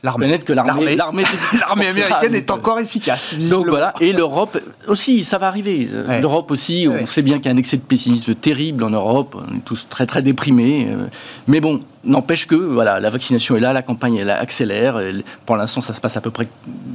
L'armée. 0.02 0.38
que 0.40 0.52
l'armée, 0.52 0.96
l'armée, 0.96 1.24
américaine 1.70 2.34
est 2.34 2.50
encore 2.50 2.80
efficace. 2.80 3.34
Donc 3.50 3.68
voilà, 3.68 3.94
et 4.00 4.12
l'Europe 4.12 4.58
aussi, 4.88 5.22
ça 5.22 5.38
va 5.38 5.46
arriver. 5.46 5.88
L'Europe 6.20 6.50
aussi, 6.50 6.88
on 6.90 7.06
sait 7.06 7.22
bien 7.22 7.36
qu'il 7.36 7.46
y 7.46 7.48
a 7.48 7.52
un 7.52 7.56
excès 7.56 7.76
de 7.76 7.82
pessimisme 7.82 8.34
terrible 8.34 8.82
en 8.82 8.90
Europe, 8.90 9.36
on 9.38 9.56
est 9.56 9.64
tous 9.64 9.86
très 9.88 10.06
très 10.06 10.22
déprimés. 10.22 10.88
Euh. 10.90 11.06
Mais 11.46 11.60
bon, 11.60 11.80
N'empêche 12.04 12.46
que 12.46 12.56
voilà, 12.56 12.98
la 13.00 13.10
vaccination 13.10 13.56
est 13.56 13.60
là, 13.60 13.72
la 13.72 13.82
campagne 13.82 14.16
elle 14.16 14.30
accélère. 14.30 15.00
pour 15.46 15.56
l'instant, 15.56 15.80
ça 15.80 15.94
se 15.94 16.00
passe 16.00 16.16
à 16.16 16.20
peu 16.20 16.30
près 16.30 16.48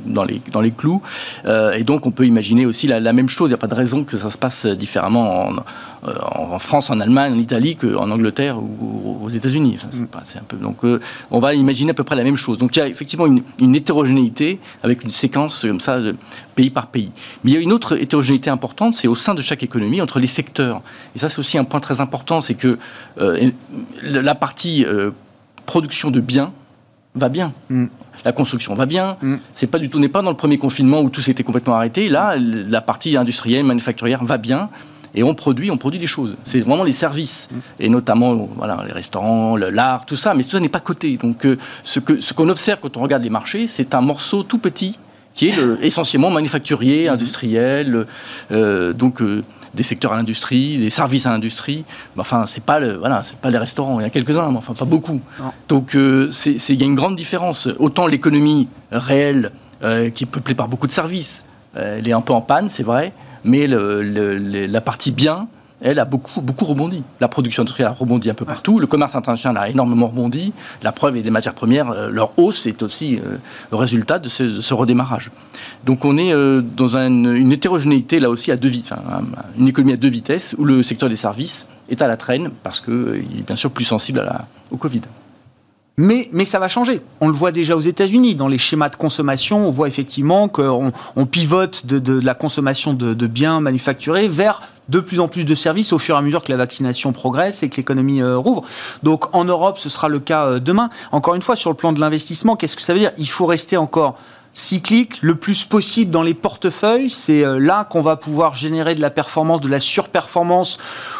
dans 0.05 0.23
les, 0.23 0.41
dans 0.51 0.61
les 0.61 0.71
clous. 0.71 1.01
Euh, 1.45 1.73
et 1.73 1.83
donc, 1.83 2.05
on 2.05 2.11
peut 2.11 2.25
imaginer 2.25 2.65
aussi 2.65 2.87
la, 2.87 3.13
même 3.13 3.29
chose. 3.29 3.49
Il 3.49 3.51
n'y 3.51 3.55
a 3.55 3.59
pas 3.59 3.67
de 3.67 3.75
raison 3.75 4.03
que 4.03 4.17
ça 4.17 4.29
se 4.29 4.37
passe 4.37 4.65
différemment 4.65 5.47
en, 5.47 5.55
euh, 6.07 6.13
en 6.35 6.59
France, 6.59 6.89
en 6.89 6.99
Allemagne, 6.99 7.33
en 7.33 7.37
Italie 7.37 7.75
qu'en 7.75 8.09
Angleterre 8.09 8.57
ou 8.57 9.19
aux 9.23 9.29
États-Unis. 9.29 9.77
Enfin, 9.77 10.21
c'est 10.23 10.39
un 10.39 10.43
peu. 10.47 10.57
Donc, 10.57 10.83
euh, 10.83 10.99
on 11.31 11.39
va 11.39 11.53
imaginer 11.53 11.91
à 11.91 11.93
peu 11.93 12.03
près 12.03 12.15
la 12.15 12.23
même 12.23 12.37
chose. 12.37 12.57
Donc, 12.57 12.75
il 12.75 12.79
y 12.79 12.81
a 12.81 12.87
effectivement 12.87 13.25
une, 13.25 13.43
une 13.61 13.75
hétérogénéité 13.75 14.59
avec 14.83 15.03
une 15.03 15.11
séquence 15.11 15.61
comme 15.61 15.79
ça, 15.79 15.99
de 15.99 16.15
pays 16.55 16.69
par 16.69 16.87
pays. 16.87 17.11
Mais 17.43 17.51
il 17.51 17.53
y 17.53 17.57
a 17.57 17.61
une 17.61 17.73
autre 17.73 18.01
hétérogénéité 18.01 18.49
importante, 18.49 18.95
c'est 18.95 19.07
au 19.07 19.15
sein 19.15 19.35
de 19.35 19.41
chaque 19.41 19.63
économie 19.63 20.01
entre 20.01 20.19
les 20.19 20.27
secteurs. 20.27 20.81
Et 21.15 21.19
ça, 21.19 21.29
c'est 21.29 21.39
aussi 21.39 21.57
un 21.57 21.63
point 21.63 21.79
très 21.79 22.01
important, 22.01 22.41
c'est 22.41 22.55
que 22.55 22.77
la 24.01 24.35
partie 24.35 24.85
production 25.65 26.11
de 26.11 26.19
biens 26.19 26.51
va 27.15 27.29
bien. 27.29 27.53
Mm. 27.69 27.85
La 28.25 28.31
construction 28.31 28.73
va 28.73 28.85
bien. 28.85 29.15
Mm. 29.21 29.35
C'est 29.53 29.67
pas 29.67 29.79
du 29.79 29.89
tout, 29.89 29.99
n'est 29.99 30.09
pas 30.09 30.21
dans 30.21 30.31
le 30.31 30.37
premier 30.37 30.57
confinement 30.57 31.01
où 31.01 31.09
tout 31.09 31.21
s'était 31.21 31.43
complètement 31.43 31.75
arrêté. 31.75 32.09
Là, 32.09 32.35
la 32.37 32.81
partie 32.81 33.15
industrielle, 33.17 33.65
manufacturière 33.65 34.23
va 34.23 34.37
bien. 34.37 34.69
Et 35.15 35.23
on 35.23 35.33
produit, 35.33 35.71
on 35.71 35.77
produit 35.77 35.99
des 35.99 36.07
choses. 36.07 36.35
C'est 36.43 36.59
vraiment 36.59 36.83
les 36.83 36.93
services, 36.93 37.49
mm. 37.51 37.57
et 37.79 37.89
notamment 37.89 38.49
voilà, 38.55 38.83
les 38.85 38.93
restaurants, 38.93 39.55
l'art, 39.55 40.05
tout 40.05 40.15
ça. 40.15 40.33
Mais 40.33 40.43
tout 40.43 40.51
ça 40.51 40.59
n'est 40.59 40.69
pas 40.69 40.79
coté. 40.79 41.17
Donc, 41.17 41.45
euh, 41.45 41.57
ce 41.83 41.99
qu'on 41.99 42.21
ce 42.21 42.33
qu'on 42.33 42.49
observe 42.49 42.79
quand 42.79 42.97
on 42.97 43.01
regarde 43.01 43.23
les 43.23 43.29
marchés, 43.29 43.67
c'est 43.67 43.95
un 43.95 44.01
morceau 44.01 44.43
tout 44.43 44.59
petit 44.59 44.97
qui 45.37 45.49
est 45.49 45.55
essentiellement 45.83 46.31
manufacturier, 46.31 47.07
industriel. 47.09 48.07
Euh, 48.51 48.91
donc, 48.91 49.21
euh, 49.21 49.43
des 49.73 49.83
secteurs 49.83 50.13
à 50.13 50.15
l'industrie, 50.15 50.77
des 50.77 50.89
services 50.89 51.25
à 51.25 51.31
l'industrie. 51.31 51.83
Mais 52.15 52.21
enfin, 52.21 52.45
c'est 52.45 52.63
pas 52.63 52.79
le, 52.79 52.97
voilà, 52.97 53.23
c'est 53.23 53.37
pas 53.37 53.49
les 53.49 53.57
restaurants. 53.57 53.99
Il 53.99 54.03
y 54.03 54.05
a 54.05 54.09
quelques-uns, 54.09 54.51
mais 54.51 54.57
enfin 54.57 54.73
pas 54.73 54.85
beaucoup. 54.85 55.21
Donc, 55.67 55.95
euh, 55.95 56.29
il 56.45 56.79
y 56.79 56.83
a 56.83 56.85
une 56.85 56.95
grande 56.95 57.15
différence. 57.15 57.67
Autant 57.79 58.07
l'économie 58.07 58.67
réelle, 58.91 59.51
euh, 59.83 60.09
qui 60.09 60.23
est 60.23 60.27
peuplée 60.27 60.55
par 60.55 60.67
beaucoup 60.67 60.87
de 60.87 60.91
services, 60.91 61.45
euh, 61.75 61.99
elle 61.99 62.07
est 62.07 62.13
un 62.13 62.21
peu 62.21 62.33
en 62.33 62.41
panne, 62.41 62.69
c'est 62.69 62.83
vrai. 62.83 63.13
Mais 63.43 63.67
la 63.67 64.81
partie 64.81 65.11
bien, 65.11 65.47
elle 65.81 65.99
a 65.99 66.05
beaucoup, 66.05 66.41
beaucoup 66.41 66.65
rebondi. 66.65 67.03
La 67.19 67.27
production 67.27 67.61
industrielle 67.61 67.89
a 67.89 67.93
rebondi 67.93 68.29
un 68.29 68.33
peu 68.33 68.45
partout. 68.45 68.79
Le 68.79 68.87
commerce 68.87 69.15
international 69.15 69.57
a 69.57 69.69
énormément 69.69 70.07
rebondi. 70.07 70.53
La 70.81 70.91
preuve 70.91 71.17
est 71.17 71.21
des 71.21 71.29
matières 71.29 71.53
premières, 71.53 71.91
euh, 71.91 72.09
leur 72.09 72.37
hausse 72.37 72.65
est 72.65 72.81
aussi 72.81 73.17
euh, 73.17 73.37
le 73.71 73.77
résultat 73.77 74.19
de 74.19 74.27
ce, 74.27 74.73
redémarrage. 74.73 75.31
Donc 75.85 76.05
on 76.05 76.17
est 76.17 76.33
euh, 76.33 76.61
dans 76.61 76.97
une 76.97 77.51
hétérogénéité 77.51 78.19
là 78.19 78.29
aussi 78.29 78.51
à 78.51 78.57
deux 78.57 78.69
vitesses, 78.69 78.97
une 79.57 79.67
économie 79.67 79.93
à 79.93 79.97
deux 79.97 80.09
vitesses 80.09 80.55
où 80.57 80.63
le 80.63 80.83
secteur 80.83 81.09
des 81.09 81.15
services 81.15 81.67
est 81.89 82.01
à 82.01 82.07
la 82.07 82.17
traîne 82.17 82.51
parce 82.63 82.79
qu'il 82.79 82.93
est 83.39 83.45
bien 83.45 83.55
sûr 83.55 83.71
plus 83.71 83.85
sensible 83.85 84.19
à 84.19 84.23
la, 84.23 84.47
au 84.71 84.77
Covid. 84.77 85.01
Mais, 85.99 86.29
mais, 86.31 86.45
ça 86.45 86.59
va 86.59 86.67
changer. 86.67 87.01
On 87.21 87.27
le 87.27 87.33
voit 87.33 87.51
déjà 87.51 87.75
aux 87.75 87.81
États-Unis. 87.81 88.35
Dans 88.35 88.47
les 88.47 88.59
schémas 88.59 88.89
de 88.89 88.95
consommation, 88.95 89.67
on 89.67 89.71
voit 89.71 89.87
effectivement 89.87 90.47
qu'on 90.47 90.91
on 91.15 91.25
pivote 91.25 91.87
de, 91.87 91.97
de, 91.97 92.19
la 92.19 92.35
consommation 92.35 92.93
de, 92.93 93.15
de 93.15 93.27
biens 93.27 93.61
manufacturés 93.61 94.27
vers 94.27 94.61
de 94.89 94.99
plus 94.99 95.19
en 95.19 95.27
plus 95.27 95.45
de 95.45 95.55
services 95.55 95.93
au 95.93 95.99
fur 95.99 96.15
et 96.15 96.17
à 96.17 96.21
mesure 96.21 96.41
que 96.41 96.51
la 96.51 96.57
vaccination 96.57 97.13
progresse 97.13 97.63
et 97.63 97.69
que 97.69 97.77
l'économie 97.77 98.21
euh, 98.21 98.37
rouvre. 98.37 98.63
Donc 99.03 99.33
en 99.35 99.45
Europe, 99.45 99.77
ce 99.77 99.89
sera 99.89 100.07
le 100.09 100.19
cas 100.19 100.45
euh, 100.45 100.59
demain. 100.59 100.89
Encore 101.11 101.35
une 101.35 101.41
fois, 101.41 101.55
sur 101.55 101.69
le 101.69 101.75
plan 101.75 101.93
de 101.93 101.99
l'investissement, 101.99 102.55
qu'est-ce 102.55 102.75
que 102.75 102.81
ça 102.81 102.93
veut 102.93 102.99
dire? 102.99 103.11
Il 103.17 103.29
faut 103.29 103.45
rester 103.45 103.77
encore 103.77 104.17
cyclique 104.53 105.19
le 105.21 105.35
plus 105.35 105.65
possible 105.65 106.09
dans 106.09 106.23
les 106.23 106.33
portefeuilles. 106.33 107.11
C'est 107.11 107.45
euh, 107.45 107.59
là 107.59 107.83
qu'on 107.83 108.01
va 108.01 108.15
pouvoir 108.15 108.55
générer 108.55 108.95
de 108.95 109.01
la 109.01 109.11
performance, 109.11 109.61
de 109.61 109.67
la 109.67 109.79
surperformance 109.79 110.79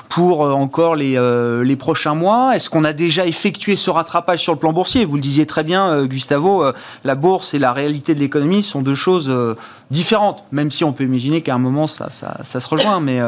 pour 0.10 0.42
encore 0.42 0.96
les, 0.96 1.20
les 1.64 1.76
prochains 1.76 2.16
mois 2.16 2.56
Est-ce 2.56 2.70
qu'on 2.70 2.86
a 2.86 2.94
déjà 2.94 3.28
effectué 3.28 3.76
ce 3.76 3.90
rattrapage 3.90 4.42
sur 4.42 4.54
le 4.54 4.58
plan 4.58 4.72
boursier? 4.72 5.04
Vous 5.06 5.16
le 5.16 5.22
disiez 5.22 5.46
très 5.46 5.64
bien, 5.64 6.06
Gustavo, 6.06 6.64
la 7.04 7.16
bourse 7.16 7.54
et 7.54 7.60
la 7.60 7.74
réalité 7.74 8.16
de 8.16 8.20
l'économie 8.22 8.64
sont 8.64 8.82
deux 8.82 8.96
choses 8.96 9.30
différentes, 9.90 10.44
même 10.52 10.72
si 10.72 10.84
on 10.84 10.92
peut 10.92 11.04
imaginer 11.04 11.42
qu'à 11.42 11.56
un 11.56 11.60
moment 11.60 11.88
ça, 11.88 12.10
ça, 12.10 12.38
ça, 12.44 12.60
se 12.60 12.68
rejoint. 12.68 13.00
Mais 13.00 13.20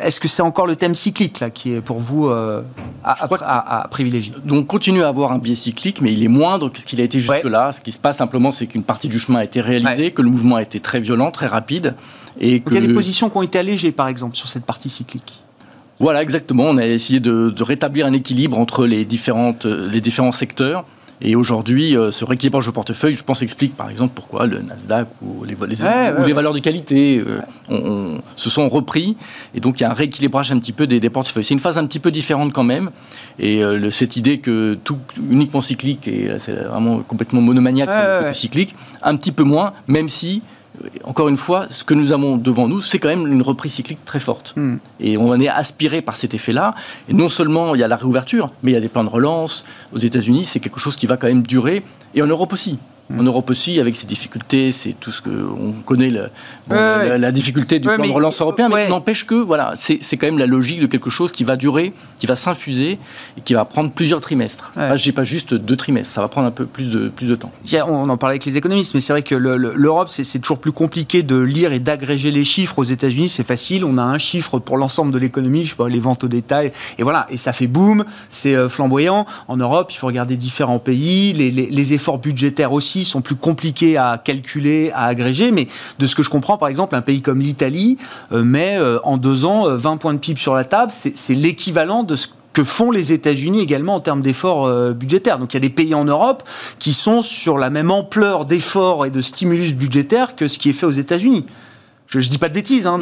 est-ce 0.00 0.20
que 0.20 0.28
c'est 0.28 0.42
encore 0.42 0.66
le 0.66 0.76
thème 0.76 0.94
cyclique 0.94 1.40
là, 1.40 1.50
qui 1.50 1.74
est 1.74 1.80
pour 1.80 2.00
vous 2.00 2.28
à, 2.28 2.64
à, 3.04 3.88
privilégier? 3.88 4.34
Donc 4.44 4.58
on 4.58 4.64
continue 4.64 5.02
à 5.02 5.08
avoir 5.08 5.32
un 5.32 5.38
biais 5.38 5.54
cyclique, 5.54 6.00
mais 6.00 6.12
il 6.12 6.22
est 6.22 6.28
moindre 6.28 6.68
que 6.68 6.80
ce 6.80 6.86
qu'il 6.86 7.00
a 7.00 7.04
été 7.04 7.20
jusque-là. 7.20 7.72
Ce 7.72 7.80
qui 7.80 7.92
se 7.92 7.98
passe 7.98 8.18
simplement, 8.18 8.50
c'est 8.50 8.66
qu'une 8.66 8.84
partie 8.84 9.08
du 9.08 9.18
chemin 9.18 9.40
a 9.40 9.44
été 9.44 9.60
réalisée, 9.60 10.10
que 10.10 10.22
le 10.22 10.30
mouvement 10.30 10.56
a 10.56 10.62
été 10.62 10.80
très 10.80 11.00
violent, 11.00 11.30
très 11.30 11.46
rapide. 11.46 11.94
Et 12.40 12.60
que... 12.60 12.74
Il 12.74 12.80
y 12.80 12.84
a 12.84 12.86
des 12.86 12.94
positions 12.94 13.30
qui 13.30 13.36
ont 13.36 13.42
été 13.42 13.58
allégées, 13.58 13.92
par 13.92 14.08
exemple, 14.08 14.36
sur 14.36 14.48
cette 14.48 14.64
partie 14.64 14.88
cyclique 14.88 15.42
voilà, 16.00 16.22
exactement. 16.22 16.64
On 16.64 16.76
a 16.76 16.86
essayé 16.86 17.20
de, 17.20 17.52
rétablir 17.62 18.06
un 18.06 18.12
équilibre 18.12 18.58
entre 18.58 18.86
les, 18.86 19.04
différentes, 19.04 19.66
euh, 19.66 19.88
les 19.90 20.00
différents 20.00 20.32
secteurs. 20.32 20.84
Et 21.20 21.34
aujourd'hui, 21.34 21.96
euh, 21.96 22.10
ce 22.10 22.24
rééquilibrage 22.24 22.66
de 22.66 22.70
portefeuille, 22.70 23.12
je 23.12 23.24
pense, 23.24 23.42
explique 23.42 23.76
par 23.76 23.90
exemple 23.90 24.12
pourquoi 24.14 24.46
le 24.46 24.60
Nasdaq 24.60 25.08
ou 25.22 25.44
les, 25.44 25.56
les, 25.60 26.32
valeurs 26.32 26.52
de 26.52 26.60
qualité 26.60 27.22
euh, 27.70 28.18
se 28.36 28.50
sont 28.50 28.68
repris. 28.68 29.16
Et 29.54 29.60
donc, 29.60 29.80
il 29.80 29.82
y 29.82 29.86
a 29.86 29.90
un 29.90 29.94
rééquilibrage 29.94 30.52
un 30.52 30.58
petit 30.58 30.72
peu 30.72 30.86
des, 30.86 31.10
portefeuilles. 31.10 31.44
C'est 31.44 31.54
une 31.54 31.60
phase 31.60 31.78
un 31.78 31.86
petit 31.86 31.98
peu 31.98 32.10
différente 32.10 32.52
quand 32.52 32.64
même. 32.64 32.90
Et 33.40 33.62
cette 33.90 34.16
idée 34.16 34.38
que 34.38 34.76
tout 34.84 34.98
uniquement 35.30 35.60
cyclique, 35.60 36.08
et 36.08 36.30
c'est 36.38 36.52
vraiment 36.52 36.98
complètement 36.98 37.40
monomaniaque, 37.40 37.88
côté 38.20 38.34
cyclique, 38.34 38.74
un 39.02 39.16
petit 39.16 39.32
peu 39.32 39.44
moins, 39.44 39.72
même 39.86 40.08
si 40.08 40.42
encore 41.04 41.28
une 41.28 41.36
fois, 41.36 41.66
ce 41.70 41.84
que 41.84 41.94
nous 41.94 42.12
avons 42.12 42.36
devant 42.36 42.68
nous, 42.68 42.80
c'est 42.80 42.98
quand 42.98 43.08
même 43.08 43.26
une 43.30 43.42
reprise 43.42 43.74
cyclique 43.74 44.04
très 44.04 44.20
forte. 44.20 44.54
Hmm. 44.56 44.76
Et 45.00 45.16
on 45.16 45.28
en 45.28 45.40
est 45.40 45.48
aspiré 45.48 46.02
par 46.02 46.16
cet 46.16 46.34
effet-là. 46.34 46.74
Et 47.08 47.14
non 47.14 47.28
seulement 47.28 47.74
il 47.74 47.80
y 47.80 47.84
a 47.84 47.88
la 47.88 47.96
réouverture, 47.96 48.48
mais 48.62 48.72
il 48.72 48.74
y 48.74 48.78
a 48.78 48.80
des 48.80 48.88
plans 48.88 49.04
de 49.04 49.08
relance. 49.08 49.64
Aux 49.92 49.98
États-Unis, 49.98 50.44
c'est 50.44 50.60
quelque 50.60 50.80
chose 50.80 50.96
qui 50.96 51.06
va 51.06 51.16
quand 51.16 51.28
même 51.28 51.42
durer. 51.42 51.82
Et 52.14 52.22
en 52.22 52.26
Europe 52.26 52.52
aussi. 52.52 52.78
En 53.16 53.22
Europe 53.22 53.48
aussi, 53.48 53.80
avec 53.80 53.96
ses 53.96 54.06
difficultés, 54.06 54.70
c'est 54.70 54.92
tout 54.92 55.10
ce 55.10 55.22
que 55.22 55.30
on 55.30 55.72
connaît, 55.72 56.10
la, 56.68 57.32
difficulté 57.32 57.78
du 57.78 57.88
plan 57.88 58.06
de 58.06 58.12
relance 58.12 58.40
européen, 58.40 58.68
mais 58.68 58.88
n'empêche 58.88 59.24
que 59.24 59.34
voilà, 59.34 59.72
c'est 59.76 60.16
quand 60.16 60.26
même 60.26 60.38
la 60.38 60.46
logique 60.46 60.80
de 60.80 60.86
quelque 60.86 61.08
chose 61.08 61.32
qui 61.32 61.44
va 61.44 61.56
durer, 61.56 61.94
qui 62.18 62.26
va 62.26 62.36
s'infuser 62.36 62.98
et 63.38 63.40
qui 63.42 63.54
va 63.54 63.64
prendre 63.64 63.90
plusieurs 63.90 64.20
trimestres. 64.20 64.72
Là, 64.76 64.96
j'ai 64.96 65.12
pas 65.12 65.24
juste 65.24 65.54
deux 65.54 65.76
trimestres, 65.76 66.12
ça 66.12 66.20
va 66.20 66.28
prendre 66.28 66.46
un 66.46 66.50
peu 66.52 66.66
plus 66.66 66.90
de 66.90 67.08
plus 67.08 67.26
de 67.26 67.34
temps. 67.34 67.50
On 67.86 68.10
en 68.10 68.16
parlait 68.18 68.34
avec 68.34 68.44
les 68.44 68.58
économistes, 68.58 68.94
mais 68.94 69.00
c'est 69.00 69.12
vrai 69.12 69.22
que 69.22 69.34
l'Europe, 69.34 70.08
c'est 70.10 70.38
toujours 70.38 70.58
plus 70.58 70.72
compliqué 70.72 71.22
de 71.22 71.36
lire 71.36 71.72
et 71.72 71.80
d'agréger 71.80 72.30
les 72.30 72.44
chiffres. 72.44 72.78
Aux 72.78 72.84
États-Unis, 72.84 73.30
c'est 73.30 73.46
facile, 73.46 73.84
on 73.84 73.96
a 73.96 74.02
un 74.02 74.18
chiffre 74.18 74.58
pour 74.58 74.76
l'ensemble 74.76 75.12
de 75.12 75.18
l'économie, 75.18 75.64
je 75.64 75.70
sais 75.70 75.76
pas, 75.76 75.88
les 75.88 76.00
ventes 76.00 76.24
au 76.24 76.28
détail, 76.28 76.72
et 76.98 77.02
voilà, 77.02 77.26
et 77.30 77.38
ça 77.38 77.54
fait 77.54 77.66
boum, 77.66 78.04
c'est 78.28 78.54
euh, 78.54 78.68
flamboyant. 78.68 79.24
En 79.48 79.56
Europe, 79.56 79.90
il 79.92 79.96
faut 79.96 80.06
regarder 80.06 80.36
différents 80.36 80.78
pays, 80.78 81.32
les, 81.32 81.50
les 81.50 81.92
efforts 81.94 82.18
budgétaires 82.18 82.72
aussi 82.72 82.97
sont 83.04 83.20
plus 83.20 83.36
compliqués 83.36 83.96
à 83.96 84.20
calculer, 84.22 84.90
à 84.94 85.06
agréger. 85.06 85.50
Mais 85.50 85.68
de 85.98 86.06
ce 86.06 86.14
que 86.14 86.22
je 86.22 86.30
comprends, 86.30 86.58
par 86.58 86.68
exemple, 86.68 86.94
un 86.94 87.02
pays 87.02 87.22
comme 87.22 87.40
l'Italie 87.40 87.98
euh, 88.32 88.44
met 88.44 88.78
euh, 88.78 88.98
en 89.04 89.16
deux 89.16 89.44
ans 89.44 89.64
20 89.68 89.94
euh, 89.94 89.96
points 89.96 90.14
de 90.14 90.18
PIB 90.18 90.38
sur 90.38 90.54
la 90.54 90.64
table. 90.64 90.92
C'est 90.92 91.34
l'équivalent 91.34 92.02
de 92.02 92.16
ce 92.16 92.28
que 92.52 92.64
font 92.64 92.90
les 92.90 93.12
États-Unis 93.12 93.60
également 93.60 93.94
en 93.94 94.00
termes 94.00 94.20
d'efforts 94.20 94.92
budgétaires. 94.92 95.38
Donc 95.38 95.54
il 95.54 95.56
y 95.56 95.58
a 95.58 95.60
des 95.60 95.70
pays 95.70 95.94
en 95.94 96.04
Europe 96.04 96.42
qui 96.80 96.92
sont 96.92 97.22
sur 97.22 97.56
la 97.56 97.70
même 97.70 97.90
ampleur 97.90 98.46
d'efforts 98.46 99.06
et 99.06 99.10
de 99.10 99.20
stimulus 99.20 99.74
budgétaires 99.74 100.34
que 100.34 100.48
ce 100.48 100.58
qui 100.58 100.70
est 100.70 100.72
fait 100.72 100.86
aux 100.86 100.90
États-unis. 100.90 101.44
Je, 102.08 102.18
ne 102.18 102.22
dis 102.24 102.38
pas 102.38 102.48
de 102.48 102.54
bêtises. 102.54 102.86
Hein, 102.86 102.98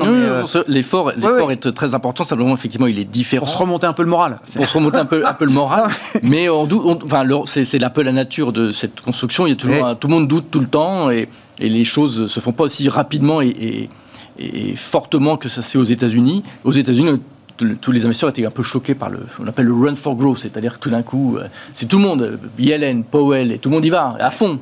l'effort, 0.67 1.13
est 1.51 1.73
très 1.73 1.95
important. 1.95 2.25
Simplement, 2.25 2.55
effectivement, 2.55 2.89
il 2.89 2.99
est 2.99 3.05
différent. 3.05 3.47
Pour 3.47 3.55
se 3.55 3.59
remonter 3.59 3.87
un 3.87 3.93
peu 3.93 4.03
le 4.03 4.09
moral. 4.09 4.41
Pour 4.57 4.67
se 4.67 4.75
remonter 4.75 4.99
un 4.99 5.05
peu, 5.05 5.27
un 5.27 5.35
peu 5.35 5.45
le 5.45 5.53
moral. 5.53 5.91
mais 6.23 6.49
on, 6.49 6.69
enfin, 7.05 7.25
c'est, 7.47 7.83
un 7.83 7.91
peu 7.91 8.03
la 8.03 8.13
nature 8.13 8.53
de 8.53 8.71
cette 8.71 9.01
construction. 9.01 9.47
Il 9.47 9.51
y 9.51 9.53
a 9.53 9.57
toujours, 9.57 9.99
tout 9.99 10.09
le 10.09 10.15
monde 10.15 10.29
doute 10.29 10.51
tout 10.51 10.61
le 10.61 10.67
temps 10.67 11.11
et, 11.11 11.29
et 11.61 11.69
les 11.69 11.85
choses 11.85 12.27
se 12.27 12.41
font 12.41 12.53
pas 12.53 12.65
aussi 12.65 12.89
rapidement 12.89 13.41
et, 13.41 13.89
et, 14.39 14.77
fortement 14.77 15.37
que 15.37 15.49
ça 15.49 15.63
se 15.63 15.71
fait 15.73 15.79
aux 15.79 15.85
États-Unis. 15.85 16.43
Aux 16.65 16.73
États-Unis, 16.73 17.21
tous 17.81 17.93
les 17.93 18.05
investisseurs 18.05 18.31
étaient 18.31 18.45
un 18.45 18.51
peu 18.51 18.63
choqués 18.63 18.95
par 18.95 19.09
le, 19.09 19.21
on 19.41 19.47
appelle 19.47 19.67
le 19.67 19.73
run 19.73 19.95
for 19.95 20.15
growth, 20.15 20.39
c'est-à-dire 20.39 20.75
que 20.75 20.81
tout 20.81 20.91
d'un 20.91 21.03
coup, 21.03 21.39
euh, 21.39 21.47
c'est 21.73 21.87
tout 21.87 21.97
le 21.97 22.03
monde, 22.03 22.39
Yellen, 22.59 23.03
Powell, 23.05 23.51
et 23.53 23.59
tout 23.59 23.71
le 23.71 23.77
monde 23.77 23.85
y 23.85 23.91
va 23.91 24.17
à 24.21 24.31
fond. 24.31 24.59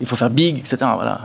Il 0.00 0.06
faut 0.06 0.16
faire 0.16 0.30
big, 0.30 0.58
etc. 0.58 0.76
Voilà. 0.94 1.20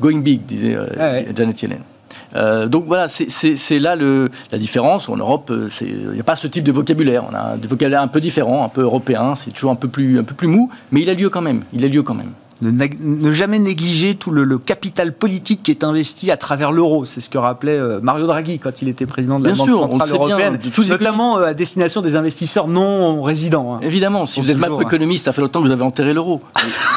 Going 0.00 0.20
big, 0.20 0.44
disait 0.46 0.74
euh, 0.74 1.22
Janet 1.34 1.62
Yellen. 1.62 2.68
donc 2.68 2.84
voilà, 2.86 3.08
c'est 3.08 3.78
là 3.78 3.96
le, 3.96 4.28
la 4.52 4.58
différence. 4.58 5.08
En 5.08 5.16
Europe, 5.16 5.52
il 5.80 6.10
n'y 6.12 6.20
a 6.20 6.24
pas 6.24 6.36
ce 6.36 6.46
type 6.46 6.64
de 6.64 6.72
vocabulaire. 6.72 7.24
On 7.30 7.34
a 7.34 7.54
un 7.54 7.56
vocabulaire 7.56 8.02
un 8.02 8.08
peu 8.08 8.20
différent, 8.20 8.64
un 8.64 8.68
peu 8.68 8.82
européen. 8.82 9.34
C'est 9.34 9.50
toujours 9.50 9.70
un 9.70 9.76
peu 9.76 9.88
plus 9.88 10.18
un 10.18 10.24
peu 10.24 10.34
plus 10.34 10.48
mou, 10.48 10.70
mais 10.92 11.02
il 11.02 11.10
a 11.10 11.14
lieu 11.14 11.28
quand 11.28 11.42
même. 11.42 11.62
Il 11.72 11.84
a 11.84 11.88
lieu 11.88 12.02
quand 12.02 12.14
même 12.14 12.32
ne, 12.62 13.32
jamais 13.32 13.58
négliger 13.58 14.14
tout 14.14 14.30
le, 14.30 14.58
capital 14.58 15.12
politique 15.12 15.62
qui 15.62 15.70
est 15.70 15.84
investi 15.84 16.30
à 16.30 16.36
travers 16.36 16.72
l'euro. 16.72 17.04
C'est 17.04 17.20
ce 17.20 17.30
que 17.30 17.38
rappelait 17.38 17.78
euh, 17.78 18.00
Mario 18.02 18.26
Draghi 18.26 18.58
quand 18.58 18.82
il 18.82 18.88
était 18.88 19.06
président 19.06 19.38
de 19.38 19.48
la 19.48 19.54
Banque 19.54 19.70
Centrale 19.70 20.10
Européenne, 20.10 20.58
notamment 20.88 21.38
euh, 21.38 21.46
à 21.46 21.54
destination 21.54 22.02
des 22.02 22.16
investisseurs 22.16 22.66
non 22.66 23.22
résidents. 23.22 23.74
Hein. 23.74 23.80
Évidemment, 23.82 24.26
si 24.26 24.40
vous 24.40 24.50
êtes 24.50 24.58
macroéconomiste, 24.58 25.26
ça 25.26 25.32
fait 25.32 25.40
longtemps 25.40 25.62
que 25.62 25.66
vous 25.66 25.72
avez 25.72 25.82
enterré 25.82 26.12
l'euro. 26.12 26.40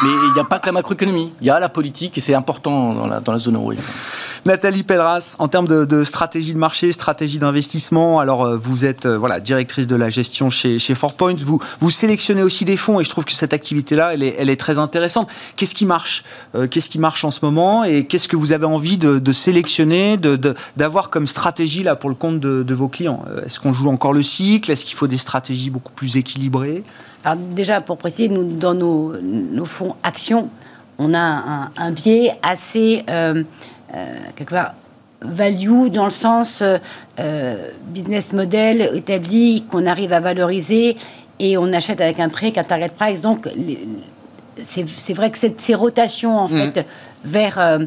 Mais 0.03 0.09
il 0.09 0.33
n'y 0.33 0.39
a 0.39 0.43
pas 0.43 0.59
que 0.59 0.65
la 0.65 0.71
macroéconomie, 0.71 1.31
il 1.41 1.47
y 1.47 1.49
a 1.49 1.59
la 1.59 1.69
politique 1.69 2.17
et 2.17 2.21
c'est 2.21 2.33
important 2.33 2.93
dans 2.93 3.07
la, 3.07 3.19
dans 3.19 3.31
la 3.31 3.39
zone 3.39 3.55
euro. 3.55 3.73
Nathalie 4.45 4.83
Pelleras, 4.83 5.35
en 5.37 5.47
termes 5.47 5.67
de, 5.67 6.03
stratégie 6.03 6.53
de 6.53 6.57
marché, 6.57 6.91
stratégie 6.93 7.37
d'investissement, 7.37 8.19
alors 8.19 8.43
euh, 8.43 8.57
vous 8.57 8.85
êtes 8.85 9.05
voilà, 9.05 9.39
directrice 9.39 9.87
de 9.87 9.95
la 9.95 10.09
gestion 10.09 10.49
chez, 10.49 10.79
chez 10.79 10.95
Four 10.95 11.13
Points, 11.13 11.35
vous, 11.35 11.91
sélectionnez 11.91 12.41
aussi 12.41 12.65
des 12.65 12.77
fonds 12.77 12.99
et 12.99 13.03
je 13.03 13.09
trouve 13.09 13.25
que 13.25 13.33
cette 13.33 13.53
activité-là, 13.53 14.13
elle 14.13 14.49
est, 14.49 14.55
très 14.55 14.77
intéressante. 14.77 15.29
Qu'est-ce 15.55 15.75
qui 15.75 15.85
marche 15.85 16.23
euh, 16.55 16.67
Qu'est-ce 16.67 16.89
qui 16.89 16.99
marche 16.99 17.23
en 17.23 17.31
ce 17.31 17.39
moment 17.43 17.83
Et 17.83 18.05
qu'est-ce 18.05 18.27
que 18.27 18.35
vous 18.35 18.51
avez 18.51 18.65
envie 18.65 18.97
de, 18.97 19.33
sélectionner, 19.33 20.17
d'avoir 20.75 21.09
comme 21.09 21.27
stratégie 21.27 21.83
là 21.83 21.95
pour 21.95 22.09
le 22.09 22.15
compte 22.15 22.39
de, 22.39 22.73
vos 22.73 22.87
clients? 22.87 23.23
Euh, 23.29 23.45
Est-ce 23.45 23.59
qu'on 23.59 23.73
joue 23.73 23.89
encore 23.89 24.13
le 24.13 24.23
cycle? 24.23 24.71
Est-ce 24.71 24.85
qu'il 24.85 24.95
faut 24.95 25.07
des 25.07 25.17
stratégies 25.17 25.69
beaucoup 25.69 25.93
plus 25.93 26.17
équilibrées? 26.17 26.83
Alors 27.23 27.37
déjà, 27.37 27.81
pour 27.81 27.97
préciser, 27.97 28.29
dans 28.29 28.73
nos, 28.73 29.13
fonds 29.65 29.95
actions, 30.03 30.49
on 30.97 31.13
a 31.13 31.69
un, 31.77 31.91
biais 31.91 32.31
assez, 32.43 33.03
euh, 33.09 33.43
quelque 34.35 34.51
part, 34.51 34.73
value 35.21 35.87
dans 35.89 36.05
le 36.05 36.11
sens 36.11 36.63
business 37.87 38.33
model 38.33 38.89
établi 38.95 39.63
qu'on 39.69 39.85
arrive 39.85 40.13
à 40.13 40.19
valoriser 40.19 40.97
et 41.39 41.57
on 41.57 41.73
achète 41.73 42.01
avec 42.01 42.19
un 42.19 42.29
prix 42.29 42.53
qu'un 42.53 42.63
target 42.63 42.89
price. 42.89 43.21
Donc, 43.21 43.47
c'est 44.57 45.13
vrai 45.13 45.31
que 45.31 45.37
ces 45.37 45.75
rotations, 45.75 46.37
en 46.37 46.47
mm. 46.47 46.71
fait, 46.73 46.85
vers, 47.23 47.59
euh, 47.59 47.79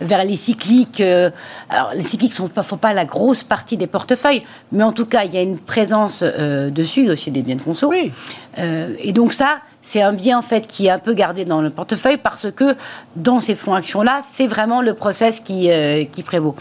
vers 0.00 0.24
les 0.24 0.36
cycliques, 0.36 1.00
euh, 1.00 1.30
alors 1.68 1.90
les 1.94 2.02
cycliques 2.02 2.38
ne 2.38 2.62
font 2.62 2.76
pas 2.76 2.92
la 2.92 3.04
grosse 3.04 3.42
partie 3.42 3.76
des 3.76 3.86
portefeuilles, 3.86 4.42
mais 4.72 4.82
en 4.82 4.92
tout 4.92 5.06
cas, 5.06 5.24
il 5.24 5.34
y 5.34 5.36
a 5.36 5.42
une 5.42 5.58
présence 5.58 6.22
euh, 6.22 6.70
dessus, 6.70 7.10
aussi 7.10 7.30
des 7.30 7.42
biens 7.42 7.56
de 7.56 7.62
conso. 7.62 7.92
et 7.92 9.12
donc 9.12 9.32
ça, 9.32 9.58
c'est 9.82 10.02
un 10.02 10.12
bien, 10.12 10.38
en 10.38 10.42
fait, 10.42 10.66
qui 10.66 10.86
est 10.86 10.90
un 10.90 10.98
peu 10.98 11.14
gardé 11.14 11.44
dans 11.44 11.62
le 11.62 11.70
portefeuille 11.70 12.18
parce 12.18 12.50
que 12.50 12.76
dans 13.16 13.40
ces 13.40 13.54
fonds 13.54 13.74
actions-là, 13.74 14.20
c'est 14.22 14.46
vraiment 14.46 14.82
le 14.82 14.94
process 14.94 15.40
qui, 15.40 15.70
qui 16.12 16.22
prévaut. 16.22 16.54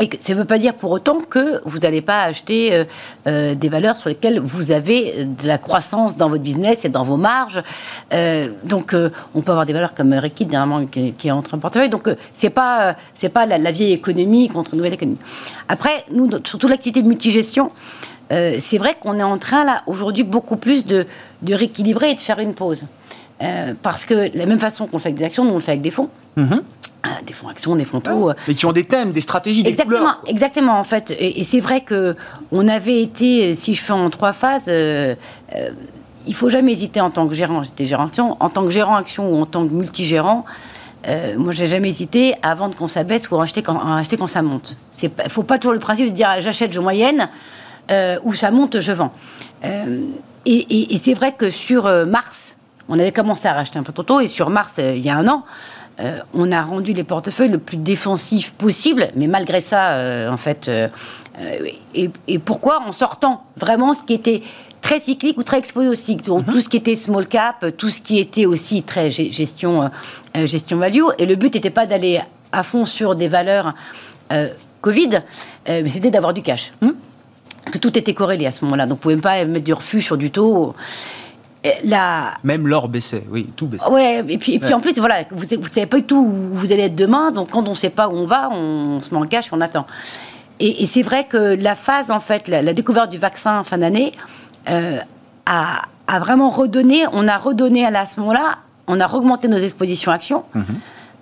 Et 0.00 0.10
ça 0.18 0.32
ne 0.34 0.38
veut 0.38 0.44
pas 0.44 0.58
dire 0.58 0.74
pour 0.74 0.90
autant 0.90 1.20
que 1.20 1.60
vous 1.64 1.80
n'allez 1.80 2.00
pas 2.00 2.22
acheter 2.22 2.72
euh, 2.72 2.84
euh, 3.28 3.54
des 3.54 3.68
valeurs 3.68 3.96
sur 3.96 4.08
lesquelles 4.08 4.40
vous 4.40 4.72
avez 4.72 5.26
de 5.26 5.46
la 5.46 5.58
croissance 5.58 6.16
dans 6.16 6.28
votre 6.28 6.42
business 6.42 6.84
et 6.84 6.88
dans 6.88 7.04
vos 7.04 7.16
marges. 7.16 7.62
Euh, 8.12 8.48
donc, 8.64 8.96
on 9.34 9.42
peut 9.42 9.52
avoir 9.52 9.66
des 9.66 9.72
valeurs 9.72 9.94
comme 9.94 10.12
Rekit, 10.14 10.46
dernièrement, 10.46 10.86
qui, 10.86 11.12
qui, 11.12 11.30
entre 11.30 11.54
un 11.54 11.58
portefeuille. 11.58 11.88
Donc, 11.88 12.08
c'est 12.32 12.50
pas 12.50 12.96
c'est 13.14 13.28
pas 13.28 13.46
la, 13.46 13.70
vieille 13.70 13.92
économie 13.92 14.48
contre 14.48 14.74
une 14.74 14.78
nouvelle 14.78 14.94
économie. 14.94 15.18
Après, 15.68 16.04
nous, 16.10 16.28
surtout 16.44 16.68
l'activité 16.68 17.02
de 17.02 17.08
multigestion, 17.08 17.70
c'est 18.30 18.78
vrai 18.78 18.96
qu'on 18.98 19.18
est 19.18 19.22
en 19.22 19.36
train, 19.36 19.64
là, 19.64 19.82
aujourd'hui, 19.86 20.24
beaucoup 20.24 20.56
plus 20.56 20.86
de, 20.86 21.06
de 21.42 21.54
rééquilibrer 21.54 22.10
et 22.10 22.14
de 22.14 22.20
faire 22.20 22.38
une 22.38 22.54
pause. 22.54 22.84
parce 23.82 24.04
que, 24.04 24.32
de 24.32 24.38
la 24.38 24.46
même 24.46 24.58
façon 24.58 24.86
qu'on 24.86 24.98
fait 24.98 25.08
avec 25.08 25.18
des 25.18 25.24
actions, 25.24 25.44
nous, 25.44 25.52
on 25.52 25.56
le 25.56 25.60
fait 25.60 25.72
avec 25.72 25.82
des 25.82 25.90
fonds. 25.90 26.08
Euh, 26.38 26.44
des 27.26 27.32
fonds 27.32 27.48
actions, 27.48 27.76
des 27.76 27.84
fonds 27.84 28.00
taux. 28.00 28.30
Euh. 28.30 28.34
Mais 28.48 28.54
qui 28.54 28.66
ont 28.66 28.72
des 28.72 28.84
thèmes, 28.84 29.12
des 29.12 29.20
stratégies, 29.20 29.62
des 29.62 29.70
exactement, 29.70 29.98
couleurs. 29.98 30.22
Exactement, 30.26 30.78
en 30.78 30.84
fait. 30.84 31.14
Et, 31.18 31.44
c'est 31.44 31.60
vrai 31.60 31.80
que 31.80 32.14
on 32.50 32.68
avait 32.68 33.02
été, 33.02 33.54
si 33.54 33.74
je 33.74 33.82
fais 33.82 33.92
en 33.92 34.08
trois 34.10 34.32
phases, 34.32 34.64
euh, 34.68 35.14
il 36.26 36.34
faut 36.34 36.48
jamais 36.48 36.72
hésiter 36.72 37.00
en 37.00 37.10
tant 37.10 37.26
que 37.26 37.34
gérant. 37.34 37.62
J'étais 37.62 37.86
gérant 37.86 38.06
action, 38.06 38.36
en 38.40 38.48
tant 38.48 38.64
que 38.64 38.70
gérant 38.70 38.96
action 38.96 39.32
ou 39.32 39.40
en 39.40 39.46
tant 39.46 39.66
que 39.66 39.72
multigérant. 39.72 40.44
Euh, 41.08 41.34
moi, 41.36 41.52
j'ai 41.52 41.66
jamais 41.66 41.88
hésité 41.88 42.34
à 42.42 42.54
vendre 42.54 42.76
quand 42.78 42.86
ça 42.86 43.02
baisse 43.02 43.28
ou 43.30 43.36
à 43.36 43.42
acheter 43.42 43.62
quand, 43.62 43.80
acheter 43.96 44.16
quand 44.16 44.28
ça 44.28 44.42
monte. 44.42 44.76
Il 45.02 45.10
ne 45.24 45.28
faut 45.28 45.42
pas 45.42 45.58
toujours 45.58 45.74
le 45.74 45.80
principe 45.80 46.06
de 46.06 46.12
dire 46.12 46.28
ah, 46.30 46.40
j'achète, 46.40 46.72
je 46.72 46.80
moyenne, 46.80 47.28
ou 48.24 48.32
ça 48.32 48.50
monte, 48.52 48.80
je 48.80 48.92
vends. 48.92 49.12
et, 50.46 50.94
et 50.94 50.98
c'est 50.98 51.14
vrai 51.14 51.32
que 51.32 51.50
sur 51.50 51.84
mars, 52.06 52.56
on 52.88 52.98
avait 52.98 53.12
commencé 53.12 53.48
à 53.48 53.52
racheter 53.52 53.78
un 53.78 53.82
peu 53.82 53.92
trop 53.92 54.04
tôt, 54.04 54.20
et 54.20 54.28
sur 54.28 54.48
mars, 54.48 54.74
il 54.78 55.00
y 55.00 55.10
a 55.10 55.16
un 55.16 55.26
an, 55.26 55.44
euh, 56.00 56.18
on 56.32 56.50
a 56.52 56.62
rendu 56.62 56.92
les 56.92 57.04
portefeuilles 57.04 57.50
le 57.50 57.58
plus 57.58 57.76
défensif 57.76 58.52
possible, 58.54 59.08
mais 59.14 59.26
malgré 59.26 59.60
ça, 59.60 59.92
euh, 59.92 60.30
en 60.30 60.36
fait, 60.36 60.68
euh, 60.68 60.88
et, 61.94 62.38
pourquoi 62.38 62.82
En 62.86 62.92
sortant 62.92 63.44
vraiment 63.56 63.92
ce 63.94 64.04
qui 64.04 64.14
était 64.14 64.42
très 64.80 64.98
cyclique 65.00 65.38
ou 65.38 65.42
très 65.42 65.58
exposé 65.58 65.88
au 65.88 65.94
cycle. 65.94 66.24
Donc, 66.24 66.46
mhm. 66.46 66.54
tout 66.54 66.60
ce 66.60 66.68
qui 66.68 66.76
était 66.76 66.96
small 66.96 67.26
cap, 67.26 67.64
tout 67.76 67.88
ce 67.88 68.00
qui 68.00 68.18
était 68.18 68.46
aussi 68.46 68.82
très 68.82 69.10
gestion, 69.10 69.90
gestion 70.34 70.78
value. 70.78 71.04
Et 71.18 71.26
le 71.26 71.36
but 71.36 71.54
n'était 71.54 71.70
pas 71.70 71.86
d'aller 71.86 72.20
à 72.50 72.62
fond 72.62 72.84
sur 72.84 73.14
des 73.14 73.28
valeurs 73.28 73.74
Covid, 74.80 75.20
mais 75.68 75.88
c'était 75.88 76.10
d'avoir 76.10 76.34
du 76.34 76.42
cash. 76.42 76.72
Hmm 76.80 76.92
que 77.70 77.78
tout 77.78 77.96
était 77.96 78.14
corrélé 78.14 78.46
à 78.46 78.52
ce 78.52 78.64
moment-là. 78.64 78.86
Donc, 78.86 79.02
vous 79.02 79.10
ne 79.10 79.16
pouvez 79.16 79.22
pas 79.22 79.44
mettre 79.44 79.64
du 79.64 79.72
refus 79.72 80.02
sur 80.02 80.16
du 80.16 80.30
taux. 80.30 80.74
Même 82.42 82.66
l'or 82.66 82.88
baissait, 82.88 83.24
oui, 83.30 83.48
tout 83.54 83.66
baissait. 83.66 83.88
Ouais, 83.88 84.24
et 84.28 84.38
puis, 84.38 84.54
et 84.54 84.58
puis 84.58 84.74
en 84.74 84.80
plus, 84.80 84.98
voilà, 84.98 85.22
vous 85.30 85.44
ne 85.44 85.66
savez 85.66 85.86
pas 85.86 85.98
du 85.98 86.04
tout 86.04 86.16
où 86.16 86.54
vous 86.54 86.72
allez 86.72 86.82
être 86.82 86.96
demain, 86.96 87.30
donc 87.30 87.50
quand 87.50 87.66
on 87.68 87.72
ne 87.72 87.76
sait 87.76 87.90
pas 87.90 88.08
où 88.08 88.12
on 88.12 88.26
va, 88.26 88.50
on 88.50 89.00
se 89.00 89.14
met 89.14 89.20
en 89.20 89.26
cash, 89.26 89.52
on 89.52 89.60
attend. 89.60 89.86
Et, 90.60 90.86
c'est 90.86 91.02
vrai 91.02 91.24
que 91.24 91.56
la 91.60 91.74
phase, 91.74 92.10
en 92.10 92.20
fait, 92.20 92.48
la, 92.48 92.72
découverte 92.72 93.10
du 93.10 93.18
vaccin 93.18 93.64
fin 93.64 93.78
d'année 93.78 94.12
euh, 94.70 94.98
a, 95.46 95.82
a, 96.06 96.18
vraiment 96.20 96.50
redonné, 96.50 97.04
on 97.12 97.26
a 97.26 97.36
redonné 97.36 97.84
à, 97.84 98.06
ce 98.06 98.20
moment-là, 98.20 98.58
on 98.86 99.00
a 99.00 99.12
augmenté 99.12 99.48
nos 99.48 99.58
expositions 99.58 100.12
actions. 100.12 100.44
Mhm. 100.54 100.64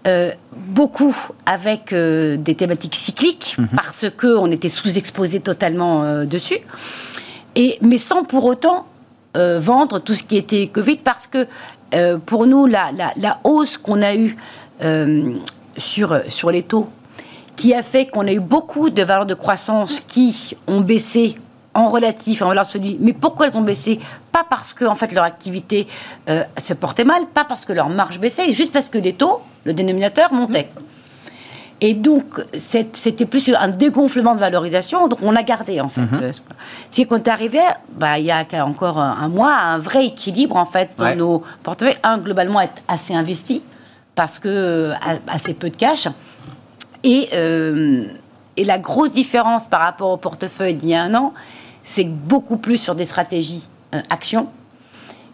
Euh, 0.07 0.31
beaucoup 0.57 1.15
avec 1.45 1.93
euh, 1.93 2.39
des 2.39 2.55
thématiques 2.55 2.95
cycliques 2.95 3.57
mhm. 3.59 3.69
parce 3.77 4.07
que 4.17 4.35
on 4.35 4.51
était 4.51 4.71
sous-exposé 4.71 5.41
totalement 5.41 6.25
dessus, 6.25 6.57
et 7.55 7.79
mais 7.83 7.99
sans 7.99 8.25
pour 8.25 8.47
autant 8.47 8.87
euh, 9.37 9.61
vendre 9.61 10.01
tout 10.01 10.15
ce 10.15 10.25
qui 10.25 10.37
était 10.37 10.67
Covid 10.67 10.97
parce 10.97 11.27
que 11.29 11.47
euh, 11.95 12.19
pour 12.19 12.47
nous, 12.47 12.67
la, 12.67 12.91
hausse 13.45 13.79
qu'on 13.79 14.03
a 14.03 14.15
eue 14.15 14.37
euh, 14.83 15.35
sur, 15.77 16.51
les 16.51 16.63
taux, 16.65 16.89
qui 17.55 17.75
a 17.75 17.83
fait 17.83 18.07
qu'on 18.07 18.27
a 18.27 18.33
eu 18.33 18.41
beaucoup 18.41 18.91
de 18.91 19.03
valeurs 19.03 19.27
de 19.27 19.35
croissance 19.35 20.01
qui 20.01 20.57
ont 20.67 20.81
baissé 20.81 21.37
en 21.75 21.91
relatif, 21.91 22.43
en 22.43 22.49
valeur. 22.49 22.67
Mais 22.99 23.13
pourquoi 23.13 23.49
elles 23.49 23.57
ont 23.57 23.63
baissé? 23.63 24.01
Pas 24.33 24.45
parce 24.49 24.73
que 24.73 24.85
en 24.85 24.95
fait 24.97 25.13
leur 25.13 25.25
activité 25.25 25.87
se 26.27 26.75
portait 26.75 27.05
mal, 27.05 27.27
pas 27.33 27.45
parce 27.45 27.65
que 27.65 27.73
leur 27.73 27.89
marge 27.89 28.19
baissait, 28.19 28.53
juste 28.53 28.73
parce 28.73 28.89
que 28.89 28.99
les 28.99 29.13
taux, 29.13 29.41
le 29.65 29.73
dénominateur 29.73 30.33
montait. 30.33 30.69
Et 31.83 31.95
donc, 31.95 32.25
c'était 32.53 33.25
plus 33.25 33.51
un 33.59 33.69
dégonflement 33.69 34.35
de 34.35 34.41
valorisation, 34.41 35.09
donc 35.09 35.21
on 35.23 35.31
l'a 35.31 35.43
gardé 35.43 35.81
en 35.81 35.89
fait. 35.89 36.03
Mhm. 36.03 36.31
C'est 36.91 37.07
qu'on 37.07 37.17
est 37.17 37.29
arrivé, 37.29 37.61
bah, 37.93 38.19
il 38.19 38.27
y 38.27 38.31
a 38.31 38.45
encore 38.67 38.99
un, 38.99 39.29
mois, 39.29 39.53
à 39.53 39.75
un 39.75 39.79
vrai 39.79 40.07
équilibre 40.07 40.57
en 40.57 40.67
fait 40.67 40.91
dans 40.99 41.17
nos 41.17 41.43
portefeuilles. 41.63 41.97
Un, 42.03 42.19
globalement, 42.19 42.61
être 42.61 42.83
assez 42.87 43.15
investi, 43.15 43.63
parce 44.15 44.39
que 44.39 44.49
euh, 44.49 44.95
assez 45.27 45.55
peu 45.55 45.71
de 45.71 45.77
cash. 45.77 46.07
Et, 47.03 47.31
euh, 47.33 48.05
et 48.59 48.65
la 48.65 48.79
grosse 48.79 49.13
différence 49.13 49.67
par 49.67 49.81
rapport 49.81 50.11
au 50.11 50.19
portefeuille 50.19 50.75
d'il 50.75 50.91
y 50.91 50.95
a 50.95 51.03
un 51.03 51.15
an, 51.15 51.33
c'est 51.83 52.05
beaucoup 52.05 52.59
plus 52.59 52.77
sur 52.77 52.95
des 52.95 53.07
stratégies 53.07 53.67
euh, 53.95 54.03
actions, 54.11 54.49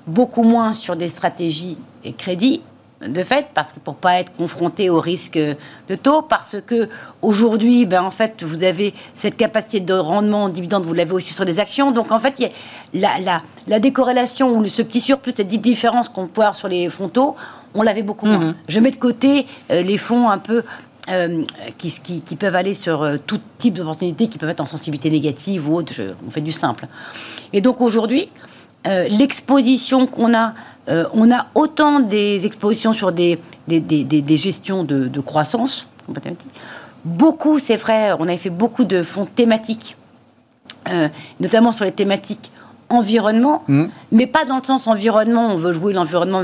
beaucoup 0.06 0.44
moins 0.44 0.72
sur 0.72 0.94
des 0.94 1.08
stratégies 1.08 1.78
et 2.04 2.12
crédits 2.12 2.62
de 3.08 3.22
fait, 3.22 3.46
parce 3.54 3.72
que 3.72 3.80
pour 3.80 3.96
pas 3.96 4.20
être 4.20 4.32
confronté 4.36 4.90
au 4.90 5.00
risque 5.00 5.38
de 5.38 5.94
taux, 5.94 6.22
parce 6.22 6.56
que 6.66 6.88
aujourd'hui, 7.22 7.86
ben 7.86 8.02
en 8.02 8.10
fait, 8.10 8.42
vous 8.42 8.64
avez 8.64 8.94
cette 9.14 9.36
capacité 9.36 9.80
de 9.80 9.94
rendement 9.94 10.44
en 10.44 10.48
dividende, 10.48 10.84
vous 10.84 10.94
l'avez 10.94 11.12
aussi 11.12 11.32
sur 11.32 11.44
les 11.44 11.60
actions. 11.60 11.90
Donc 11.90 12.12
en 12.12 12.18
fait, 12.18 12.52
la, 12.94 13.10
la, 13.66 13.78
décorrélation 13.80 14.56
ou 14.56 14.66
ce 14.66 14.82
petit 14.82 15.00
surplus, 15.00 15.32
cette 15.36 15.48
différence 15.48 16.08
qu'on 16.08 16.26
peut 16.26 16.42
avoir 16.42 16.56
sur 16.56 16.68
les 16.68 16.88
fonds 16.88 17.08
taux, 17.08 17.36
on 17.74 17.82
l'avait 17.82 18.02
beaucoup 18.02 18.26
moins. 18.26 18.38
Mhm. 18.38 18.54
Je 18.68 18.80
mets 18.80 18.90
de 18.90 18.96
côté 18.96 19.46
euh, 19.70 19.82
les 19.82 19.98
fonds 19.98 20.28
un 20.30 20.38
peu 20.38 20.62
euh, 21.10 21.42
qui, 21.78 22.20
qui, 22.20 22.36
peuvent 22.36 22.56
aller 22.56 22.74
sur 22.74 23.02
euh, 23.02 23.16
tout 23.24 23.40
type 23.58 23.74
d'opportunités, 23.74 24.26
qui 24.28 24.38
peuvent 24.38 24.50
être 24.50 24.60
en 24.60 24.66
sensibilité 24.66 25.10
négative 25.10 25.68
ou 25.68 25.76
autre. 25.76 25.92
on 26.26 26.30
fait 26.30 26.40
du 26.40 26.52
simple. 26.52 26.86
Et 27.52 27.60
donc 27.60 27.80
aujourd'hui, 27.80 28.28
l'exposition 29.10 30.06
qu'on 30.06 30.32
a 30.32 30.54
euh, 30.88 31.04
on 31.12 31.30
a 31.32 31.46
autant 31.54 32.00
des 32.00 32.46
expositions 32.46 32.92
sur 32.92 33.12
des, 33.12 33.38
des, 33.66 34.36
gestions 34.36 34.84
de, 34.84 35.20
croissance, 35.20 35.86
beaucoup, 37.04 37.58
c'est 37.58 37.76
vrai, 37.76 38.12
on 38.18 38.24
avait 38.24 38.36
fait 38.36 38.50
beaucoup 38.50 38.84
de 38.84 39.02
fonds 39.02 39.26
thématiques, 39.26 39.96
euh, 40.88 41.08
notamment 41.40 41.72
sur 41.72 41.84
les 41.84 41.92
thématiques 41.92 42.50
environnement, 42.88 43.64
mmh. 43.66 43.84
mais 44.12 44.26
pas 44.26 44.44
dans 44.44 44.58
le 44.58 44.62
sens 44.62 44.86
environnement, 44.86 45.52
on 45.52 45.56
veut 45.56 45.72
jouer 45.72 45.92
l'environnement, 45.92 46.42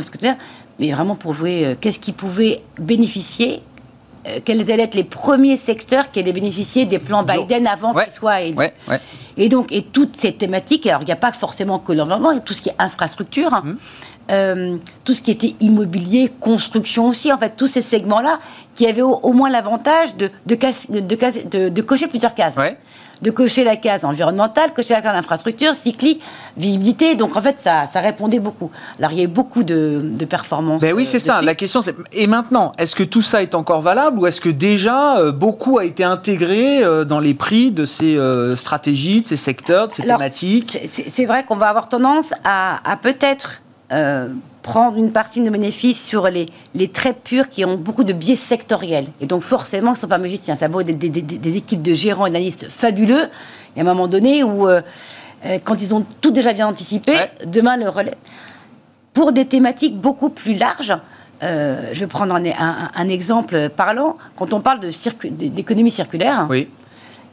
mais 0.79 0.93
vraiment 0.93 1.15
pour 1.15 1.35
jouer 1.35 1.65
euh, 1.65 1.75
qu'est-ce 1.81 2.01
qui 2.01 2.13
pouvait 2.13 2.63
bénéficier 2.81 3.63
euh, 4.29 4.39
quels 4.45 4.71
allaient 4.71 4.85
être 4.85 4.95
les 4.95 5.05
premiers 5.05 5.57
secteurs 5.57 6.11
qui 6.13 6.21
allaient 6.21 6.33
bénéficier 6.33 6.85
des 6.85 7.01
plans 7.01 7.25
Biden 7.25 7.67
avant 7.67 7.93
Ouais. 7.93 8.05
qu'ils 8.05 8.13
soient 8.13 8.41
élus. 8.41 8.57
Ouais, 8.57 8.73
ouais. 8.89 9.01
Et 9.37 9.49
donc, 9.49 9.73
et 9.73 9.83
toutes 9.83 10.17
ces 10.21 10.33
thématiques, 10.33 10.87
alors 10.87 11.03
il 11.03 11.07
n'y 11.07 11.13
a 11.13 11.17
pas 11.17 11.33
forcément 11.33 11.81
que 11.81 11.93
l'environnement, 11.93 12.31
il 12.31 12.37
y 12.37 12.39
a 12.39 12.43
tout 12.43 12.55
ce 12.55 12.63
qui 12.63 12.69
est 12.69 12.75
infrastructure, 12.79 13.51
Mmh. 13.65 13.77
Euh, 14.33 14.77
tout 15.05 15.13
ce 15.15 15.21
qui 15.21 15.31
était 15.31 15.55
immobilier, 15.61 16.31
construction 16.41 17.09
aussi, 17.09 17.33
en 17.33 17.39
fait, 17.39 17.53
tous 17.57 17.67
ces 17.67 17.83
segments-là 17.83 18.39
qui 18.75 18.87
avaient 18.87 19.03
au, 19.03 19.15
au 19.23 19.33
moins 19.33 19.51
l'avantage 19.51 20.17
de, 20.17 20.31
de, 20.47 21.81
cocher 21.83 22.07
plusieurs 22.07 22.35
cases. 22.35 22.57
Ouais. 22.57 22.77
De 23.21 23.31
cocher 23.31 23.63
la 23.63 23.77
case 23.77 24.05
environnementale, 24.05 24.73
cocher 24.75 24.95
la 24.95 25.01
case 25.01 25.15
infrastructure, 25.15 25.77
cyclique, 25.77 26.21
visibilité. 26.57 27.15
Donc, 27.15 27.37
en 27.37 27.41
fait, 27.43 27.55
ça, 27.61 27.87
ça 27.87 28.01
répondait 28.01 28.41
beaucoup. 28.41 28.69
Alors, 28.99 29.13
il 29.13 29.19
y 29.19 29.21
a 29.21 29.25
eu 29.25 29.29
beaucoup 29.29 29.63
de, 29.63 30.01
de 30.03 30.25
performances. 30.25 30.81
Ben 30.81 30.93
oui, 30.93 31.03
euh, 31.03 31.07
c'est 31.09 31.21
ça. 31.21 31.39
fait. 31.39 31.47
La 31.47 31.55
question, 31.55 31.83
c'est 31.83 31.95
et 32.13 32.27
maintenant, 32.27 32.73
est-ce 32.79 32.97
que 32.97 33.05
tout 33.05 33.23
ça 33.23 33.41
est 33.41 33.55
encore 33.55 33.81
valable 33.81 34.19
ou 34.19 34.27
est-ce 34.27 34.41
que 34.41 34.49
déjà 34.49 35.19
euh, 35.19 35.31
beaucoup 35.31 35.79
a 35.79 35.85
été 35.85 36.03
intégré 36.03 36.83
euh, 36.83 37.05
dans 37.05 37.21
les 37.21 37.35
prix 37.35 37.71
de 37.71 37.85
ces 37.85 38.19
stratégies, 38.57 39.23
de 39.23 39.29
ces 39.29 39.37
secteurs, 39.37 39.87
de 39.87 39.93
ces 39.93 40.03
Alors, 40.03 40.19
thématiques? 40.19 40.77
c'est- 40.89 41.27
vrai 41.27 41.45
qu'on 41.45 41.55
va 41.57 41.69
avoir 41.69 41.89
tendance 41.89 42.33
à, 42.43 42.81
à 42.91 42.97
peut-être 42.97 43.63
euh, 43.93 44.29
prendre 44.63 44.97
une 44.97 45.11
partie 45.13 45.41
de 45.41 45.45
nos 45.47 45.51
bénéfices 45.51 46.03
sur 46.05 46.29
les, 46.29 46.47
les 46.75 46.89
traits 46.89 47.17
purs 47.25 47.49
qui 47.49 47.65
ont 47.65 47.77
beaucoup 47.77 48.05
de 48.05 48.13
biais 48.13 48.37
sectoriels. 48.37 49.07
Et 49.21 49.27
donc 49.27 49.43
forcément, 49.43 49.95
ce 49.95 49.99
ne 49.99 50.03
sont 50.03 50.09
pas 50.09 50.19
magiciens. 50.19 50.57
Ça 50.57 50.69
vaut 50.69 50.83
des, 50.83 50.93
des- 50.95 51.09
des- 51.11 51.21
des 51.23 51.57
équipes 51.57 51.83
de 51.83 51.93
gérants 51.95 52.27
et 52.27 52.31
d'analystes 52.31 52.69
fabuleux. 52.69 53.25
Il 53.75 53.83
y 53.83 53.87
a 53.87 53.91
un 53.91 53.93
moment 53.95 54.07
donné 54.09 54.45
où, 54.45 54.69
euh, 54.69 54.81
euh, 55.47 55.59
quand 55.65 55.83
ils 55.83 55.95
ont 55.95 56.05
tout 56.21 56.31
déjà 56.31 56.53
bien 56.53 56.69
anticipé, 56.69 57.13
Ouais. 57.13 57.31
demain 57.47 57.77
le 57.77 57.89
relais. 57.89 58.15
Pour 59.15 59.33
des 59.33 59.45
thématiques 59.47 59.97
beaucoup 60.01 60.31
plus 60.31 60.55
larges, 60.55 60.97
euh, 61.43 61.91
je 61.93 62.01
vais 62.01 62.07
prendre 62.07 62.35
un, 62.35 62.45
un- 62.47 62.91
un 62.95 63.09
exemple 63.09 63.69
parlant. 63.71 64.17
Quand 64.37 64.55
on 64.55 64.61
parle 64.61 64.79
circu- 64.93 65.31
d'économie 65.31 65.91
circulaire, 65.91 66.47
Oui. 66.49 66.69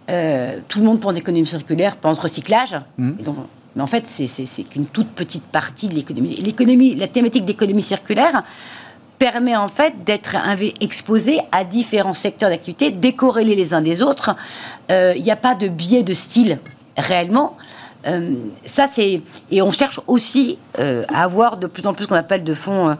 euh, 0.09 0.57
tout 0.67 0.79
le 0.79 0.85
monde 0.85 0.99
pense 0.99 1.15
économie 1.15 1.45
circulaire, 1.45 1.95
pense 1.95 2.17
recyclage. 2.17 2.75
Mhm. 2.97 3.17
Et 3.19 3.23
donc, 3.23 3.35
mais 3.79 3.83
en 3.83 3.87
fait, 3.87 4.03
c'est- 4.09 4.63
qu'une 4.63 4.87
toute 4.87 5.07
petite 5.07 5.43
partie 5.45 5.87
de 5.87 5.95
l'économie. 5.95 6.35
L'économie, 6.35 6.95
la 6.95 7.07
thématique 7.07 7.45
d'économie 7.45 7.81
circulaire 7.81 8.43
permet 9.17 9.55
en 9.55 9.69
fait 9.69 10.03
d'être 10.03 10.35
exposé 10.81 11.39
à 11.53 11.63
différents 11.63 12.13
secteurs 12.13 12.49
d'activité, 12.49 12.91
décorrélés 12.91 13.55
les 13.55 13.73
uns 13.73 13.81
des 13.81 14.01
autres. 14.01 14.35
Euh, 14.91 15.13
Il 15.15 15.23
n'y 15.23 15.31
a 15.31 15.37
pas 15.37 15.55
de 15.55 15.69
biais 15.69 16.03
de 16.03 16.13
style 16.13 16.59
réellement. 16.97 17.55
Euh, 18.05 18.33
ça, 18.65 18.87
c'est 18.91 19.21
et 19.49 19.61
on 19.61 19.71
cherche 19.71 20.01
aussi 20.07 20.57
euh, 20.79 21.03
à 21.13 21.23
avoir 21.23 21.55
de 21.55 21.67
plus 21.67 21.85
en 21.87 21.93
plus 21.93 22.03
ce 22.03 22.09
qu'on 22.09 22.15
appelle 22.15 22.43
de 22.43 22.53
fonds 22.53 22.97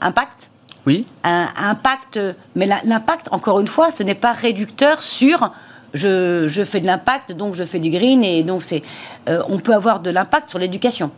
impact 0.00 0.50
Oui. 0.86 1.06
un 1.24 1.48
impact, 1.56 2.20
mais 2.54 2.66
l'impact, 2.84 3.26
encore 3.32 3.58
une 3.58 3.66
fois, 3.66 3.90
ce 3.90 4.04
n'est 4.04 4.14
pas 4.14 4.32
réducteur 4.32 5.02
sur 5.02 5.50
je, 5.94 6.46
je 6.48 6.64
fais 6.64 6.80
de 6.80 6.86
l'impact, 6.86 7.32
donc 7.32 7.54
je 7.54 7.64
fais 7.64 7.78
du 7.80 7.90
green, 7.90 8.22
et 8.24 8.42
donc 8.42 8.62
c'est. 8.62 8.82
euh, 9.28 9.42
on 9.48 9.58
peut 9.58 9.74
avoir 9.74 10.00
de 10.00 10.10
l'impact 10.10 10.50
sur 10.50 10.58
l'éducation. 10.58 11.10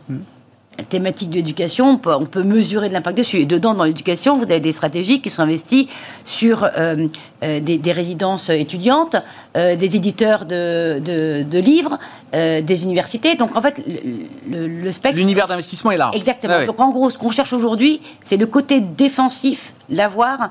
La 0.79 0.83
thématique 0.85 1.29
de 1.29 1.35
l'éducation, 1.35 1.87
on 1.91 1.97
peut, 1.97 2.11
on 2.15 2.25
peut 2.25 2.41
mesurer 2.41 2.89
de 2.89 2.93
l'impact 2.93 3.15
dessus. 3.19 3.37
Et 3.37 3.45
dedans, 3.45 3.75
dans 3.75 3.83
l'éducation, 3.83 4.37
vous 4.37 4.43
avez 4.45 4.59
des 4.59 4.71
stratégies 4.71 5.21
qui 5.21 5.29
sont 5.29 5.43
investies 5.43 5.87
sur 6.25 6.63
euh, 6.63 7.07
euh, 7.43 7.59
des, 7.59 7.77
des 7.77 7.91
résidences 7.91 8.49
étudiantes, 8.49 9.15
euh, 9.55 9.75
des 9.75 9.95
éditeurs 9.95 10.45
de, 10.45 10.97
de- 10.99 11.43
de 11.43 11.59
livres, 11.59 11.99
des 12.33 12.83
universités. 12.83 13.35
Donc, 13.35 13.55
en 13.55 13.61
fait, 13.61 13.75
le, 14.49 14.91
spectre 14.91 15.15
L'univers 15.19 15.45
d'investissement 15.47 15.91
est 15.91 15.97
large. 15.97 16.15
Exactement. 16.15 16.65
Donc 16.65 16.79
en 16.79 16.89
gros, 16.89 17.11
ce 17.11 17.19
qu'on 17.19 17.29
cherche 17.29 17.53
aujourd'hui, 17.53 18.01
c'est 18.23 18.37
le 18.37 18.47
côté 18.47 18.81
défensif, 18.81 19.73
l'avoir 19.91 20.49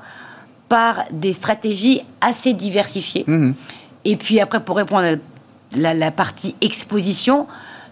par 0.69 1.03
des 1.11 1.33
stratégies 1.33 2.01
assez 2.21 2.53
diversifiées. 2.53 3.25
Mhm. 3.27 3.53
Et 4.05 4.15
puis 4.17 4.39
après, 4.39 4.59
pour 4.59 4.75
répondre 4.77 5.03
à 5.03 5.11
la, 5.77 5.93
la 5.93 6.11
partie 6.11 6.55
exposition, 6.61 7.47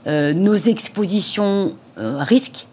euh, 0.07 0.33
nos 0.33 0.55
expositions 0.55 1.73
euh, 1.97 2.17
risques, 2.19 2.67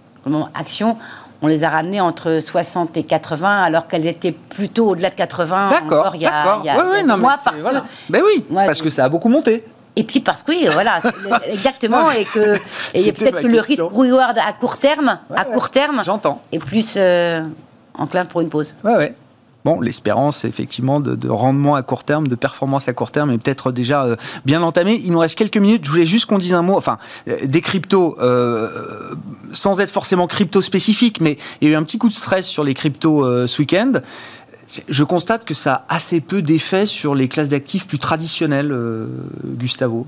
actions, 0.54 0.96
on 1.40 1.46
les 1.46 1.62
a 1.64 1.70
ramenées 1.70 2.00
entre 2.00 2.40
60 2.44 2.96
et 2.96 3.02
80, 3.04 3.62
alors 3.62 3.86
qu'elles 3.86 4.06
étaient 4.06 4.32
plutôt 4.32 4.88
au-delà 4.90 5.08
de 5.10 5.14
80 5.14 5.68
D'accord, 5.70 6.00
encore 6.00 6.16
il 6.16 6.22
y 6.22 6.26
a, 6.26 6.30
d'accord. 6.30 6.60
il 6.62 6.66
y 6.66 6.70
a- 6.70 6.76
Ouais, 6.76 6.80
il 6.82 6.86
y 6.86 6.88
a 6.88 6.90
ouais, 6.92 7.00
deux 7.02 7.06
non, 7.08 7.16
mais 7.16 7.22
mois, 7.22 7.36
c'est- 7.38 7.44
parce 7.44 7.56
voilà. 7.58 7.80
que 7.80 7.86
Ben 8.10 8.22
oui, 8.26 8.44
Ouais, 8.50 8.66
parce 8.66 8.82
que 8.82 8.90
ça 8.90 9.04
a 9.04 9.08
beaucoup 9.08 9.28
monté. 9.28 9.64
et 9.96 10.04
puis 10.04 10.20
parce 10.20 10.42
que 10.42 10.50
oui, 10.52 10.66
voilà, 10.70 11.00
c'est 11.00 11.16
le- 11.22 11.52
exactement, 11.52 12.10
et 12.10 12.24
que 12.24 12.54
et 12.92 13.12
peut-être 13.12 13.40
que 13.40 13.46
le 13.46 13.60
risque 13.60 13.80
reward 13.80 14.36
à 14.38 14.52
court 14.52 14.76
terme, 14.78 15.18
à 15.34 15.44
court 15.44 15.70
terme, 15.70 16.02
J'entends. 16.04 16.42
est 16.52 16.58
plus 16.58 16.94
euh, 16.98 17.42
enclin 17.94 18.24
pour 18.26 18.40
une 18.42 18.48
pause. 18.50 18.74
Ouais, 18.84 18.96
ouais. 18.96 19.14
Bon, 19.64 19.80
l'espérance, 19.80 20.44
effectivement, 20.44 21.00
de, 21.00 21.16
de 21.16 21.28
rendement 21.28 21.74
à 21.74 21.82
court 21.82 22.04
terme, 22.04 22.28
de 22.28 22.36
performance 22.36 22.88
à 22.88 22.92
court 22.92 23.10
terme 23.10 23.30
est 23.32 23.38
peut-être 23.38 23.72
déjà 23.72 24.04
euh, 24.04 24.16
bien 24.44 24.62
entamée. 24.62 25.00
Il 25.02 25.12
nous 25.12 25.18
reste 25.18 25.36
quelques 25.36 25.56
minutes. 25.56 25.84
Je 25.84 25.90
voulais 25.90 26.06
juste 26.06 26.26
qu'on 26.26 26.38
dise 26.38 26.54
un 26.54 26.62
mot, 26.62 26.76
enfin, 26.76 26.96
euh, 27.26 27.36
des 27.44 27.60
cryptos, 27.60 28.16
euh, 28.20 29.14
sans 29.52 29.80
être 29.80 29.90
forcément 29.90 30.28
crypto 30.28 30.62
spécifique, 30.62 31.20
mais 31.20 31.38
il 31.60 31.68
y 31.68 31.70
a 31.70 31.74
eu 31.74 31.76
un 31.76 31.82
petit 31.82 31.98
coup 31.98 32.08
de 32.08 32.14
stress 32.14 32.46
sur 32.46 32.62
les 32.62 32.74
cryptos 32.74 33.46
ce 33.46 33.60
week-end. 33.60 33.92
Je 34.88 35.02
constate 35.02 35.44
que 35.44 35.54
ça 35.54 35.84
a 35.88 35.96
assez 35.96 36.20
peu 36.20 36.42
d'effet 36.42 36.86
sur 36.86 37.14
les 37.14 37.26
classes 37.26 37.48
d'actifs 37.48 37.86
plus 37.86 37.98
traditionnelles, 37.98 38.74
Gustavo. 39.44 40.06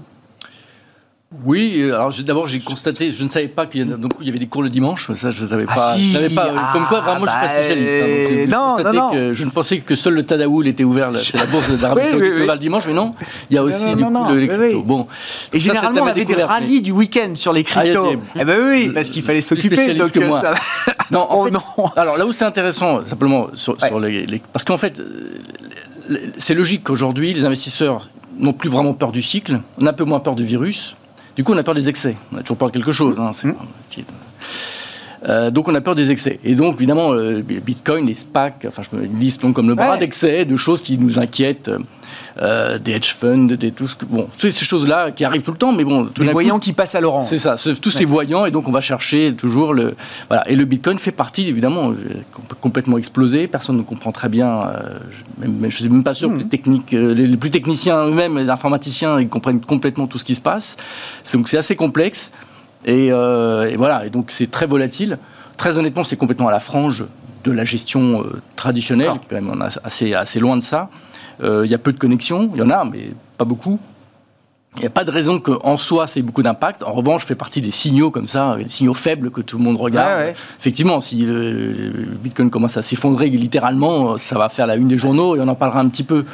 Oui, 1.44 1.76
euh, 1.80 1.94
alors 1.94 2.12
d'abord 2.24 2.46
j'ai 2.48 2.60
constaté, 2.60 3.10
je 3.12 3.22
ne 3.24 3.28
savais 3.28 3.48
pas 3.48 3.66
qu'il 3.66 3.82
y, 3.82 3.94
il 4.22 4.28
avait 4.28 4.38
des 4.38 4.46
cours 4.46 4.62
le 4.62 4.68
dimanche, 4.68 5.10
ça 5.14 5.30
je 5.30 5.42
ne 5.44 5.48
savais 5.48 5.64
Ah 5.68 5.94
si, 5.96 6.08
je 6.08 6.12
savais 6.14 6.28
pas 6.28 6.50
ah, 6.56 6.70
comme 6.72 6.84
quoi 6.86 7.00
vraiment 7.00 7.24
je 7.26 7.30
suis 7.30 7.40
bah, 7.40 7.46
pas 7.46 7.62
spécialiste. 7.62 8.52
hein, 8.52 8.76
donc, 8.76 8.80
euh, 8.80 8.82
j'ai 8.84 8.84
non, 8.84 8.92
non, 8.92 8.92
non. 8.92 9.10
que 9.12 9.32
je 9.32 9.44
ne 9.44 9.50
pensais 9.50 9.78
que 9.78 9.94
seul 9.96 10.14
le 10.14 10.22
Tadaoul 10.24 10.68
était 10.68 10.84
ouvert, 10.84 11.10
c'est 11.24 11.38
la 11.38 11.46
bourse 11.46 11.70
d'Arabie 11.70 12.02
Oui, 12.04 12.10
Saoudite 12.10 12.32
oui, 12.36 12.46
le 12.46 12.58
dimanche, 12.58 12.86
mais 12.86 12.92
non, 12.94 13.10
il 13.50 13.54
y 13.54 13.58
a 13.58 13.62
aussi 13.62 13.94
du 13.94 14.04
coup 14.04 14.34
les 14.34 14.48
cryptos. 14.48 14.82
Bon, 14.82 15.06
Et 15.52 15.60
Ça, 15.60 15.66
généralement, 15.66 16.02
on 16.02 16.06
avait 16.06 16.24
des 16.24 16.36
mais- 16.36 16.42
rallyes 16.44 16.82
du 16.82 16.92
week-end 16.92 17.30
sur 17.34 17.52
les 17.52 17.64
Ah, 17.74 17.80
cryptos. 17.80 18.10
des- 18.10 18.18
Eh 18.40 18.44
ben 18.44 18.58
oui, 18.70 18.88
Euh, 18.88 18.92
parce 18.92 19.10
qu'il 19.10 19.22
fallait 19.22 19.40
s'occuper. 19.40 19.94
Donc, 19.94 20.12
que 20.12 20.20
euh, 20.20 20.26
moi. 20.26 20.40
ça... 20.40 20.54
Non, 21.10 21.20
en 21.30 21.46
Oh 21.46 21.50
non. 21.50 21.60
Alors 21.96 22.16
là 22.16 22.26
où 22.26 22.32
c'est 22.32 22.44
intéressant, 22.44 23.00
simplement, 23.06 23.48
sur, 23.54 23.72
Ouais. 23.80 23.88
sur 23.88 23.98
les, 24.00 24.26
les- 24.26 24.42
parce 24.52 24.64
qu'en 24.64 24.76
fait, 24.76 25.00
euh, 25.00 26.16
c'est 26.38 26.54
logique 26.54 26.84
qu'aujourd'hui, 26.84 27.32
les 27.34 27.44
investisseurs 27.44 28.10
n'ont 28.38 28.52
plus 28.52 28.68
vraiment 28.70 28.94
peur 28.94 29.10
du 29.12 29.22
cycle, 29.22 29.60
on 29.80 29.86
a 29.86 29.90
un 29.90 29.94
peu 29.94 30.04
moins 30.04 30.20
peur 30.20 30.34
du 30.34 30.44
virus. 30.44 30.96
Du 31.40 31.44
coup, 31.44 31.54
on 31.54 31.56
a 31.56 31.62
peur 31.62 31.72
des 31.72 31.88
excès. 31.88 32.16
On 32.32 32.36
a 32.36 32.40
toujours 32.42 32.58
peur 32.58 32.68
de 32.68 32.74
quelque 32.74 32.92
chose. 32.92 33.18
hein, 33.18 33.32
Euh, 35.28 35.50
donc 35.50 35.68
on 35.68 35.74
a 35.74 35.80
peur 35.82 35.94
des 35.94 36.10
excès. 36.10 36.40
Et 36.44 36.54
donc 36.54 36.76
évidemment, 36.76 37.12
euh, 37.12 37.42
Bitcoin, 37.42 38.06
les 38.06 38.14
SPAC, 38.14 38.64
enfin 38.66 38.82
je 38.90 38.96
me 38.96 39.04
liste 39.20 39.40
comme 39.52 39.68
le 39.68 39.74
bras 39.74 39.92
Ouais. 39.92 39.98
d'excès, 39.98 40.44
de 40.46 40.56
choses 40.56 40.80
qui 40.80 40.96
nous 40.96 41.18
inquiètent, 41.18 41.70
euh, 42.40 42.78
des 42.78 42.92
hedge 42.92 43.12
funds, 43.18 43.44
des 43.54 43.70
tout 43.70 43.86
ce 43.86 43.96
que, 43.96 44.06
bon, 44.06 44.28
toutes 44.38 44.50
ces 44.50 44.64
choses-là 44.64 45.10
qui 45.10 45.24
arrivent 45.26 45.42
tout 45.42 45.50
le 45.52 45.58
temps, 45.58 45.72
mais 45.72 45.84
bon, 45.84 46.06
tout 46.06 46.22
Les 46.22 46.28
coup, 46.28 46.32
voyants 46.32 46.58
qui 46.58 46.72
passent 46.72 46.94
à 46.94 47.00
Laurent. 47.00 47.20
c'est 47.20 47.38
ça, 47.38 47.56
tous 47.82 47.90
ces 47.90 48.06
voyants, 48.06 48.46
et 48.46 48.50
donc 48.50 48.66
on 48.66 48.72
va 48.72 48.80
chercher 48.80 49.34
toujours 49.34 49.74
le. 49.74 49.94
Voilà. 50.28 50.48
Et 50.50 50.56
le 50.56 50.64
bitcoin 50.64 50.98
fait 50.98 51.12
partie, 51.12 51.48
évidemment, 51.48 51.92
com- 52.32 52.44
complètement 52.60 52.96
explosé. 52.96 53.46
Personne 53.46 53.76
ne 53.76 53.82
comprend 53.82 54.12
très 54.12 54.30
bien. 54.30 54.68
euh, 54.68 54.98
je 55.42 55.46
ne 55.48 55.70
suis 55.70 55.88
même 55.90 56.02
pas 56.04 56.14
sûr 56.14 56.30
que 56.30 56.36
les, 56.36 56.48
techniques, 56.48 56.94
euh, 56.94 57.12
les, 57.14 57.26
les 57.26 57.36
plus 57.36 57.50
techniciens 57.50 58.06
eux-mêmes, 58.06 58.38
les 58.38 58.48
informaticiens, 58.48 59.20
ils 59.20 59.28
comprennent 59.28 59.60
complètement 59.60 60.06
tout 60.06 60.16
ce 60.18 60.24
qui 60.24 60.34
se 60.34 60.40
passe. 60.40 60.76
Donc 61.34 61.48
c'est 61.48 61.58
assez 61.58 61.76
complexe. 61.76 62.30
Et, 62.84 63.12
euh, 63.12 63.68
et 63.68 63.76
voilà, 63.76 64.06
et 64.06 64.10
donc 64.10 64.30
c'est 64.30 64.50
très 64.50 64.66
volatile. 64.66 65.18
Très 65.56 65.78
honnêtement, 65.78 66.04
c'est 66.04 66.16
complètement 66.16 66.48
à 66.48 66.52
la 66.52 66.60
frange 66.60 67.04
de 67.44 67.52
la 67.52 67.64
gestion 67.64 68.22
euh, 68.22 68.40
traditionnelle. 68.56 69.08
D'accord. 69.08 69.24
Quand 69.28 69.36
même, 69.36 69.50
on 69.50 69.60
est 69.60 69.78
assez, 69.84 70.14
assez 70.14 70.40
loin 70.40 70.56
de 70.56 70.62
ça. 70.62 70.88
Euh, 71.42 71.62
Il 71.64 71.70
y 71.70 71.74
a 71.74 71.78
peu 71.78 71.92
de 71.92 71.98
connexions, 71.98 72.50
il 72.54 72.58
y 72.58 72.62
en 72.62 72.70
a, 72.70 72.84
mais 72.84 73.10
pas 73.36 73.44
beaucoup. 73.44 73.78
Il 74.76 74.80
n'y 74.80 74.86
a 74.86 74.90
pas 74.90 75.04
de 75.04 75.10
raison 75.10 75.40
qu'en 75.40 75.76
soi, 75.76 76.06
c'est 76.06 76.22
beaucoup 76.22 76.42
d'impact. 76.42 76.84
En 76.84 76.92
revanche, 76.92 77.24
fait 77.24 77.34
partie 77.34 77.60
des 77.60 77.72
signaux 77.72 78.10
comme 78.12 78.28
ça, 78.28 78.56
des 78.56 78.68
signaux 78.68 78.94
faibles 78.94 79.30
que 79.30 79.40
tout 79.40 79.58
le 79.58 79.64
monde 79.64 79.76
regarde. 79.76 80.20
Ouais, 80.20 80.26
ouais. 80.26 80.34
Effectivement, 80.60 81.00
si 81.00 81.24
le 81.26 81.90
Bitcoin 82.22 82.50
commence 82.50 82.76
à 82.76 82.82
s'effondrer 82.82 83.28
littéralement, 83.30 84.16
ça 84.16 84.38
va 84.38 84.48
faire 84.48 84.68
la 84.68 84.76
une 84.76 84.86
des 84.86 84.96
journaux 84.96 85.34
et 85.34 85.40
on 85.40 85.48
en 85.48 85.56
parlera 85.56 85.80
un 85.80 85.88
petit 85.88 86.04
peu. 86.04 86.24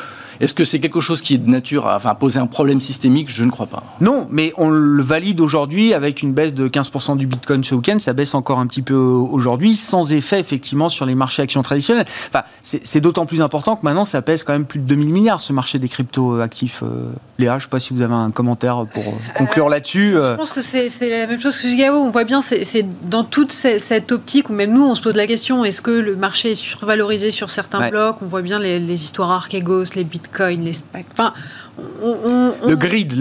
Est-ce 0.41 0.55
que 0.55 0.65
c'est 0.65 0.79
quelque 0.81 1.01
chose 1.01 1.21
qui 1.21 1.35
est 1.35 1.39
de 1.39 1.49
nature 1.51 1.87
à 1.87 1.97
enfin, 1.97 2.15
poser 2.15 2.39
un 2.39 2.47
problème 2.47 2.81
systémique? 2.81 3.29
Je 3.31 3.45
ne 3.45 3.51
crois 3.51 3.67
pas. 3.67 3.83
Non, 4.01 4.27
mais 4.31 4.53
on 4.57 4.69
le 4.71 5.03
valide 5.03 5.41
aujourd'hui 5.41 5.93
avec 5.95 6.23
une 6.23 6.33
baisse 6.33 6.55
de 6.55 6.69
15% 6.69 7.17
du 7.17 7.27
Bitcoin 7.27 7.63
ce 7.65 7.75
week-end. 7.75 7.99
Ça 7.99 8.13
baisse 8.13 8.35
encore 8.35 8.59
un 8.59 8.67
petit 8.67 8.83
peu 8.83 8.95
aujourd'hui, 8.95 9.75
sans 9.77 10.13
effet 10.13 10.41
effectivement 10.41 10.89
sur 10.89 11.07
les 11.07 11.15
marchés 11.15 11.43
actions 11.43 11.63
traditionnels. 11.63 12.07
Enfin, 12.29 12.43
c'est 12.63 13.01
d'autant 13.01 13.27
plus 13.27 13.41
important 13.41 13.77
que 13.77 13.85
maintenant 13.85 14.05
ça 14.05 14.23
pèse 14.23 14.43
quand 14.43 14.53
même 14.53 14.65
plus 14.67 14.81
de 14.81 14.85
2000 14.85 15.09
milliards 15.13 15.41
ce 15.41 15.53
marché 15.53 15.79
des 15.79 15.89
crypto 15.89 16.41
actifs. 16.41 16.83
Euh, 16.83 17.11
Léa, 17.39 17.53
je 17.53 17.57
ne 17.57 17.61
sais 17.63 17.69
pas 17.69 17.81
si 17.81 17.93
vous 17.95 18.01
avez 18.03 18.15
un 18.15 18.31
commentaire 18.31 18.87
pour 18.93 19.05
euh, 19.07 19.11
conclure 19.37 19.69
là-dessus. 19.69 20.17
euh. 20.17 20.33
Je 20.33 20.37
pense 20.37 20.53
que 20.53 20.61
c'est 20.63 20.89
la 21.09 21.27
même 21.27 21.41
chose 21.41 21.57
que 21.59 21.77
Gao. 21.77 21.95
On 21.97 22.11
voit 22.11 22.25
bien, 22.25 22.41
c'est 22.41 22.65
c'est 22.65 22.87
dans 23.09 23.25
toute 23.25 23.53
ce- 23.53 23.79
cette 23.79 24.11
optique 24.13 24.49
où 24.51 24.53
même 24.53 24.73
nous, 24.73 24.85
on 24.85 24.95
se 24.95 25.01
pose 25.03 25.17
la 25.17 25.27
question 25.27 25.65
est-ce 25.65 25.83
que 25.83 25.91
le 25.91 26.17
marché 26.17 26.53
est 26.53 26.55
survalorisé 26.55 27.31
sur 27.31 27.51
certains 27.51 27.81
Ouais. 27.81 27.91
blocs? 27.91 28.17
On 28.23 28.27
voit 28.27 28.43
bien 28.43 28.59
les, 28.59 28.79
les 28.79 29.05
histoires 29.05 29.31
Archegos, 29.31 29.85
les 29.95 30.05
bitcoins, 30.27 30.65
les 30.65 30.75
SPAC. 30.75 31.07
Enfin, 31.13 31.33
le 31.79 32.75
grid, 32.75 33.13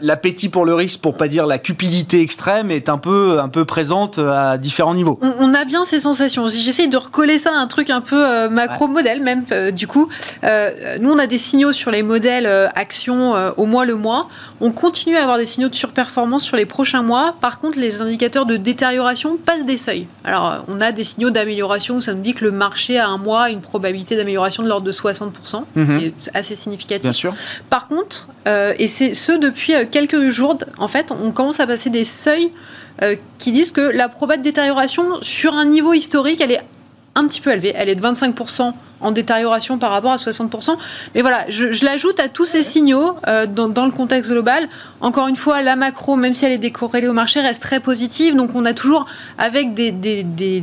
l'appétit 0.00 0.48
pour 0.48 0.64
le 0.64 0.74
risque, 0.74 1.00
pour 1.00 1.16
pas 1.16 1.28
dire 1.28 1.46
la 1.46 1.58
cupidité 1.58 2.20
extrême, 2.20 2.70
est 2.70 2.88
un 2.88 2.98
peu, 2.98 3.38
un 3.40 3.48
peu 3.48 3.64
présente 3.64 4.18
à 4.18 4.58
différents 4.58 4.94
niveaux. 4.94 5.18
On, 5.22 5.54
a 5.54 5.64
bien 5.64 5.84
ces 5.84 6.00
sensations. 6.00 6.48
Si 6.48 6.62
j'essaye 6.62 6.88
de 6.88 6.96
recoller 6.96 7.38
ça 7.38 7.50
à 7.54 7.58
un 7.58 7.66
truc 7.66 7.90
un 7.90 8.00
peu 8.00 8.16
euh, 8.16 8.48
macro-modèle, 8.48 9.22
même, 9.22 9.44
euh, 9.52 9.70
du 9.70 9.86
coup, 9.86 10.08
euh, 10.44 10.98
nous, 11.00 11.10
on 11.10 11.18
a 11.18 11.26
des 11.26 11.38
signaux 11.38 11.72
sur 11.72 11.90
les 11.90 12.02
modèles 12.02 12.48
actions 12.74 13.34
au 13.56 13.66
mois 13.66 13.84
le 13.84 13.94
mois. 13.94 14.28
On 14.60 14.72
continue 14.72 15.16
à 15.16 15.22
avoir 15.22 15.38
des 15.38 15.44
signaux 15.44 15.68
de 15.68 15.74
surperformance 15.74 16.44
sur 16.44 16.56
les 16.56 16.66
prochains 16.66 17.02
mois. 17.02 17.34
Par 17.40 17.58
contre, 17.58 17.78
les 17.78 18.02
indicateurs 18.02 18.46
de 18.46 18.56
détérioration 18.56 19.36
passent 19.36 19.64
des 19.64 19.78
seuils. 19.78 20.06
Alors, 20.24 20.64
on 20.68 20.80
a 20.80 20.92
des 20.92 21.04
signaux 21.04 21.30
d'amélioration 21.30 21.96
où 21.96 22.00
ça 22.00 22.14
nous 22.14 22.22
dit 22.22 22.34
que 22.34 22.44
le 22.44 22.50
marché 22.50 22.98
a 22.98 23.08
un 23.08 23.18
mois 23.18 23.50
une 23.50 23.60
probabilité 23.60 24.16
d'amélioration 24.16 24.62
de 24.62 24.68
l'ordre 24.68 24.86
de 24.86 24.92
60%, 24.92 25.62
mmh. 25.74 25.98
qui 25.98 26.14
assez 26.34 26.56
significatif. 26.56 27.02
Bien 27.02 27.12
sûr. 27.12 27.27
Par 27.70 27.88
contre, 27.88 28.28
euh, 28.46 28.74
et 28.78 28.88
c'est 28.88 29.14
ce 29.14 29.32
depuis 29.32 29.74
euh, 29.74 29.84
quelques 29.90 30.28
jours, 30.28 30.58
en 30.78 30.88
fait, 30.88 31.12
on 31.12 31.30
commence 31.32 31.60
à 31.60 31.66
passer 31.66 31.90
des 31.90 32.04
seuils 32.04 32.52
euh, 33.02 33.16
qui 33.38 33.52
disent 33.52 33.72
que 33.72 33.80
la 33.80 34.08
probabilité 34.08 34.50
de 34.50 34.54
détérioration 34.54 35.22
sur 35.22 35.54
un 35.54 35.64
niveau 35.64 35.92
historique, 35.92 36.40
elle 36.40 36.52
est 36.52 36.62
un 37.14 37.26
petit 37.26 37.40
peu 37.40 37.50
élevée. 37.50 37.72
Elle 37.74 37.88
est 37.88 37.94
de 37.94 38.02
25% 38.02 38.72
en 39.00 39.12
détérioration 39.12 39.78
par 39.78 39.90
rapport 39.90 40.12
à 40.12 40.16
60%. 40.16 40.76
Mais 41.14 41.20
voilà, 41.20 41.44
je, 41.48 41.84
l'ajoute 41.84 42.20
à 42.20 42.28
tous 42.28 42.44
ces 42.44 42.62
signaux 42.62 43.14
euh, 43.26 43.46
dans, 43.46 43.86
le 43.86 43.92
contexte 43.92 44.30
global. 44.30 44.68
Encore 45.00 45.28
une 45.28 45.36
fois, 45.36 45.62
la 45.62 45.76
macro, 45.76 46.16
même 46.16 46.34
si 46.34 46.44
elle 46.44 46.52
est 46.52 46.58
décorrélée 46.58 47.08
au 47.08 47.12
marché, 47.12 47.40
reste 47.40 47.62
très 47.62 47.80
positive. 47.80 48.34
Donc 48.36 48.50
on 48.54 48.64
a 48.64 48.72
toujours, 48.72 49.06
avec 49.38 49.74
des, 49.74 49.92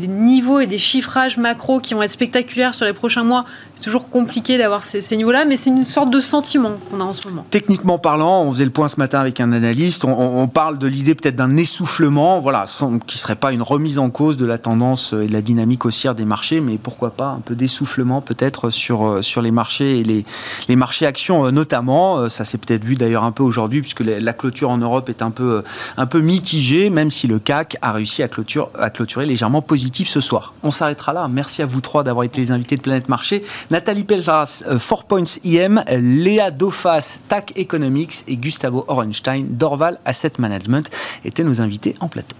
niveaux 0.08 0.60
et 0.60 0.68
des 0.68 0.78
chiffrages 0.78 1.38
macro 1.38 1.80
qui 1.80 1.94
vont 1.94 2.02
être 2.02 2.12
spectaculaires 2.12 2.74
sur 2.74 2.86
les 2.86 2.94
prochains 2.94 3.24
mois, 3.24 3.46
c'est 3.76 3.84
toujours 3.84 4.10
compliqué 4.10 4.58
d'avoir 4.58 4.84
ces, 4.84 5.16
niveaux-là, 5.16 5.46
mais 5.46 5.58
c'est 5.58 5.70
une 5.70 5.86
sorte 5.86 6.10
de 6.10 6.20
sentiment 6.20 6.72
qu'on 6.90 7.00
a 7.02 7.04
en 7.04 7.14
ce 7.14 7.28
moment. 7.28 7.46
Techniquement 7.50 7.98
parlant, 7.98 8.44
on 8.44 8.52
faisait 8.52 8.66
le 8.66 8.72
point 8.72 8.88
ce 8.88 9.00
matin 9.00 9.20
avec 9.20 9.40
un 9.40 9.52
analyste, 9.52 10.06
on, 10.06 10.48
parle 10.48 10.78
de 10.78 10.88
l'idée 10.88 11.16
peut-être 11.16 11.36
d'un 11.36 11.58
essoufflement, 11.58 12.40
voilà, 12.40 12.66
qui 12.68 12.86
ne 12.86 13.20
serait 13.20 13.36
pas 13.36 13.52
une 13.52 13.62
remise 13.62 14.00
en 14.00 14.10
cause 14.10 14.38
de 14.38 14.46
la 14.46 14.58
tendance 14.58 15.14
et 15.14 15.28
de 15.28 15.34
la 15.34 15.42
dynamique 15.42 15.86
haussière 15.86 16.16
des 16.16 16.26
marchés, 16.26 16.62
mais 16.62 16.78
pourquoi 16.78 17.12
pas 17.12 17.28
un 17.28 17.40
peu 17.40 17.56
d'essoufflement 17.56 18.22
peut-être 18.26 18.70
sur, 18.70 19.06
euh, 19.06 19.22
sur 19.22 19.42
les 19.42 19.52
marchés 19.52 20.00
et 20.00 20.04
les, 20.04 20.26
les 20.68 20.76
marchés 20.76 21.06
actions 21.06 21.46
euh, 21.46 21.52
notamment. 21.52 22.18
Euh, 22.18 22.30
ça 22.30 22.44
s'est 22.44 22.58
peut-être 22.58 22.84
vu 22.84 22.96
d'ailleurs 22.96 23.24
un 23.24 23.32
peu 23.32 23.44
aujourd'hui 23.44 23.82
puisque 23.82 24.02
la 24.02 24.34
clôture 24.34 24.70
en 24.70 24.78
Europe 24.78 25.10
est 25.10 25.22
un 25.22 25.32
peu, 25.32 25.64
un 25.98 26.06
peu 26.06 26.20
mitigée, 26.20 26.90
même 26.90 27.12
si 27.12 27.28
le 27.28 27.40
CAC 27.40 27.78
a 27.82 27.94
réussi 27.94 28.24
à, 28.24 28.28
clôture, 28.28 28.70
à 28.78 28.90
clôturer 28.90 29.26
légèrement 29.26 29.62
positif 29.62 30.10
ce 30.10 30.22
soir. 30.22 30.54
On 30.64 30.72
s'arrêtera 30.72 31.14
là. 31.14 31.28
Merci 31.30 31.62
à 31.62 31.66
vous 31.66 31.82
trois 31.82 32.04
d'avoir 32.04 32.24
été 32.26 32.42
les 32.42 32.52
invités 32.52 32.76
de 32.76 32.82
Planète 32.82 33.10
Marché. 33.10 33.44
Nathalie 33.72 34.04
Pelzras, 34.04 34.64
4 34.68 35.04
Points 35.04 35.24
IM, 35.44 35.84
Léa 35.90 36.52
Dofas, 36.52 37.20
TAC 37.28 37.54
Economics 37.56 38.24
et 38.28 38.38
Gustavo 38.38 38.86
Orenstein, 38.88 39.46
Dorval 39.50 40.00
Asset 40.06 40.34
Management 40.40 40.90
étaient 41.24 41.44
nos 41.44 41.62
invités 41.62 41.94
en 42.00 42.08
plateau. 42.08 42.36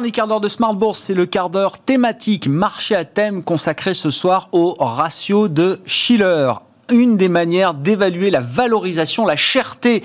Dernier 0.00 0.12
quart 0.12 0.28
d'heure 0.28 0.40
de 0.40 0.48
Smart 0.48 0.74
Bourse, 0.74 0.98
c'est 0.98 1.12
le 1.12 1.26
quart 1.26 1.50
d'heure 1.50 1.78
thématique 1.78 2.48
marché 2.48 2.94
à 2.96 3.04
thème 3.04 3.44
consacré 3.44 3.92
ce 3.92 4.10
soir 4.10 4.48
au 4.52 4.74
ratio 4.78 5.48
de 5.48 5.78
Schiller 5.84 6.52
une 6.92 7.16
des 7.16 7.28
manières 7.28 7.74
d'évaluer 7.74 8.30
la 8.30 8.40
valorisation, 8.40 9.26
la 9.26 9.36
cherté 9.36 10.02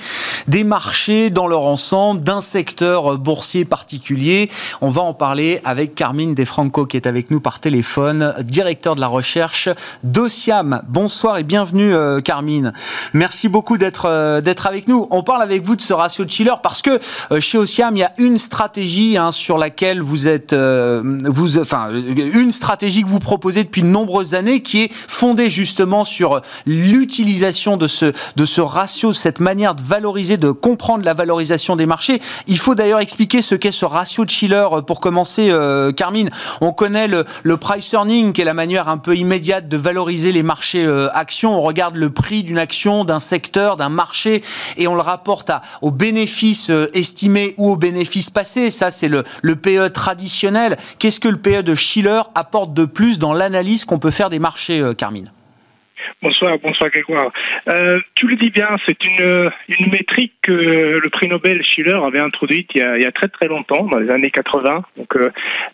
des 0.48 0.64
marchés 0.64 1.30
dans 1.30 1.48
leur 1.48 1.64
ensemble, 1.64 2.24
d'un 2.24 2.42
secteur 2.42 3.18
boursier 3.18 3.66
particulier. 3.66 4.50
On 4.82 4.90
va 4.90 5.02
en 5.02 5.14
parler 5.14 5.62
avec 5.66 5.96
Carmine 5.96 6.36
Defranco 6.36 6.86
qui 6.86 6.98
est 6.98 7.08
avec 7.08 7.32
nous 7.32 7.40
par 7.40 7.60
téléphone, 7.60 8.34
directeur 8.44 8.96
de 8.96 9.02
la 9.02 9.08
recherche 9.08 9.70
d'Ociam. 10.04 10.82
Bonsoir 10.88 11.38
et 11.38 11.44
bienvenue 11.44 11.94
euh, 11.94 12.22
Carmine. 12.22 12.74
Merci 13.14 13.48
beaucoup 13.48 13.78
d'être 13.78 14.06
euh, 14.06 14.42
d'être 14.42 14.68
avec 14.68 14.88
nous. 14.88 15.08
On 15.12 15.24
parle 15.24 15.42
avec 15.42 15.64
vous 15.64 15.76
de 15.76 15.82
ce 15.82 15.94
ratio 15.94 16.26
de 16.26 16.30
Schiller 16.30 16.54
parce 16.62 16.82
que 16.82 17.00
euh, 17.32 17.40
chez 17.40 17.58
Ociam, 17.58 17.96
il 17.96 18.00
y 18.00 18.04
a 18.04 18.14
une 18.18 18.38
stratégie 18.38 19.18
hein, 19.18 19.32
sur 19.32 19.58
laquelle 19.58 20.02
vous 20.02 20.28
êtes 20.28 20.54
vous 20.54 21.58
enfin 21.58 21.90
une 21.92 22.52
stratégie 22.52 23.04
que 23.04 23.10
vous 23.10 23.20
proposez 23.20 23.64
depuis 23.64 23.82
de 23.82 23.88
nombreuses 23.88 24.36
années 24.36 24.62
qui 24.62 24.84
est 24.84 24.92
fondée 24.92 25.50
justement 25.50 26.06
sur 26.06 26.42
l'utilisation 26.76 27.78
de 27.78 27.88
ce, 27.88 28.12
de 28.36 28.46
ce 28.46 28.62
ratio, 28.62 29.14
cette 29.14 29.40
manière 29.40 29.76
de 29.76 29.82
valoriser, 29.82 30.38
de 30.38 30.52
comprendre 30.52 31.06
la 31.06 31.14
valorisation 31.14 31.76
des 31.76 31.86
marchés. 31.86 32.22
Il 32.48 32.60
faut 32.60 32.76
d'ailleurs 32.76 33.00
expliquer 33.00 33.42
ce 33.42 33.56
qu'est 33.56 33.72
ce 33.72 33.86
ratio 33.86 34.26
de 34.26 34.30
Schiller 34.30 34.66
euh, 34.72 34.82
pour 34.82 35.00
commencer, 35.00 35.50
euh, 35.50 35.92
Carmine. 35.92 36.30
On 36.62 36.72
connaît 36.72 37.08
le, 37.08 37.26
le, 37.44 37.58
price 37.58 37.94
earning, 37.94 38.34
qui 38.34 38.42
est 38.42 38.46
la 38.46 38.54
manière 38.54 38.90
un 38.90 38.98
peu 38.98 39.16
immédiate 39.16 39.68
de 39.68 39.78
valoriser 39.78 40.32
les 40.32 40.44
marchés 40.44 40.86
euh, 40.86 41.10
actions. 41.14 41.58
On 41.58 41.62
regarde 41.62 41.96
le 41.96 42.10
prix 42.10 42.44
d'une 42.44 42.58
action, 42.58 43.06
d'un 43.06 43.20
secteur, 43.20 43.78
d'un 43.78 43.90
marché, 43.90 44.44
et 44.78 44.88
on 44.88 44.96
le 44.96 45.02
rapporte 45.02 45.50
à, 45.50 45.62
aux 45.82 45.92
bénéfices 45.92 46.70
euh, 46.70 46.88
estimés 46.94 47.54
ou 47.58 47.72
aux 47.72 47.78
bénéfices 47.78 48.30
passés. 48.30 48.70
Ça, 48.70 48.92
c'est 48.92 49.08
le, 49.08 49.24
le 49.42 49.56
PE 49.56 49.90
traditionnel. 49.90 50.78
Qu'est-ce 51.00 51.20
que 51.20 51.28
le 51.28 51.38
PE 51.38 51.64
de 51.64 51.76
Schiller 51.76 52.22
apporte 52.36 52.74
de 52.74 52.86
plus 52.86 53.20
dans 53.20 53.34
l'analyse 53.34 53.86
qu'on 53.86 54.00
peut 54.00 54.12
faire 54.12 54.30
des 54.30 54.40
marchés, 54.40 54.92
Carmine? 54.98 55.32
Bonsoir, 56.22 56.58
bonsoir 56.62 56.90
Grégoire. 56.90 57.32
Euh, 57.68 58.00
tu 58.16 58.28
le 58.28 58.36
dis 58.36 58.50
bien, 58.50 58.70
c'est 58.88 58.98
une, 59.06 59.52
une 59.80 59.92
métrique 59.92 60.34
que 60.42 60.52
le 60.52 61.10
prix 61.10 61.28
Nobel 61.28 61.64
Schiller 61.64 61.98
avait 62.06 62.20
introduite 62.20 62.70
il 62.76 62.82
y 62.82 63.06
a, 63.06 63.12
très 63.12 63.28
très 63.28 63.48
longtemps, 63.48 63.84
dans 63.84 64.00
les 64.00 64.10
années 64.10 64.32
80. 64.32 64.84
Donc 64.98 65.16
euh, 65.16 65.30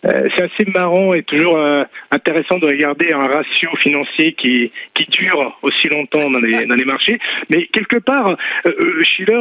euh, 0.06 0.26
c'est 0.36 0.44
assez 0.44 0.70
marrant 0.72 1.14
et 1.14 1.22
toujours 1.22 1.56
euh, 1.56 1.84
intéressant 2.10 2.58
de 2.58 2.66
regarder 2.66 3.12
un 3.12 3.26
ratio 3.26 3.70
financier 3.80 4.32
qui, 4.32 4.72
qui 4.94 5.04
dure 5.06 5.58
aussi 5.62 5.88
longtemps 5.88 6.30
dans 6.30 6.40
les, 6.40 6.64
dans 6.64 6.74
les 6.74 6.84
marchés. 6.84 7.18
Mais 7.50 7.66
quelque 7.66 7.98
part, 7.98 8.36
euh, 8.66 9.02
Schiller 9.02 9.40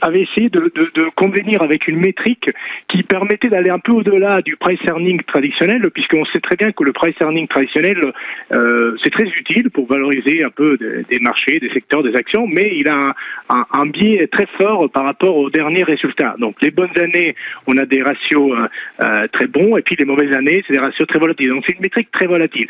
avait 0.00 0.22
essayé 0.22 0.48
de, 0.48 0.70
convenir 1.14 1.62
avec 1.62 1.86
une 1.88 1.98
métrique 1.98 2.50
qui 2.88 3.02
permettait 3.02 3.48
d'aller 3.48 3.70
un 3.70 3.78
peu 3.78 3.92
au-delà 3.92 4.42
du 4.42 4.56
price 4.56 4.80
earning 4.86 5.20
traditionnel, 5.22 5.82
puisqu'on 5.90 6.24
sait 6.26 6.40
très 6.40 6.56
bien 6.56 6.72
que 6.72 6.84
le 6.84 6.92
price 6.92 7.14
earning 7.20 7.46
traditionnel, 7.48 8.12
euh, 8.52 8.96
c'est 9.02 9.10
très 9.10 9.24
utile 9.24 9.70
pour 9.70 9.86
valoriser 9.86 10.44
un 10.44 10.50
peu 10.50 10.76
des 10.76 11.18
marchés, 11.20 11.58
des 11.58 11.70
secteurs, 11.70 12.02
des 12.02 12.16
actions, 12.16 12.46
mais 12.46 12.76
il 12.76 12.88
a 12.88 13.14
un, 13.48 13.86
biais 13.86 14.26
très 14.26 14.46
fort 14.58 14.90
par 14.90 15.04
rapport 15.04 15.36
aux 15.36 15.50
derniers 15.50 15.84
résultats. 15.84 16.34
Donc 16.38 16.56
les 16.60 16.70
bonnes 16.70 16.96
années, 17.00 17.34
on 17.66 17.76
a 17.76 17.84
des 17.84 18.02
ratios 18.02 18.52
euh, 18.52 18.66
euh 19.00 19.26
très 19.32 19.46
bons, 19.46 19.76
et 19.76 19.82
puis 19.82 19.96
les 19.98 20.04
mauvaises 20.04 20.34
années, 20.34 20.62
c'est 20.66 20.72
des 20.72 20.80
ratios 20.80 21.06
très 21.06 21.18
volatiles. 21.18 21.50
Donc 21.50 21.64
c'est 21.66 21.76
une 21.76 21.82
métrique 21.82 22.10
très 22.10 22.26
volatile. 22.26 22.66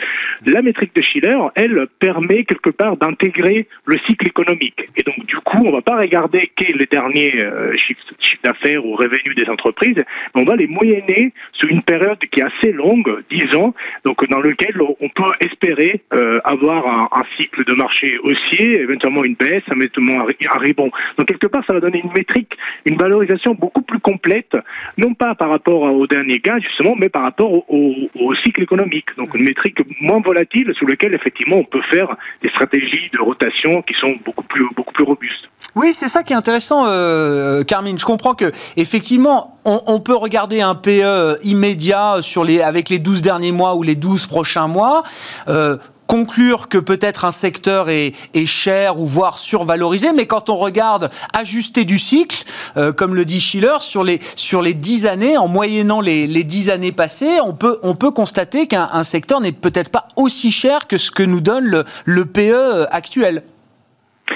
La 0.47 0.63
métrique 0.63 0.95
de 0.95 1.03
Schiller, 1.03 1.39
elle 1.55 1.87
permet 1.99 2.45
quelque 2.45 2.71
part 2.71 2.97
d'intégrer 2.97 3.67
le 3.87 3.97
cycle 4.07 4.27
économique. 4.27 4.89
Et 4.97 5.03
donc 5.03 5.25
du 5.27 5.37
coup, 5.37 5.65
on 5.65 5.73
va 5.73 5.83
pas 5.83 5.97
regarder 5.97 6.51
quel 6.57 6.71
est 6.71 6.79
le 6.79 6.87
dernier 7.07 7.43
euh, 7.43 7.73
chiffre, 7.75 8.01
d'affaires 8.43 8.85
ou 8.85 8.97
revenus 8.97 9.35
des 9.37 9.49
entreprises, 9.49 9.97
mais 9.97 10.43
on 10.43 10.45
va 10.45 10.57
les 10.57 10.67
moyenner 10.67 11.33
sur 11.53 11.69
une 11.69 11.83
période 11.83 12.19
qui 12.19 12.41
est 12.41 12.45
assez 12.45 12.73
longue, 12.73 13.23
10 13.31 13.57
ans, 13.57 13.75
donc 14.05 14.29
dans 14.29 14.41
lequel 14.41 14.77
on 14.81 15.09
peut 15.09 15.31
espérer 15.41 16.03
euh, 16.13 16.39
avoir 16.45 16.87
un, 16.87 17.23
cycle 17.39 17.65
de 17.65 17.75
marché 17.75 18.19
haussier, 18.23 18.81
éventuellement 18.81 19.25
une 19.25 19.35
baisse, 19.35 19.63
éventuellement 19.71 20.21
un, 20.21 20.59
rebond. 20.59 20.91
Donc 21.19 21.27
quelque 21.27 21.47
part, 21.47 21.65
ça 21.67 21.73
va 21.73 21.81
donner 21.81 22.01
une 22.03 22.13
métrique, 22.13 22.53
une 22.85 22.97
valorisation 22.97 23.55
beaucoup 23.55 23.83
plus 23.83 23.99
complète, 23.99 24.57
non 24.97 25.15
pas 25.15 25.35
par 25.35 25.51
rapport 25.51 25.83
au 25.83 26.07
dernier 26.07 26.39
gain 26.39 26.59
justement, 26.61 26.95
mais 26.97 27.09
par 27.09 27.23
rapport 27.23 27.53
au, 27.53 27.95
au 28.15 28.35
cycle 28.45 28.63
économique. 28.63 29.07
Donc 29.17 29.35
une 29.35 29.45
métrique 29.45 29.79
moins 30.01 30.21
volatile 30.21 30.73
sur 30.77 30.89
laquelle 30.89 31.15
effectivement 31.15 31.57
on 31.57 31.65
peut 31.65 31.83
faire 31.91 32.17
des 32.43 32.49
stratégies 32.51 33.11
de 33.13 33.21
rotation 33.21 33.83
qui 33.83 33.95
sont 33.95 34.17
beaucoup 34.25 34.45
plus 34.45 34.67
beaucoup 34.75 34.93
plus 34.93 35.05
robustes. 35.05 35.49
Oui, 35.75 35.93
c'est 35.93 36.09
ça 36.09 36.23
qui 36.23 36.33
est 36.33 36.37
intéressant, 36.37 36.87
euh, 36.97 37.65
Carmine. 37.65 37.99
Je 37.99 38.05
comprends 38.05 38.35
que 38.35 38.51
effectivement, 38.77 39.59
on, 39.65 40.01
peut 40.01 40.15
regarder 40.15 40.61
un 40.61 40.75
PE 40.75 41.39
immédiat 41.43 42.19
sur 42.23 42.45
les, 42.45 42.63
avec 42.63 42.89
les 42.89 42.99
12 42.99 43.23
derniers 43.23 43.53
mois 43.53 43.75
ou 43.75 43.83
les 43.83 43.97
12 43.97 44.27
prochains 44.27 44.69
mois. 44.69 45.03
Euh, 45.49 45.77
conclure 46.07 46.69
que 46.69 46.79
peut-être 46.79 47.25
un 47.25 47.33
secteur 47.33 47.89
est, 47.89 48.15
cher 48.47 49.01
ou 49.01 49.07
voire 49.07 49.39
survalorisé, 49.39 50.13
mais 50.13 50.27
quand 50.27 50.51
on 50.51 50.57
regarde 50.57 51.11
ajusté 51.33 51.85
du 51.85 51.99
cycle, 51.99 52.45
euh, 52.77 52.93
comme 52.93 53.17
le 53.17 53.25
dit 53.25 53.41
Schiller, 53.41 53.79
sur 53.81 54.05
les, 54.05 54.21
sur 54.37 54.63
les 54.63 54.73
10 54.73 55.09
années, 55.09 55.37
en 55.37 55.49
moyennant 55.49 56.01
les, 56.01 56.29
les 56.29 56.45
10 56.45 56.71
années 56.71 56.93
passées, 56.93 57.41
on 57.43 57.55
peut, 57.55 57.81
on 57.83 57.97
peut 57.97 58.13
constater 58.13 58.69
qu'un 58.69 59.03
secteur 59.05 59.41
n'est 59.41 59.53
peut-être 59.53 59.91
pas 59.91 60.07
aussi 60.15 60.53
cher 60.53 60.87
que 60.87 60.97
ce 60.97 61.11
que 61.11 61.25
nous 61.25 61.41
donne 61.41 61.65
le, 61.65 61.85
le 62.05 62.25
PE 62.25 62.87
actuel. 62.91 63.43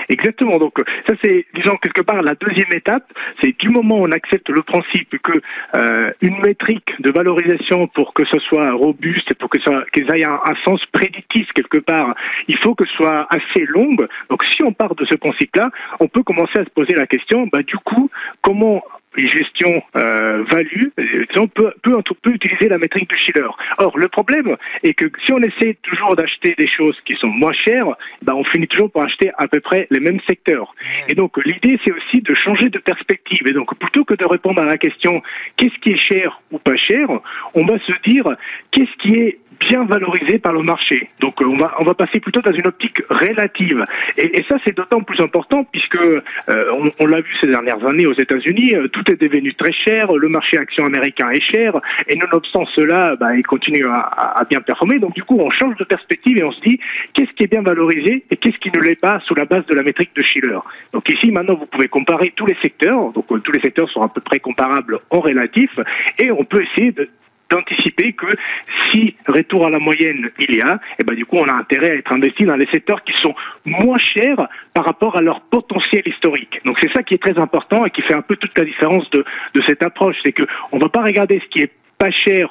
Exactement. 0.09 0.59
Donc 0.59 0.75
ça 1.09 1.15
c'est, 1.23 1.47
disons 1.55 1.77
quelque 1.77 2.03
part 2.03 2.21
la 2.23 2.35
deuxième 2.35 2.73
étape, 2.73 3.05
c'est 3.43 3.59
du 3.59 3.69
moment 3.69 3.99
où 3.99 4.07
on 4.07 4.13
accepte 4.13 4.49
le 4.49 4.63
principe 4.63 5.17
que 5.23 5.33
euh, 5.75 6.11
une 6.21 6.41
métrique 6.41 6.91
de 7.01 7.11
valorisation 7.11 7.87
pour 7.89 8.15
que 8.15 8.25
ce 8.27 8.39
soit 8.41 8.73
robuste 8.73 9.35
pour 9.35 9.49
que 9.49 9.61
ça 9.63 9.85
qu'ils 9.93 10.11
aient 10.15 10.25
un, 10.25 10.41
sens 10.65 10.85
prédictif 10.93 11.47
quelque 11.55 11.79
part, 11.79 12.15
il 12.49 12.59
faut 12.59 12.75
que 12.75 12.85
ce 12.87 12.93
soit 12.95 13.27
assez 13.31 13.65
longue. 13.67 14.07
Donc 14.29 14.45
si 14.53 14.63
on 14.63 14.73
part 14.73 14.95
de 14.95 15.05
ce 15.07 15.15
principe-là, 15.15 15.71
on 16.01 16.09
peut 16.09 16.23
commencer 16.23 16.59
à 16.59 16.65
se 16.65 16.71
poser 16.71 16.95
la 16.95 17.07
question, 17.07 17.49
bah 17.53 17.63
du 17.63 17.77
coup 17.77 18.11
comment 18.43 18.83
gestion 19.17 19.83
euh, 19.97 20.45
value, 20.51 20.89
on 21.37 21.49
peut, 21.49 21.73
peut, 21.83 21.97
peut, 22.23 22.33
utiliser 22.33 22.69
la 22.69 22.79
métrique 22.79 23.11
de 23.11 23.17
Schiller. 23.17 23.49
Or, 23.79 23.99
le 23.99 24.09
problème 24.09 24.57
est 24.83 24.95
que 24.95 25.07
si 25.25 25.33
on 25.33 25.39
essaie 25.39 25.77
toujours 25.83 26.15
d'acheter 26.17 26.55
des 26.57 26.69
choses 26.69 26.97
qui 27.05 27.17
sont 27.21 27.29
moins 27.29 27.53
chères, 27.53 27.97
ben 28.23 28.35
on 28.35 28.45
finit 28.45 28.69
toujours 28.69 28.91
par 28.91 29.05
acheter 29.05 29.31
à 29.37 29.49
peu 29.49 29.61
près 29.61 29.87
les 29.91 30.01
mêmes 30.01 30.21
secteurs. 30.29 30.75
Et 31.09 31.15
donc, 31.15 31.33
l'idée, 31.45 31.79
c'est 31.85 31.93
aussi 31.93 32.21
de 32.23 32.35
changer 32.35 32.69
de 32.69 32.79
perspective. 32.79 33.47
Et 33.47 33.53
donc, 33.53 33.77
plutôt 33.79 34.05
que 34.05 34.15
de 34.15 34.27
répondre 34.27 34.63
à 34.63 34.67
la 34.67 34.79
question 34.79 35.23
qu'est-ce 35.57 35.79
qui 35.81 35.93
est 35.93 35.97
cher 35.97 36.41
ou 36.51 36.59
pas 36.59 36.77
cher, 36.77 37.09
on 37.55 37.65
va 37.65 37.79
se 37.79 37.93
dire 38.07 38.25
qu'est-ce 38.71 38.97
qui 39.03 39.15
est 39.15 39.39
bien 39.69 39.85
valorisé 39.85 40.39
par 40.39 40.53
le 40.53 40.63
marché? 40.63 41.09
Donc 41.21 41.41
euh, 41.43 41.47
on 41.47 41.57
va 41.57 41.75
on 41.79 41.85
va 41.85 41.95
passer 41.95 42.19
plutôt 42.21 42.41
dans 42.41 42.53
une 42.53 42.67
optique 42.67 42.99
relative. 43.09 43.85
Et, 44.17 44.39
et 44.39 44.45
ça 44.49 44.57
c'est 44.65 44.77
d'autant 44.77 45.03
plus 45.03 45.21
important 45.21 45.65
puisque 45.65 45.99
euh, 45.99 46.21
on, 46.49 46.91
on 46.99 47.07
l'a 47.07 47.21
vu 47.21 47.33
ces 47.41 47.49
dernières 47.49 47.85
années 47.87 48.07
aux 48.07 48.15
États-Unis, 48.15 48.75
euh, 48.75 48.89
tout 49.01 49.13
est 49.13 49.21
devenu 49.21 49.55
très 49.55 49.73
cher, 49.73 50.13
le 50.13 50.29
marché 50.29 50.59
action 50.59 50.85
américain 50.85 51.31
est 51.31 51.41
cher, 51.41 51.81
et 52.09 52.17
nonobstant 52.17 52.67
cela, 52.75 53.17
bah, 53.17 53.35
il 53.35 53.47
continue 53.47 53.85
à, 53.87 54.43
bien 54.49 54.61
performer. 54.61 54.99
Donc 54.99 55.15
du 55.15 55.23
coup 55.23 55.39
on 55.41 55.51
change 55.51 55.77
de 55.77 55.85
perspective 55.85 56.39
et 56.39 56.45
on 56.45 56.53
se 56.53 56.61
dit 56.61 56.79
qu'est-ce 57.15 57.33
qui 57.33 57.45
est 57.45 57.51
bien 57.51 57.63
valorisé 57.63 58.25
et 58.31 58.37
qu'est-ce 58.37 58.59
qui 58.59 58.71
ne 58.71 58.81
l'est 58.81 59.01
pas 59.01 59.21
sous 59.27 59.35
la 59.35 59.45
base 59.45 59.65
de 59.67 59.75
la 59.75 59.83
métrique 59.83 60.11
de 60.15 60.23
Schiller. 60.23 60.59
Donc 60.93 61.09
ici 61.09 61.31
maintenant 61.31 61.55
vous 61.55 61.67
pouvez 61.67 61.89
comparer 61.89 62.33
tous 62.37 62.47
les 62.47 62.57
secteurs, 62.63 63.13
donc 63.13 63.27
tous 63.27 63.53
les 63.53 63.61
secteurs 63.61 63.89
sont 63.91 64.03
à 64.03 64.09
peu 64.09 64.21
près 64.21 64.39
comparables 64.39 64.99
en 65.11 65.21
relatif, 65.21 65.71
et 66.19 66.31
on 66.31 66.45
peut 66.45 66.63
essayer 66.63 66.93
de 66.93 67.09
d'anticiper 67.51 68.13
que 68.13 68.27
si 68.91 69.17
retour 69.27 69.67
à 69.67 69.71
la 69.71 69.79
moyenne 69.79 70.31
il 70.39 70.57
y 70.57 70.61
a, 70.61 70.75
et 70.75 71.01
eh 71.01 71.05
ben 71.05 71.15
du 71.15 71.27
coup 71.27 71.37
on 71.37 71.49
a 71.49 71.55
intérêt 71.55 71.91
à 71.91 71.95
être 71.95 72.13
investi 72.13 72.45
dans 72.45 72.57
les 72.57 72.67
secteurs 72.73 73.03
qui 73.05 73.13
sont 73.21 73.35
moins 73.65 73.99
chers 73.99 74.49
par 74.75 74.85
rapport 74.85 75.17
à 75.17 75.23
leur 75.23 75.41
potentiel 75.43 76.03
historique. 76.07 76.61
Donc 76.65 76.79
c'est 76.81 76.93
ça 76.93 77.03
qui 77.03 77.15
est 77.15 77.23
très 77.23 77.39
important 77.39 77.85
et 77.85 77.91
qui 77.91 78.03
fait 78.03 78.15
un 78.15 78.23
peu 78.23 78.37
toute 78.37 78.57
la 78.57 78.65
différence 78.65 79.09
de, 79.11 79.25
de 79.55 79.63
cette 79.67 79.83
approche, 79.83 80.17
c'est 80.25 80.33
que 80.33 80.45
on 80.73 80.79
va 80.79 80.89
pas 80.89 81.03
regarder 81.03 81.41
ce 81.45 81.49
qui 81.49 81.63
est 81.63 81.73
pas 81.99 82.11
cher 82.11 82.49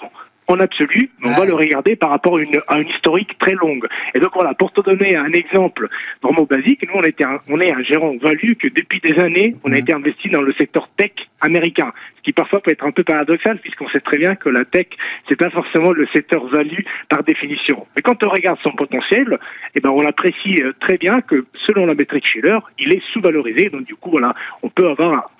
en 0.49 0.59
absolu, 0.59 1.11
mais 1.19 1.29
on 1.29 1.33
va 1.33 1.45
le 1.45 1.53
regarder 1.53 1.95
par 1.95 2.09
rapport 2.09 2.37
à 2.37 2.41
une, 2.41 2.59
à 2.67 2.79
une, 2.79 2.89
historique 2.89 3.37
très 3.37 3.53
longue. 3.53 3.87
Et 4.15 4.19
donc 4.19 4.31
voilà, 4.33 4.55
pour 4.55 4.71
te 4.71 4.81
donner 4.81 5.15
un 5.15 5.31
exemple 5.31 5.87
vraiment 6.23 6.43
basique, 6.43 6.83
nous 6.87 6.99
on, 6.99 7.03
était 7.03 7.23
on 7.47 7.59
est 7.59 7.71
un 7.71 7.83
gérant 7.83 8.15
value 8.17 8.53
que 8.53 8.67
depuis 8.67 8.99
des 8.99 9.19
années, 9.19 9.55
on 9.63 9.71
a 9.71 9.77
été 9.77 9.93
investi 9.93 10.29
dans 10.29 10.41
le 10.41 10.51
secteur 10.53 10.89
tech 10.97 11.11
américain, 11.41 11.93
qui 12.23 12.33
parfois 12.33 12.61
peut 12.61 12.71
être 12.71 12.85
un 12.85 12.91
peu 12.91 13.03
paradoxal 13.03 13.59
puisqu'on 13.59 13.89
sait 13.89 13.99
très 13.99 14.17
bien 14.17 14.35
que 14.35 14.49
la 14.49 14.65
tech, 14.65 14.87
c'est 15.27 15.35
pas 15.35 15.49
forcément 15.49 15.91
le 15.91 16.07
secteur 16.13 16.45
value 16.47 16.83
par 17.09 17.23
définition. 17.23 17.87
Mais 17.95 18.01
quand 18.01 18.23
on 18.23 18.29
regarde 18.29 18.57
son 18.63 18.71
potentiel, 18.71 19.37
eh 19.75 19.79
ben 19.79 19.89
on 19.89 20.05
apprécie 20.05 20.61
euh, 20.61 20.73
très 20.79 20.97
bien 20.97 21.21
que 21.21 21.45
selon 21.67 21.85
la 21.85 21.95
métrique 21.95 22.27
Schiller, 22.27 22.57
il 22.77 22.93
est 22.93 23.01
sous-valorisé. 23.13 23.69
Donc 23.69 23.83
du 23.83 23.95
coup 23.95 24.11
voilà, 24.11 24.33
on 24.63 24.69
peut 24.69 24.87
avoir 24.87 25.31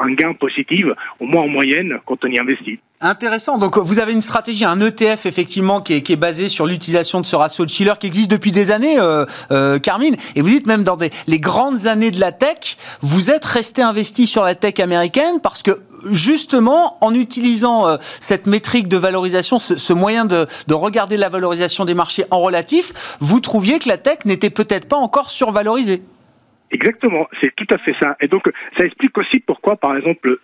un, 0.00 0.12
gain 0.12 0.34
positif, 0.34 0.86
au 1.20 1.26
moins 1.26 1.42
en 1.42 1.48
moyenne, 1.48 1.98
quand 2.06 2.24
on 2.24 2.28
y 2.28 2.38
investit. 2.38 2.78
Intéressant. 3.00 3.58
Donc 3.58 3.78
vous 3.78 3.98
avez 3.98 4.12
une 4.12 4.20
stratégie, 4.20 4.64
un 4.64 4.80
ETF 4.80 5.26
effectivement 5.26 5.80
qui 5.80 5.94
est, 5.94 6.00
qui 6.02 6.12
est 6.12 6.16
basé 6.16 6.48
sur 6.48 6.66
l'utilisation 6.66 7.20
de 7.20 7.26
ce 7.26 7.34
ratio 7.34 7.64
de 7.64 7.70
Schiller 7.70 7.94
qui 7.98 8.06
existe 8.06 8.30
depuis 8.30 8.52
des 8.52 8.70
années, 8.70 8.98
euh, 8.98 9.24
euh, 9.50 9.78
Carmine. 9.78 10.16
Et 10.36 10.40
vous 10.40 10.48
dites 10.48 10.66
même 10.66 10.84
dans 10.84 10.98
les 11.26 11.40
grandes 11.40 11.86
années 11.86 12.10
de 12.10 12.20
la 12.20 12.30
tech, 12.30 12.76
vous 13.00 13.30
êtes 13.30 13.44
resté 13.44 13.82
investi 13.82 14.26
sur 14.26 14.44
la 14.44 14.54
tech 14.54 14.78
américaine 14.78 15.40
parce 15.42 15.62
que 15.62 15.72
justement 16.14 16.98
en 17.00 17.14
utilisant 17.14 17.86
euh, 17.86 17.96
cette 18.20 18.46
métrique 18.46 18.88
de 18.88 18.96
valorisation, 18.96 19.58
ce, 19.58 19.92
moyen 19.92 20.24
de, 20.24 20.46
de, 20.66 20.74
regarder 20.74 21.16
la 21.16 21.28
valorisation 21.28 21.84
des 21.84 21.94
marchés 21.94 22.24
en 22.30 22.40
relatif, 22.40 22.92
vous 23.20 23.40
trouviez 23.40 23.78
que 23.78 23.88
la 23.88 23.96
tech 23.96 24.18
n'était 24.24 24.50
peut-être 24.50 24.86
pas 24.86 24.96
encore 24.96 25.30
survalorisée. 25.30 26.02
Exactement, 26.72 27.28
c'est 27.40 27.54
tout 27.54 27.66
à 27.70 27.76
fait 27.76 27.94
ça. 28.00 28.16
Et 28.20 28.28
donc, 28.28 28.50
ça 28.78 28.84
explique 28.84 29.16
aussi 29.18 29.40
pourquoi, 29.40 29.76
par 29.76 29.94
exemple, 29.94 30.38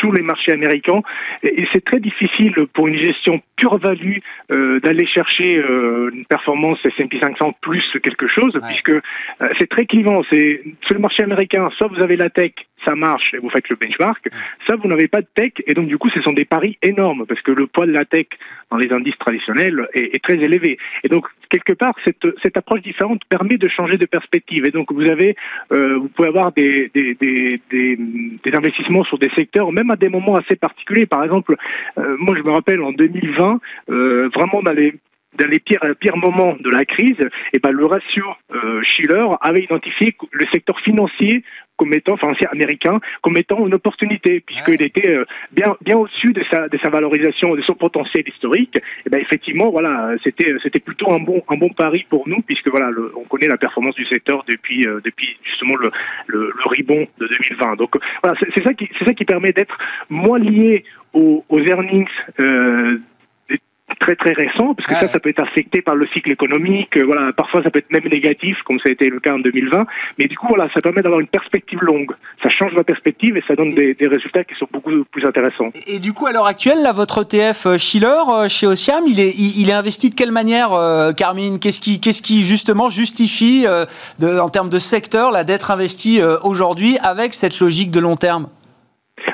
sous 0.00 0.10
les 0.12 0.22
marchés 0.22 0.52
américains, 0.52 1.02
c'est 1.42 1.84
très 1.84 2.00
difficile 2.00 2.54
pour 2.72 2.88
une 2.88 2.96
gestion 2.96 3.42
pure 3.56 3.78
value 3.78 4.18
euh, 4.50 4.80
d'aller 4.80 5.06
chercher 5.06 5.56
euh, 5.56 6.10
une 6.14 6.24
performance 6.24 6.78
S&P 6.84 7.18
500 7.20 7.56
plus 7.60 7.84
quelque 8.02 8.26
chose, 8.28 8.54
ouais. 8.54 8.62
puisque 8.66 8.90
euh, 8.90 9.00
c'est 9.58 9.68
très 9.68 9.84
clivant. 9.84 10.22
C'est 10.30 10.62
sur 10.86 10.94
le 10.94 11.00
marché 11.00 11.22
américain, 11.22 11.68
soit 11.76 11.88
vous 11.88 12.02
avez 12.02 12.16
la 12.16 12.30
tech, 12.30 12.52
ça 12.86 12.94
marche 12.94 13.34
et 13.34 13.38
vous 13.38 13.50
faites 13.50 13.68
le 13.68 13.76
benchmark, 13.76 14.28
ça 14.66 14.76
vous 14.76 14.88
n'avez 14.88 15.08
pas 15.08 15.20
de 15.20 15.26
tech 15.34 15.52
et 15.66 15.74
donc 15.74 15.86
du 15.86 15.96
coup 15.96 16.10
ce 16.14 16.20
sont 16.22 16.32
des 16.32 16.44
paris 16.44 16.76
énormes 16.82 17.24
parce 17.26 17.40
que 17.40 17.52
le 17.52 17.66
poids 17.66 17.86
de 17.86 17.92
la 17.92 18.04
tech 18.04 18.26
dans 18.70 18.76
les 18.76 18.92
indices 18.92 19.16
traditionnels 19.18 19.86
est, 19.94 20.14
est 20.14 20.22
très 20.22 20.34
élevé. 20.34 20.78
Et 21.02 21.08
donc 21.08 21.26
quelque 21.54 21.72
part 21.72 21.94
cette, 22.04 22.26
cette 22.42 22.56
approche 22.56 22.82
différente 22.82 23.20
permet 23.28 23.56
de 23.56 23.68
changer 23.68 23.96
de 23.96 24.06
perspective 24.06 24.66
et 24.66 24.70
donc 24.70 24.92
vous 24.92 25.08
avez 25.08 25.36
euh, 25.72 25.96
vous 25.98 26.08
pouvez 26.08 26.28
avoir 26.28 26.52
des, 26.52 26.90
des, 26.94 27.60
investissements 28.52 29.04
sur 29.04 29.18
des 29.18 29.30
secteurs 29.36 29.70
même 29.72 29.90
à 29.90 29.96
des 29.96 30.08
moments 30.08 30.36
assez 30.36 30.56
particuliers. 30.56 31.06
Par 31.06 31.22
exemple, 31.22 31.54
euh, 31.98 32.16
moi 32.18 32.34
je 32.36 32.42
me 32.42 32.50
rappelle 32.50 32.80
en 32.82 32.92
2020 32.92 33.60
euh, 33.90 34.28
vraiment 34.34 34.62
dans 34.62 34.72
les 34.72 34.94
dans 35.36 35.50
les 35.50 35.58
pires, 35.58 35.80
pires 35.98 36.16
moments 36.16 36.54
de 36.60 36.70
la 36.70 36.84
crise, 36.84 37.18
eh 37.52 37.58
ben 37.58 37.72
le 37.72 37.86
ratio 37.86 38.24
Schiller 38.84 39.26
avait 39.40 39.64
identifié 39.64 40.14
le 40.30 40.46
secteur 40.52 40.78
financier 40.78 41.42
comme 41.76 41.92
étant, 41.94 42.16
financier 42.16 42.46
américain, 42.50 43.00
comme 43.22 43.36
étant 43.36 43.66
une 43.66 43.74
opportunité, 43.74 44.40
puisqu'il 44.40 44.80
ouais. 44.80 44.86
était 44.86 45.16
euh, 45.16 45.24
bien, 45.52 45.76
bien 45.80 45.96
au-dessus 45.96 46.32
de 46.32 46.42
sa, 46.50 46.68
de 46.68 46.78
sa 46.82 46.90
valorisation, 46.90 47.54
de 47.54 47.62
son 47.62 47.74
potentiel 47.74 48.24
historique. 48.28 48.76
Et 48.76 48.80
eh 49.06 49.10
ben 49.10 49.20
effectivement, 49.20 49.70
voilà, 49.70 50.12
c'était, 50.22 50.54
c'était 50.62 50.80
plutôt 50.80 51.12
un 51.12 51.18
bon, 51.18 51.42
un 51.48 51.56
bon 51.56 51.70
pari 51.70 52.06
pour 52.08 52.28
nous, 52.28 52.40
puisque 52.42 52.68
voilà, 52.68 52.90
le, 52.90 53.12
on 53.16 53.24
connaît 53.24 53.48
la 53.48 53.56
performance 53.56 53.94
du 53.94 54.06
secteur 54.06 54.44
depuis, 54.48 54.86
euh, 54.86 55.00
depuis 55.04 55.36
justement 55.44 55.76
le, 55.76 55.90
le, 56.26 56.52
le 56.52 56.84
de 56.84 57.26
2020. 57.26 57.76
Donc 57.76 57.96
voilà, 58.22 58.36
c'est, 58.40 58.48
c'est 58.56 58.64
ça 58.64 58.74
qui, 58.74 58.88
c'est 58.98 59.04
ça 59.04 59.14
qui 59.14 59.24
permet 59.24 59.52
d'être 59.52 59.76
moins 60.10 60.38
lié 60.38 60.84
aux, 61.12 61.44
aux 61.48 61.60
earnings. 61.60 62.06
Euh, 62.40 62.98
très 64.00 64.16
très 64.16 64.32
récent, 64.32 64.74
parce 64.74 64.88
que 64.88 64.94
ah 64.94 65.00
ça, 65.00 65.06
ouais. 65.06 65.12
ça 65.12 65.20
peut 65.20 65.30
être 65.30 65.42
affecté 65.42 65.82
par 65.82 65.94
le 65.94 66.06
cycle 66.14 66.30
économique. 66.30 66.96
Euh, 66.96 67.04
voilà, 67.04 67.32
parfois 67.32 67.62
ça 67.62 67.70
peut 67.70 67.78
être 67.78 67.90
même 67.90 68.06
négatif, 68.10 68.56
comme 68.64 68.78
ça 68.78 68.88
a 68.88 68.92
été 68.92 69.08
le 69.08 69.20
cas 69.20 69.34
en 69.34 69.38
2020. 69.38 69.86
Mais 70.18 70.26
du 70.26 70.36
coup, 70.36 70.48
voilà, 70.48 70.68
ça 70.72 70.80
permet 70.80 71.02
d'avoir 71.02 71.20
une 71.20 71.26
perspective 71.26 71.80
longue. 71.82 72.12
Ça 72.42 72.48
change 72.48 72.72
la 72.74 72.84
perspective 72.84 73.36
et 73.36 73.42
ça 73.46 73.54
donne 73.54 73.68
des, 73.68 73.94
des 73.94 74.06
résultats 74.06 74.44
qui 74.44 74.54
sont 74.56 74.68
beaucoup 74.72 74.90
plus 75.10 75.26
intéressants. 75.26 75.70
Et, 75.86 75.96
et, 75.96 75.98
du 75.98 76.12
coup, 76.12 76.26
à 76.26 76.32
l'heure 76.32 76.46
actuelle, 76.46 76.82
là, 76.82 76.92
votre 76.92 77.22
ETF 77.22 77.66
euh, 77.66 77.78
Schiller 77.78 78.06
euh, 78.28 78.48
chez 78.48 78.66
Ociam, 78.66 79.04
il 79.06 79.20
est, 79.20 79.34
il, 79.38 79.62
il, 79.62 79.70
est 79.70 79.74
investi 79.74 80.10
de 80.10 80.14
quelle 80.14 80.32
manière, 80.32 80.72
euh, 80.72 81.12
Carmine? 81.12 81.58
Qu'est-ce 81.58 81.80
qui, 81.80 82.00
qu'est-ce 82.00 82.22
qui 82.22 82.44
justement 82.44 82.90
justifie, 82.90 83.64
euh, 83.66 83.84
de, 84.18 84.38
en 84.38 84.48
termes 84.48 84.70
de 84.70 84.78
secteur, 84.78 85.30
là, 85.30 85.44
d'être 85.44 85.70
investi 85.70 86.20
aujourd'hui 86.42 86.96
avec 87.02 87.34
cette 87.34 87.60
logique 87.60 87.90
de 87.90 88.00
long 88.00 88.16
terme? 88.16 88.48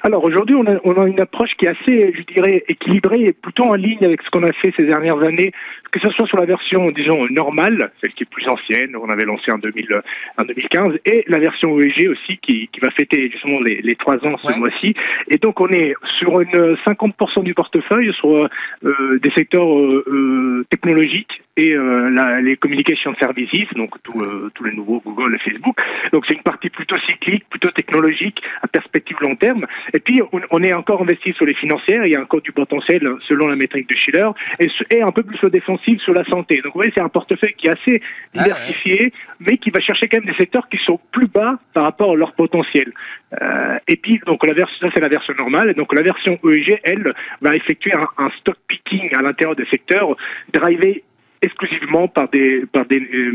Alors 0.03 0.25
aujourd'hui, 0.25 0.55
on 0.55 0.67
a, 0.67 0.79
on 0.85 1.01
a, 1.01 1.07
une 1.07 1.21
approche 1.21 1.51
qui 1.59 1.67
est 1.67 1.71
assez, 1.71 2.13
je 2.17 2.23
dirais, 2.33 2.65
équilibrée 2.69 3.25
et 3.25 3.33
plutôt 3.33 3.65
en 3.65 3.75
ligne 3.75 4.05
avec 4.05 4.23
ce 4.23 4.31
qu'on 4.31 4.43
a 4.43 4.53
fait 4.53 4.73
ces 4.77 4.85
dernières 4.85 5.21
années, 5.23 5.53
que 5.91 6.01
ce 6.01 6.09
soit 6.11 6.27
sur 6.27 6.39
la 6.39 6.47
version, 6.47 6.91
disons, 6.91 7.27
normale, 7.31 7.91
celle 8.03 8.13
qui 8.13 8.23
est 8.23 8.31
plus 8.31 8.47
ancienne, 8.49 8.97
on 8.97 9.11
avait 9.11 9.25
lancé 9.25 9.51
en, 9.51 9.59
2000, 9.59 10.01
en 10.39 10.45
2015, 10.45 10.95
et 11.05 11.25
la 11.27 11.39
version 11.39 11.79
EEG 11.79 12.09
aussi, 12.09 12.39
qui, 12.39 12.69
qui 12.73 12.81
va 12.81 12.91
fêter 12.91 13.31
justement 13.31 13.61
les, 13.61 13.81
les 13.83 13.97
3 13.97 14.17
ans 14.27 14.37
ce 14.43 14.53
ouais. 14.53 14.59
mois-ci. 14.59 14.95
Et 15.29 15.39
donc 15.39 15.61
on 15.61 15.69
est 15.69 15.95
sur 16.19 16.41
une 16.41 16.77
50% 16.87 17.43
du 17.43 17.55
portefeuille 17.55 18.13
sur 18.15 18.49
euh, 18.85 19.19
des 19.23 19.31
secteurs 19.35 19.79
euh, 19.79 20.05
euh 20.07 20.65
technologiques 20.71 21.43
et 21.61 21.75
euh, 21.75 22.09
la, 22.11 22.41
les 22.41 22.57
communication 22.57 23.15
services, 23.21 23.69
donc 23.77 23.91
tous 24.03 24.21
tout 24.55 24.65
les 24.65 24.73
nouveaux 24.73 25.01
Google 25.05 25.35
et 25.35 25.39
Facebook. 25.39 25.77
Donc 26.13 26.25
c'est 26.27 26.35
une 26.35 26.43
partie 26.43 26.71
plutôt 26.71 26.97
cyclique, 27.07 27.45
plutôt 27.51 27.71
technologique, 27.71 28.41
à 28.63 28.69
perspective 28.69 29.17
long 29.21 29.37
terme. 29.37 29.67
Et 29.93 30.01
puis 30.01 30.23
on, 30.33 30.41
on, 30.51 30.63
est 30.63 30.73
encore 30.73 31.03
investi 31.03 31.33
sur 31.35 31.45
les 31.45 31.55
financières, 31.55 32.07
il 32.07 32.13
y 32.13 32.17
a 32.17 32.23
encore 32.23 32.41
du 32.41 32.53
potentiel 32.53 33.03
selon 33.29 33.49
la 33.49 33.57
métrique 33.57 33.89
de 33.89 33.97
Schiller, 33.97 34.29
et, 34.59 34.69
et 34.91 35.03
un 35.03 35.13
peu 35.13 35.23
plus 35.23 35.39
le 35.43 35.51
défensif 35.51 36.01
sur 36.01 36.15
la 36.15 36.25
santé. 36.25 36.57
Donc 36.57 36.73
vous 36.73 36.81
voyez, 36.81 36.93
c'est 36.95 37.03
un 37.03 37.09
portefeuille 37.09 37.55
qui 37.59 37.67
est 37.67 37.77
assez 37.79 38.03
diversifié, 38.35 38.99
ah 39.01 39.05
ouais. 39.05 39.35
mais 39.41 39.59
qui 39.59 39.71
va 39.71 39.81
chercher 39.81 40.09
quand 40.09 40.19
même 40.19 40.31
des 40.33 40.39
secteurs 40.39 40.67
qui 40.69 40.79
sont 40.87 40.99
plus 41.13 41.29
bas 41.29 41.59
par 41.75 41.85
rapport 41.85 42.13
à 42.13 42.17
leur 42.17 42.33
potentiel. 42.33 42.93
Euh, 43.41 43.79
et 43.87 43.97
puis 43.97 44.19
donc 44.27 44.47
la 44.47 44.55
version, 44.55 44.77
ça 44.81 44.91
c'est 44.95 45.01
la 45.01 45.09
version 45.09 45.35
normale, 45.35 45.75
donc 45.75 45.95
la 45.95 46.03
version 46.03 46.39
EEG, 46.43 46.81
elle, 46.85 47.13
va 47.43 47.55
effectuer 47.55 47.93
un, 47.95 48.25
un 48.25 48.31
stock 48.41 48.57
picking 48.67 49.15
à 49.15 49.23
l'intérieur 49.23 49.57
des 49.57 49.67
secteurs, 49.67 50.17
drivé 50.53 51.05
exclusivement 51.43 52.09
par 52.09 52.29
des, 52.29 52.65
par 52.73 52.87
des, 52.87 53.01
euh, 53.01 53.33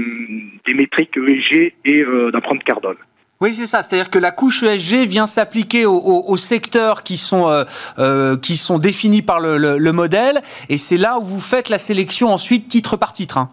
des 0.66 0.74
métriques 0.74 1.18
ESG 1.18 1.74
et 1.86 2.02
euh, 2.02 2.32
d'empreinte 2.32 2.64
carbone. 2.64 2.98
Oui, 3.42 3.52
c'est 3.52 3.66
ça. 3.66 3.82
C'est-à-dire 3.82 4.10
que 4.10 4.20
la 4.20 4.32
couche 4.32 4.64
ESG 4.64 5.08
vient 5.08 5.28
s'appliquer 5.28 5.86
aux, 5.86 5.94
aux, 5.94 6.32
aux, 6.32 6.38
secteurs 6.38 7.04
qui 7.04 7.18
sont, 7.18 7.50
euh, 7.50 7.64
euh, 8.00 8.38
qui 8.38 8.56
sont 8.56 8.80
définis 8.80 9.22
par 9.22 9.40
le, 9.40 9.58
le, 9.58 9.78
le 9.78 9.92
modèle, 9.92 10.42
et 10.70 10.78
c'est 10.78 10.98
là 10.98 11.18
où 11.20 11.24
vous 11.24 11.42
faites 11.42 11.70
la 11.70 11.78
sélection 11.78 12.30
ensuite 12.30 12.68
titre 12.70 12.96
par 12.96 13.12
titre. 13.12 13.38
Hein. 13.38 13.50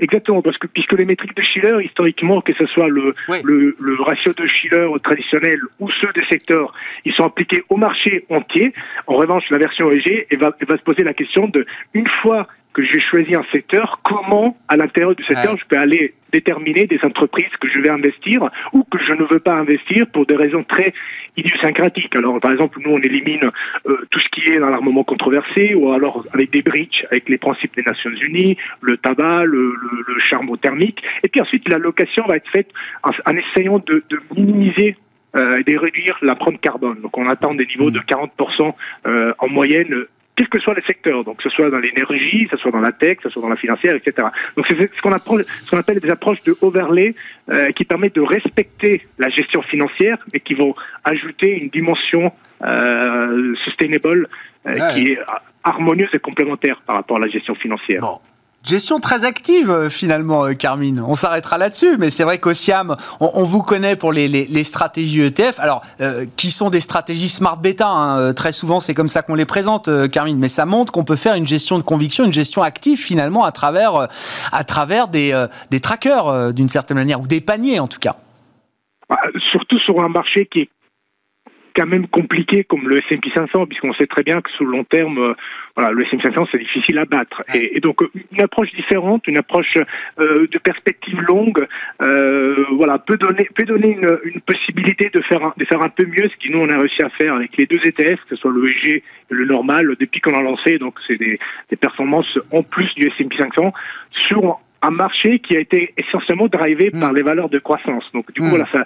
Exactement, 0.00 0.42
parce 0.42 0.58
que 0.58 0.68
puisque 0.68 0.92
les 0.92 1.04
métriques 1.04 1.34
de 1.34 1.42
Schiller, 1.42 1.84
historiquement, 1.84 2.40
que 2.40 2.52
ce 2.54 2.66
soit 2.66 2.88
le, 2.88 3.14
oui. 3.28 3.38
le, 3.42 3.76
le, 3.80 4.02
ratio 4.02 4.32
de 4.32 4.46
Schiller 4.46 4.86
traditionnel 5.02 5.58
ou 5.80 5.90
ceux 6.00 6.12
des 6.14 6.24
secteurs, 6.30 6.72
ils 7.04 7.12
sont 7.14 7.24
appliqués 7.24 7.64
au 7.68 7.76
marché 7.76 8.24
entier. 8.30 8.72
En 9.08 9.14
revanche, 9.16 9.44
la 9.50 9.58
version 9.58 9.90
EG 9.90 10.26
elle 10.30 10.38
va, 10.38 10.54
elle 10.60 10.68
va 10.68 10.76
se 10.76 10.82
poser 10.82 11.02
la 11.02 11.14
question 11.14 11.48
de, 11.48 11.66
une 11.94 12.06
fois 12.22 12.46
que 12.74 12.82
j'ai 12.84 13.00
choisi 13.00 13.34
un 13.34 13.44
secteur, 13.52 14.00
comment 14.04 14.56
à 14.68 14.76
l'intérieur 14.76 15.14
du 15.14 15.24
secteur 15.24 15.56
je 15.56 15.64
peux 15.66 15.78
aller 15.78 16.14
déterminer 16.32 16.86
des 16.86 17.00
entreprises 17.02 17.50
que 17.60 17.68
je 17.68 17.80
vais 17.80 17.90
investir 17.90 18.50
ou 18.72 18.84
que 18.84 18.98
je 19.04 19.12
ne 19.12 19.24
veux 19.24 19.40
pas 19.40 19.54
investir 19.54 20.06
pour 20.08 20.26
des 20.26 20.36
raisons 20.36 20.62
très 20.62 20.92
idiosyncratiques. 21.36 22.14
Alors 22.14 22.38
par 22.40 22.52
exemple, 22.52 22.78
nous 22.84 22.90
on 22.92 22.98
élimine 22.98 23.50
euh, 23.86 24.06
tout 24.10 24.20
ce 24.20 24.28
qui 24.28 24.48
est 24.50 24.58
dans 24.58 24.68
l'armement 24.68 25.04
controversé 25.04 25.74
ou 25.74 25.92
alors 25.92 26.24
avec 26.34 26.50
des 26.50 26.62
bridges, 26.62 27.06
avec 27.10 27.28
les 27.28 27.38
principes 27.38 27.74
des 27.74 27.82
Nations 27.82 28.10
Unies, 28.10 28.56
le 28.80 28.96
tabac, 28.96 29.44
le, 29.44 29.74
le, 29.74 30.04
le 30.06 30.20
charbon 30.20 30.56
thermique. 30.56 31.02
Et 31.22 31.28
puis 31.28 31.40
ensuite 31.40 31.68
l'allocation 31.68 32.24
va 32.26 32.36
être 32.36 32.50
faite 32.50 32.68
en, 33.02 33.10
en 33.26 33.36
essayant 33.36 33.78
de, 33.86 34.04
de 34.08 34.20
minimiser 34.36 34.96
euh, 35.36 35.58
et 35.58 35.62
de 35.70 35.78
réduire 35.78 36.16
l'empreinte 36.22 36.60
carbone. 36.60 37.00
Donc 37.02 37.16
on 37.18 37.28
attend 37.28 37.54
des 37.54 37.66
niveaux 37.66 37.90
de 37.90 38.00
40% 38.00 38.72
euh, 39.06 39.32
en 39.38 39.48
moyenne 39.48 40.06
quels 40.38 40.48
que 40.48 40.60
soient 40.60 40.74
les 40.74 40.82
secteurs, 40.82 41.24
donc 41.24 41.38
que 41.38 41.42
ce 41.42 41.50
soit 41.50 41.68
dans 41.68 41.78
l'énergie, 41.80 42.46
que 42.46 42.56
ce 42.56 42.62
soit 42.62 42.70
dans 42.70 42.80
la 42.80 42.92
tech, 42.92 43.16
que 43.16 43.24
ce 43.24 43.30
soit 43.30 43.42
dans 43.42 43.48
la 43.48 43.56
financière, 43.56 43.96
etc. 43.96 44.28
Donc 44.56 44.66
c'est 44.68 44.78
ce 44.80 45.02
qu'on 45.02 45.10
ce 45.40 45.76
appelle 45.76 45.98
des 45.98 46.10
approches 46.10 46.42
de 46.44 46.56
overlay 46.60 47.14
euh, 47.50 47.72
qui 47.72 47.84
permettent 47.84 48.14
de 48.14 48.20
respecter 48.20 49.02
la 49.18 49.30
gestion 49.30 49.62
financière, 49.62 50.18
mais 50.32 50.38
qui 50.38 50.54
vont 50.54 50.76
ajouter 51.02 51.58
une 51.58 51.70
dimension 51.70 52.32
euh, 52.62 53.54
sustainable 53.64 54.28
euh, 54.66 54.72
Ouais. 54.72 54.94
qui 54.94 55.12
est 55.12 55.18
harmonieuse 55.64 56.10
et 56.12 56.18
complémentaire 56.18 56.82
par 56.86 56.96
rapport 56.96 57.16
à 57.16 57.20
la 57.20 57.28
gestion 57.28 57.54
financière. 57.54 58.00
Bon. 58.00 58.18
Gestion 58.66 58.98
très 58.98 59.24
active 59.24 59.70
euh, 59.70 59.88
finalement, 59.88 60.44
euh, 60.44 60.52
Carmine. 60.52 61.00
On 61.06 61.14
s'arrêtera 61.14 61.58
là-dessus, 61.58 61.96
mais 61.96 62.10
c'est 62.10 62.24
vrai 62.24 62.38
qu'Ociam, 62.38 62.96
on, 63.20 63.30
on 63.34 63.44
vous 63.44 63.62
connaît 63.62 63.94
pour 63.96 64.12
les, 64.12 64.26
les- 64.28 64.64
stratégies 64.64 65.22
ETF, 65.22 65.58
alors 65.60 65.80
euh, 66.00 66.26
qui 66.36 66.50
sont 66.50 66.68
des 66.68 66.80
stratégies 66.80 67.28
smart 67.28 67.56
beta. 67.56 67.88
hein. 67.88 68.18
Euh, 68.18 68.32
Très 68.32 68.52
souvent, 68.52 68.80
c'est 68.80 68.94
comme 68.94 69.08
ça 69.08 69.22
qu'on 69.22 69.36
les 69.36 69.46
présente, 69.46 69.88
Carmine. 70.10 70.38
Mais 70.38 70.48
ça 70.48 70.66
montre 70.66 70.92
qu'on 70.92 71.04
peut 71.04 71.16
faire 71.16 71.34
une 71.36 71.46
gestion 71.46 71.78
de 71.78 71.82
conviction, 71.84 72.24
une 72.24 72.32
gestion 72.32 72.62
active 72.62 72.98
finalement 72.98 73.44
à 73.44 73.52
travers 73.52 74.08
à 74.52 74.64
travers 74.64 75.08
des 75.08 75.46
des 75.70 75.80
trackers 75.80 76.52
d'une 76.52 76.68
certaine 76.68 76.96
manière 76.96 77.20
ou 77.20 77.26
des 77.26 77.40
paniers 77.40 77.78
en 77.80 77.86
tout 77.86 78.00
cas. 78.00 78.16
Bah, 79.08 79.16
Surtout 79.52 79.78
sur 79.78 80.02
un 80.02 80.08
marché 80.08 80.46
qui 80.52 80.62
est 80.62 80.68
quand 81.78 81.86
même 81.86 82.08
compliqué 82.08 82.64
comme 82.64 82.88
le 82.88 82.98
S&P 82.98 83.30
500, 83.32 83.66
puisqu'on 83.66 83.94
sait 83.94 84.08
très 84.08 84.24
bien 84.24 84.40
que 84.40 84.50
sur 84.50 84.64
le 84.64 84.72
long 84.72 84.84
terme, 84.84 85.18
euh, 85.18 85.34
voilà, 85.76 85.92
le 85.92 86.04
S&P 86.04 86.18
500 86.22 86.48
c'est 86.50 86.58
difficile 86.58 86.98
à 86.98 87.04
battre. 87.04 87.44
Et, 87.54 87.76
et 87.76 87.80
donc 87.80 88.02
euh, 88.02 88.10
une 88.32 88.40
approche 88.40 88.72
différente, 88.74 89.28
une 89.28 89.38
approche 89.38 89.76
euh, 90.18 90.48
de 90.50 90.58
perspective 90.58 91.20
longue, 91.22 91.66
euh, 92.02 92.64
voilà, 92.72 92.98
peut 92.98 93.16
donner 93.16 93.48
peut 93.54 93.64
donner 93.64 93.90
une, 93.90 94.18
une 94.24 94.40
possibilité 94.40 95.10
de 95.14 95.20
faire 95.22 95.44
un, 95.44 95.54
de 95.56 95.64
faire 95.66 95.80
un 95.80 95.88
peu 95.88 96.04
mieux, 96.04 96.28
ce 96.28 96.36
qui 96.38 96.50
nous 96.50 96.58
on 96.58 96.68
a 96.68 96.78
réussi 96.78 97.02
à 97.02 97.10
faire 97.10 97.34
avec 97.34 97.56
les 97.56 97.66
deux 97.66 97.78
ETF, 97.84 98.20
que 98.28 98.34
ce 98.34 98.36
soit 98.36 98.50
le 98.50 98.68
EG 98.68 98.96
et 98.96 99.02
le 99.30 99.44
normal, 99.44 99.94
depuis 100.00 100.20
qu'on 100.20 100.34
a 100.36 100.42
lancé. 100.42 100.78
Donc 100.78 100.94
c'est 101.06 101.16
des, 101.16 101.38
des 101.70 101.76
performances 101.76 102.38
en 102.50 102.64
plus 102.64 102.92
du 102.96 103.06
S&P 103.06 103.36
500 103.38 103.72
sur 104.28 104.58
un 104.82 104.90
marché 104.90 105.40
qui 105.40 105.56
a 105.56 105.60
été 105.60 105.92
essentiellement 105.96 106.46
drivé 106.46 106.90
par 106.90 107.12
les 107.12 107.22
valeurs 107.22 107.48
de 107.48 107.58
croissance. 107.58 108.04
Donc 108.14 108.32
du 108.32 108.40
coup, 108.40 108.46
Mm. 108.46 108.50
voilà, 108.50 108.66
ça, 108.72 108.84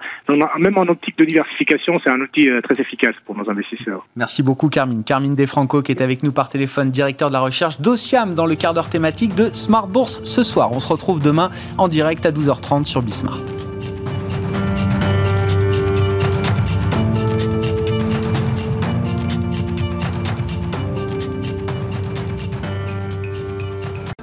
même 0.59 0.79
en 0.79 0.83
optique 0.83 1.19
de 1.19 1.25
diversification, 1.25 2.01
c'est 2.03 2.11
un 2.11 2.21
outil 2.21 2.49
euh, 2.51 2.61
très 2.63 2.81
efficace 2.81 3.15
pour 3.27 3.37
nos 3.37 3.49
investisseurs. 3.51 4.07
Merci 4.17 4.43
beaucoup 4.43 4.69
Carmine. 4.69 5.05
Carmine 5.05 5.35
Defranco 5.35 5.83
qui 5.83 5.93
est 5.93 6.01
avec 6.01 6.23
nous 6.23 6.33
par 6.33 6.49
téléphone, 6.49 6.91
directeur 6.91 7.29
de 7.29 7.35
la 7.35 7.41
recherche 7.41 7.81
d'Ociam 7.81 8.35
dans 8.35 8.47
le 8.47 8.55
quart 8.55 8.75
d'heure 8.75 8.89
thématique 8.91 9.35
de 9.35 9.45
Smart 9.45 9.89
Bourse 9.89 10.23
ce 10.25 10.43
soir. 10.43 10.71
On 10.73 10.81
se 10.81 10.89
retrouve 10.89 11.21
demain 11.21 11.51
en 11.79 11.89
direct 11.89 12.25
à 12.27 12.31
12h30 12.31 12.85
sur 12.85 13.03
Bismart. 13.03 13.41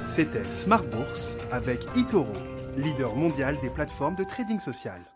C'était 0.02 0.42
Smart 0.50 0.82
Bourse 0.84 1.09
avec 1.52 1.86
Itoro, 1.96 2.32
leader 2.76 3.14
mondial 3.14 3.58
des 3.60 3.70
plateformes 3.70 4.16
de 4.16 4.24
trading 4.24 4.60
social. 4.60 5.09